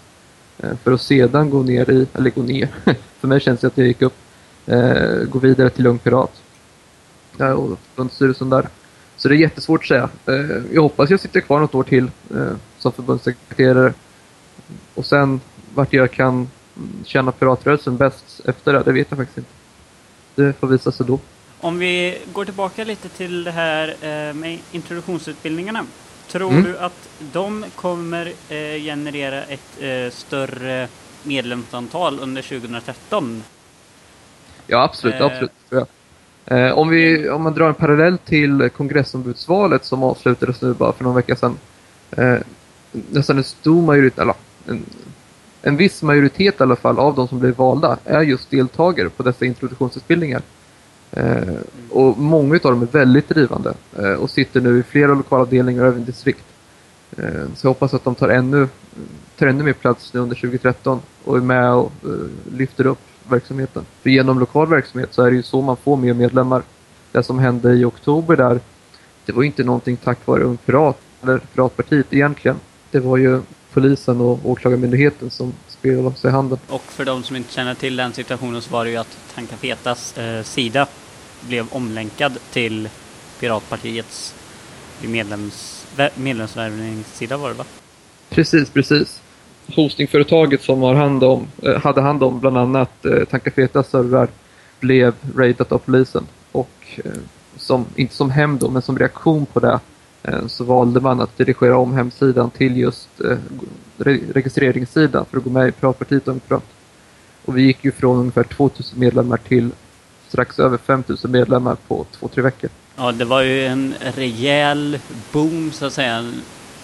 Eh, 0.59 0.75
för 0.83 0.91
att 0.91 1.01
sedan 1.01 1.49
gå 1.49 1.63
ner 1.63 1.89
i, 1.89 2.07
eller 2.13 2.29
gå 2.29 2.41
ner, 2.41 2.69
för 3.19 3.27
mig 3.27 3.39
känns 3.39 3.59
det 3.59 3.67
att 3.67 3.77
jag 3.77 3.87
gick 3.87 4.01
upp, 4.01 4.15
eh, 4.65 5.23
gå 5.29 5.39
vidare 5.39 5.69
till 5.69 5.87
Ung 5.87 5.97
Pirat. 5.97 6.41
Ja, 7.37 7.53
och 7.53 7.79
förbundsstyrelsen 7.79 8.49
där. 8.49 8.67
Så 9.23 9.29
det 9.29 9.35
är 9.35 9.37
jättesvårt 9.37 9.81
att 9.81 9.87
säga. 9.87 10.09
Eh, 10.27 10.61
jag 10.73 10.81
hoppas 10.81 11.09
jag 11.09 11.19
sitter 11.19 11.41
kvar 11.41 11.59
något 11.59 11.75
år 11.75 11.83
till 11.83 12.11
eh, 12.35 12.51
som 12.77 12.91
förbundssekreterare. 12.91 13.93
Och 14.93 15.05
sen 15.05 15.41
vart 15.73 15.93
jag 15.93 16.11
kan 16.11 16.49
känna 17.05 17.31
piratrörelsen 17.31 17.97
bäst 17.97 18.41
efter 18.45 18.73
det, 18.73 18.83
det 18.83 18.91
vet 18.91 19.07
jag 19.09 19.17
faktiskt 19.17 19.37
inte. 19.37 19.49
Det 20.35 20.53
får 20.59 20.67
visa 20.67 20.91
sig 20.91 21.05
då. 21.05 21.19
Om 21.59 21.79
vi 21.79 22.17
går 22.33 22.45
tillbaka 22.45 22.83
lite 22.83 23.09
till 23.09 23.43
det 23.43 23.51
här 23.51 23.87
eh, 23.87 24.33
med 24.33 24.59
introduktionsutbildningarna. 24.71 25.85
Tror 26.27 26.51
Mm. 26.51 26.63
du 26.63 26.77
att 26.77 27.09
de 27.19 27.65
kommer 27.75 28.33
generera 28.79 29.43
ett 29.43 30.13
större 30.13 30.87
medlemsantal 31.23 32.19
under 32.19 32.41
2013? 32.41 33.43
Ja, 34.67 34.83
absolut. 34.83 35.21
Absolut 35.21 35.51
jag. 35.69 35.87
Eh, 36.45 36.71
om, 36.71 36.89
vi, 36.89 37.29
om 37.29 37.43
man 37.43 37.53
drar 37.53 37.67
en 37.67 37.73
parallell 37.73 38.17
till 38.17 38.69
kongressombudsvalet 38.77 39.85
som 39.85 40.03
avslutades 40.03 40.61
nu 40.61 40.73
bara 40.73 40.93
för 40.93 41.03
någon 41.03 41.15
vecka 41.15 41.35
sedan. 41.35 41.57
Eh, 42.11 42.37
nästan 42.91 43.37
en 43.37 43.43
stor 43.43 43.81
majoritet, 43.81 44.19
eller 44.19 44.35
en, 44.67 44.85
en 45.61 45.77
viss 45.77 46.01
majoritet 46.01 46.59
i 46.59 46.63
alla 46.63 46.75
fall 46.75 46.99
av 46.99 47.15
de 47.15 47.27
som 47.27 47.39
blev 47.39 47.55
valda 47.55 47.97
är 48.05 48.21
just 48.21 48.49
deltagare 48.49 49.09
på 49.09 49.23
dessa 49.23 49.45
introduktionsutbildningar. 49.45 50.41
Eh, 51.11 51.53
och 51.89 52.17
många 52.17 52.55
av 52.55 52.59
dem 52.61 52.81
är 52.81 52.87
väldigt 52.87 53.29
drivande 53.29 53.73
eh, 53.97 54.13
och 54.13 54.29
sitter 54.29 54.61
nu 54.61 54.79
i 54.79 54.83
flera 54.83 55.13
lokalavdelningar 55.13 55.81
och 55.81 55.87
även 55.87 56.05
distrikt. 56.05 56.45
Eh, 57.17 57.45
så 57.55 57.67
jag 57.67 57.69
hoppas 57.69 57.93
att 57.93 58.03
de 58.03 58.15
tar 58.15 58.29
ännu, 58.29 58.67
tar 59.37 59.47
ännu 59.47 59.63
mer 59.63 59.73
plats 59.73 60.13
nu 60.13 60.19
under 60.19 60.35
2013 60.35 61.01
och 61.23 61.37
är 61.37 61.41
med 61.41 61.73
och 61.73 61.91
eh, 62.03 62.09
lyfter 62.57 62.85
upp 62.85 62.99
verksamheten. 63.33 63.85
För 64.01 64.09
genom 64.09 64.39
lokal 64.39 64.67
verksamhet 64.67 65.13
så 65.13 65.23
är 65.23 65.29
det 65.31 65.35
ju 65.37 65.43
så 65.43 65.61
man 65.61 65.77
får 65.77 65.97
mer 65.97 66.13
medlemmar. 66.13 66.63
Det 67.11 67.23
som 67.23 67.39
hände 67.39 67.73
i 67.73 67.83
oktober 67.85 68.35
där, 68.37 68.59
det 69.25 69.31
var 69.31 69.41
ju 69.43 69.47
inte 69.47 69.63
någonting 69.63 69.97
tack 69.97 70.27
vare 70.27 70.43
Ung 70.43 70.57
Pirat 70.57 70.97
eller 71.23 71.37
Piratpartiet 71.37 72.13
egentligen. 72.13 72.57
Det 72.91 72.99
var 72.99 73.17
ju 73.17 73.41
polisen 73.73 74.21
och 74.21 74.39
åklagarmyndigheten 74.43 75.29
som 75.29 75.53
spelade 75.67 76.07
oss 76.07 76.25
i 76.25 76.29
handen. 76.29 76.59
Och 76.67 76.81
för 76.81 77.05
de 77.05 77.23
som 77.23 77.35
inte 77.35 77.53
känner 77.53 77.75
till 77.75 77.95
den 77.95 78.13
situationen 78.13 78.61
så 78.61 78.71
var 78.71 78.85
det 78.85 78.91
ju 78.91 78.97
att 78.97 79.17
Tankafetas 79.35 80.17
eh, 80.17 80.43
sida 80.43 80.87
blev 81.41 81.65
omlänkad 81.71 82.37
till 82.51 82.89
Piratpartiets 83.39 84.35
medlems, 85.01 85.85
vä- 85.95 86.09
medlemsvärvningssida 86.15 87.37
var 87.37 87.49
det 87.49 87.55
va? 87.55 87.65
Precis, 88.29 88.69
precis. 88.69 89.21
Hostingföretaget 89.75 90.61
som 90.61 90.81
har 90.81 90.95
hand 90.95 91.23
om, 91.23 91.47
eh, 91.63 91.81
hade 91.81 92.01
hand 92.01 92.23
om 92.23 92.39
bland 92.39 92.57
annat 92.57 93.05
eh, 93.05 93.23
Tankafetas 93.23 93.89
servrar 93.89 94.27
blev 94.79 95.13
raidat 95.35 95.71
av 95.71 95.77
polisen. 95.77 96.23
Och 96.51 96.99
eh, 97.05 97.11
som, 97.57 97.85
inte 97.95 98.15
som 98.15 98.29
hämnd 98.29 98.59
då, 98.59 98.69
men 98.69 98.81
som 98.81 98.99
reaktion 98.99 99.45
på 99.45 99.59
det 99.59 99.79
eh, 100.23 100.47
så 100.47 100.63
valde 100.63 100.99
man 100.99 101.21
att 101.21 101.37
dirigera 101.37 101.77
om 101.77 101.93
hemsidan 101.93 102.49
till 102.49 102.77
just 102.77 103.09
re- 103.97 104.33
registreringssidan 104.33 105.25
för 105.31 105.37
att 105.37 105.43
gå 105.43 105.49
med 105.49 105.67
i 105.67 105.71
Piratpartiet 105.71 106.27
och 106.27 106.63
Och 107.45 107.57
vi 107.57 107.61
gick 107.61 107.85
ju 107.85 107.91
från 107.91 108.17
ungefär 108.17 108.43
2000 108.43 108.99
medlemmar 108.99 109.37
till 109.37 109.69
strax 110.27 110.59
över 110.59 110.77
5000 110.77 111.31
medlemmar 111.31 111.77
på 111.87 112.05
två, 112.11 112.27
tre 112.27 112.43
veckor. 112.43 112.69
Ja, 112.95 113.11
det 113.11 113.25
var 113.25 113.41
ju 113.41 113.65
en 113.65 113.93
rejäl 114.15 114.99
boom 115.31 115.71
så 115.71 115.85
att 115.85 115.93
säga 115.93 116.31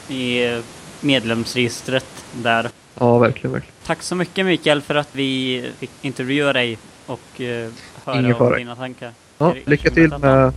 i 0.07 0.61
medlemsregistret 1.01 2.25
där. 2.33 2.69
Ja, 2.99 3.17
verkligen, 3.17 3.51
verkligen. 3.51 3.75
Tack 3.85 4.03
så 4.03 4.15
mycket 4.15 4.45
Mikael 4.45 4.81
för 4.81 4.95
att 4.95 5.09
vi 5.11 5.71
fick 5.79 5.91
intervjua 6.01 6.53
dig 6.53 6.77
och 7.05 7.41
eh, 7.41 7.69
Ingen 8.07 8.25
höra 8.25 8.47
om 8.47 8.57
dina 8.57 8.75
tankar. 8.75 9.13
Ja, 9.37 9.55
lycka 9.65 9.89
till 9.91 10.17
med 10.17 10.53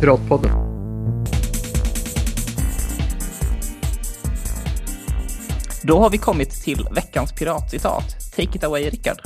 Piratpodden. 0.00 0.76
Då 5.82 5.98
har 5.98 6.10
vi 6.10 6.18
kommit 6.18 6.50
till 6.50 6.86
veckans 6.90 7.32
piratcitat. 7.32 8.32
Take 8.36 8.56
it 8.56 8.64
away, 8.64 8.90
Rickard. 8.90 9.18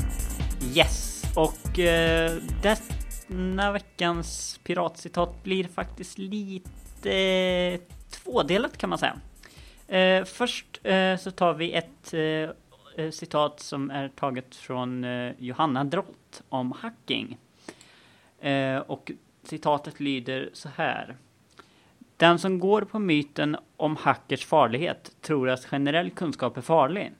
Yes, 0.74 1.24
och 1.34 1.78
eh, 1.78 2.32
denna 2.62 3.72
veckans 3.72 4.60
piratcitat 4.64 5.42
blir 5.42 5.64
faktiskt 5.64 6.18
lite 6.18 7.12
eh, 7.12 7.80
tvådelat 8.10 8.78
kan 8.78 8.90
man 8.90 8.98
säga. 8.98 9.16
Eh, 9.90 10.24
först 10.24 10.80
eh, 10.82 11.16
så 11.16 11.30
tar 11.30 11.54
vi 11.54 11.72
ett 11.72 12.14
eh, 12.14 12.50
eh, 13.04 13.10
citat 13.10 13.60
som 13.60 13.90
är 13.90 14.08
taget 14.08 14.56
från 14.56 15.04
eh, 15.04 15.32
Johanna 15.38 15.84
Drott 15.84 16.42
om 16.48 16.72
hacking. 16.72 17.38
Eh, 18.40 18.78
och 18.78 19.10
citatet 19.42 20.00
lyder 20.00 20.50
så 20.52 20.68
här. 20.68 21.16
Den 22.16 22.38
som 22.38 22.58
går 22.58 22.82
på 22.82 22.98
myten 22.98 23.56
om 23.76 23.96
hackers 23.96 24.46
farlighet 24.46 25.16
tror 25.20 25.48
att 25.48 25.64
generell 25.64 26.10
kunskap 26.10 26.56
är 26.56 26.60
farlig. 26.60 27.12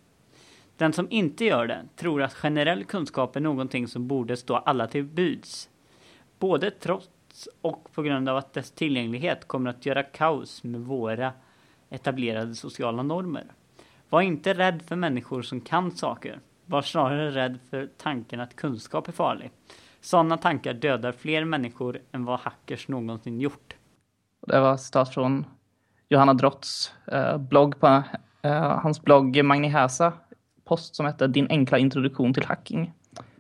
Den 0.77 0.93
som 0.93 1.07
inte 1.11 1.45
gör 1.45 1.67
det 1.67 1.83
tror 1.97 2.23
att 2.23 2.35
generell 2.35 2.85
kunskap 2.85 3.37
är 3.37 3.41
någonting 3.41 3.89
som 3.89 4.09
borde 4.09 4.37
stå 4.37 4.57
alla 4.57 4.87
till 4.87 5.05
buds. 5.05 5.69
Både 6.39 6.71
trots 6.71 7.49
och 7.61 7.93
på 7.93 8.03
grund 8.03 8.29
av 8.29 8.37
att 8.37 8.53
dess 8.53 8.71
tillgänglighet 8.71 9.49
kommer 9.49 9.71
att 9.71 9.87
göra 9.87 10.03
kaos 10.03 10.65
med 10.65 10.81
våra 10.81 11.33
etablerade 11.91 12.55
sociala 12.55 13.03
normer. 13.03 13.45
Var 14.09 14.21
inte 14.21 14.55
rädd 14.55 14.83
för 14.83 14.97
människor 14.97 15.43
som 15.43 15.61
kan 15.61 15.91
saker. 15.91 16.41
Var 16.67 16.83
snarare 16.83 17.31
rädd 17.31 17.59
för 17.71 17.89
tanken 17.97 18.41
att 18.41 18.57
kunskap 18.57 19.09
är 19.09 19.13
farlig. 19.13 19.51
Sådana 20.01 20.37
tankar 20.37 20.75
dödar 20.75 21.13
fler 21.13 21.45
människor 21.45 21.99
än 22.13 22.25
vad 22.25 22.41
hackers 22.41 22.89
någonsin 22.89 23.41
gjort. 23.41 23.75
Det 24.47 24.61
var 24.61 24.77
citat 24.77 25.15
från 25.15 25.45
Johanna 26.09 26.35
Drotts 26.35 26.93
eh, 27.13 27.39
blogg 27.39 27.81
på 27.81 28.03
eh, 28.43 28.79
hans 28.79 29.03
blogg 29.03 29.45
Magni 29.45 29.69
Häsa 29.69 30.13
post 30.71 30.97
som 30.97 31.07
hette 31.07 31.27
Din 31.27 31.47
enkla 31.51 31.79
introduktion 31.79 32.35
till 32.35 32.45
hacking 32.45 32.93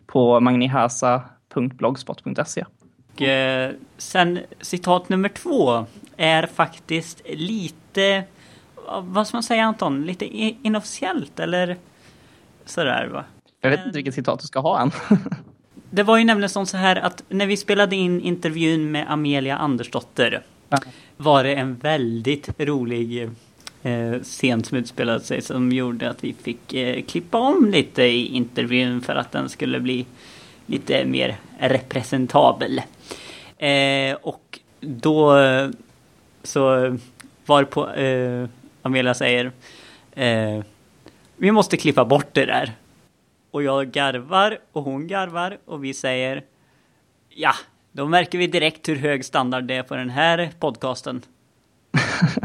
på 0.06 0.40
magnihäsa.blogspot.se. 0.40 2.64
Och, 3.12 3.22
eh, 3.22 3.72
sen 3.96 4.38
citat 4.60 5.08
nummer 5.08 5.28
två 5.28 5.86
är 6.16 6.46
faktiskt 6.46 7.22
lite, 7.28 8.24
vad 9.02 9.26
ska 9.26 9.36
man 9.36 9.42
säga 9.42 9.64
Anton, 9.64 10.06
lite 10.06 10.26
inofficiellt 10.62 11.40
eller 11.40 11.76
sådär 12.64 13.06
va? 13.12 13.24
Jag 13.60 13.70
vet 13.70 13.80
inte 13.86 13.96
vilket 13.96 14.14
citat 14.14 14.40
du 14.40 14.46
ska 14.46 14.60
ha 14.60 14.80
än. 14.80 14.90
Det 15.92 16.02
var 16.02 16.18
ju 16.18 16.24
nämligen 16.24 16.66
så 16.66 16.76
här 16.76 16.96
att 16.96 17.22
när 17.28 17.46
vi 17.46 17.56
spelade 17.56 17.96
in 17.96 18.20
intervjun 18.20 18.90
med 18.90 19.12
Amelia 19.12 19.56
Andersdotter 19.56 20.42
Ja. 20.68 20.78
var 21.16 21.44
det 21.44 21.54
en 21.54 21.74
väldigt 21.74 22.60
rolig 22.60 23.30
eh, 23.82 24.20
scen 24.22 24.64
som 24.64 24.78
utspelade 24.78 25.20
sig 25.20 25.42
som 25.42 25.72
gjorde 25.72 26.10
att 26.10 26.24
vi 26.24 26.34
fick 26.42 26.74
eh, 26.74 27.02
klippa 27.02 27.38
om 27.38 27.70
lite 27.70 28.02
i 28.02 28.26
intervjun 28.26 29.00
för 29.00 29.14
att 29.14 29.32
den 29.32 29.48
skulle 29.48 29.80
bli 29.80 30.06
lite 30.66 31.04
mer 31.04 31.36
representabel. 31.58 32.82
Eh, 33.58 34.14
och 34.22 34.58
då 34.80 35.36
så 36.42 36.96
var 37.46 37.64
på 37.64 37.90
eh, 37.90 38.48
Amelia 38.82 39.14
säger 39.14 39.52
eh, 40.12 40.64
vi 41.36 41.52
måste 41.52 41.76
klippa 41.76 42.04
bort 42.04 42.34
det 42.34 42.46
där. 42.46 42.72
Och 43.50 43.62
jag 43.62 43.90
garvar 43.90 44.58
och 44.72 44.82
hon 44.82 45.06
garvar 45.06 45.58
och 45.64 45.84
vi 45.84 45.94
säger 45.94 46.44
Ja, 47.28 47.52
då 47.92 48.06
märker 48.06 48.38
vi 48.38 48.46
direkt 48.46 48.88
hur 48.88 48.96
hög 48.96 49.24
standard 49.24 49.64
det 49.64 49.74
är 49.74 49.82
på 49.82 49.96
den 49.96 50.10
här 50.10 50.50
podcasten. 50.58 51.22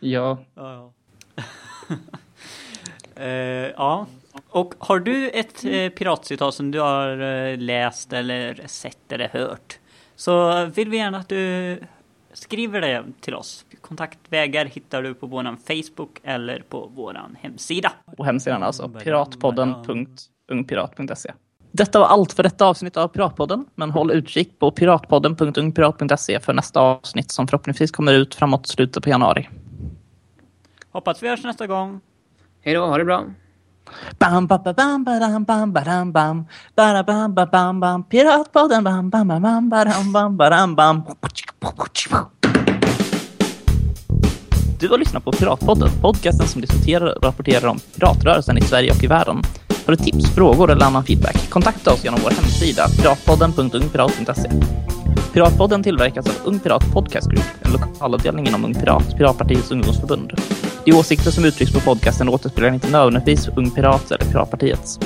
ja, 0.00 0.38
Ja. 0.54 0.92
Eh, 3.16 3.70
ja. 3.76 4.06
Och 4.48 4.74
har 4.78 4.98
du 4.98 5.30
ett 5.30 5.64
eh, 5.64 5.88
piratcitat 5.88 6.54
som 6.54 6.70
du 6.70 6.80
har 6.80 7.20
eh, 7.20 7.58
läst 7.58 8.12
eller 8.12 8.60
sett 8.66 9.12
eller 9.12 9.28
hört 9.28 9.78
så 10.16 10.64
vill 10.64 10.88
vi 10.88 10.96
gärna 10.96 11.18
att 11.18 11.28
du 11.28 11.78
skriver 12.32 12.80
det 12.80 13.04
till 13.20 13.34
oss. 13.34 13.66
Kontaktvägar 13.80 14.64
hittar 14.64 15.02
du 15.02 15.14
på 15.14 15.26
våran 15.26 15.56
Facebook 15.56 16.20
eller 16.22 16.62
på 16.68 16.90
våran 16.94 17.36
hemsida. 17.40 17.92
och 18.18 18.26
hemsidan 18.26 18.62
alltså 18.62 18.88
piratpodden.ungpirat.se. 18.88 21.32
Detta 21.72 21.98
var 21.98 22.06
allt 22.06 22.32
för 22.32 22.42
detta 22.42 22.66
avsnitt 22.66 22.96
av 22.96 23.08
Piratpodden, 23.08 23.66
men 23.74 23.90
håll 23.90 24.10
utkik 24.10 24.58
på 24.58 24.70
piratpodden.ungpirat.se 24.70 26.40
för 26.40 26.52
nästa 26.52 26.80
avsnitt 26.80 27.30
som 27.30 27.48
förhoppningsvis 27.48 27.90
kommer 27.90 28.12
ut 28.12 28.34
framåt 28.34 28.66
slutet 28.66 29.02
på 29.02 29.08
januari. 29.08 29.48
Hoppas 30.90 31.22
vi 31.22 31.28
hörs 31.28 31.44
nästa 31.44 31.66
gång. 31.66 32.00
Hej 32.60 32.74
då, 32.74 32.86
ha 32.86 32.98
det 32.98 33.04
bra. 33.04 33.24
Bam, 34.18 34.46
ba, 34.46 34.58
ba, 34.58 34.72
bam, 34.72 35.04
badam, 35.04 35.44
bam, 35.44 35.72
badam, 35.72 36.12
bam. 36.12 36.46
Bara, 36.76 37.02
bam, 37.02 37.34
ba, 37.34 37.46
bam, 37.46 37.80
bam. 37.80 38.04
Piratpodden, 38.04 38.84
bam, 38.84 39.10
bam, 39.10 39.28
bam, 39.28 39.42
bam, 39.42 39.68
badam, 39.68 40.12
bam, 40.12 40.36
badam, 40.36 40.74
bam. 40.74 41.02
Du 44.80 44.88
har 44.88 44.98
lyssnat 44.98 45.24
på 45.24 45.32
Piratpodden, 45.32 45.90
podcasten 46.00 46.48
som 46.48 46.60
diskuterar 46.60 47.16
och 47.16 47.24
rapporterar 47.24 47.66
om 47.66 47.78
piratrörelsen 47.94 48.58
i 48.58 48.60
Sverige 48.60 48.90
och 48.90 49.04
i 49.04 49.06
världen. 49.06 49.42
Har 49.86 49.96
du 49.96 50.04
tips, 50.04 50.34
frågor 50.34 50.70
eller 50.70 50.86
annan 50.86 51.04
feedback? 51.04 51.50
Kontakta 51.50 51.92
oss 51.92 52.04
genom 52.04 52.20
vår 52.22 52.30
hemsida 52.30 52.88
piratpodden.ungpirat.se. 52.88 54.50
Piratpodden 55.32 55.82
tillverkas 55.82 56.26
av 56.26 56.34
Ung 56.44 56.58
Pirat 56.58 56.92
Podcast 56.92 57.30
Group, 57.30 57.46
en 57.62 57.72
lokalavdelning 57.72 58.46
inom 58.46 58.64
Ung 58.64 58.74
Pirat, 58.74 59.16
Piratpartiets 59.18 59.70
ungdomsförbund. 59.70 60.32
De 60.84 60.92
åsikter 60.92 61.30
som 61.30 61.44
uttrycks 61.44 61.72
på 61.72 61.80
podcasten 61.80 62.28
återspeglar 62.28 62.74
inte 62.74 62.90
nödvändigtvis 62.90 63.48
Ung 63.56 63.70
Pirat 63.70 64.10
eller 64.10 64.24
Piratpartiets. 64.24 64.98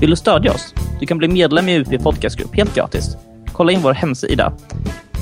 Vill 0.00 0.10
du 0.10 0.16
stödja 0.16 0.52
oss? 0.52 0.74
Du 1.00 1.06
kan 1.06 1.18
bli 1.18 1.28
medlem 1.28 1.68
i 1.68 1.78
UP 1.78 2.02
podcastgrupp, 2.02 2.56
helt 2.56 2.74
gratis. 2.74 3.16
Kolla 3.52 3.72
in 3.72 3.80
vår 3.82 3.92
hemsida 3.92 4.52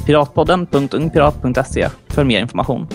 piratpodden.ungpirat.se 0.06 1.88
för 2.08 2.24
mer 2.24 2.40
information. 2.40 2.88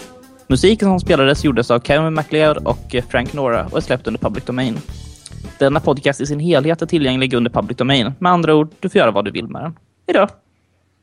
Musiken 0.47 0.87
som 0.87 0.99
spelades 0.99 1.43
gjordes 1.43 1.71
av 1.71 1.79
Kevin 1.79 2.13
MacLeod 2.13 2.57
och 2.57 2.95
Frank 3.09 3.33
Nora 3.33 3.65
och 3.71 3.77
är 3.77 3.81
släppt 3.81 4.07
under 4.07 4.19
Public 4.19 4.45
Domain. 4.45 4.77
Denna 5.59 5.79
podcast 5.79 6.21
i 6.21 6.25
sin 6.25 6.39
helhet 6.39 6.81
är 6.81 6.85
tillgänglig 6.85 7.33
under 7.33 7.51
Public 7.51 7.77
Domain. 7.77 8.13
Med 8.19 8.31
andra 8.31 8.55
ord, 8.55 8.69
du 8.79 8.89
får 8.89 8.99
göra 8.99 9.11
vad 9.11 9.25
du 9.25 9.31
vill 9.31 9.47
med 9.47 9.61
den. 9.61 9.75
Hejdå! 10.07 10.27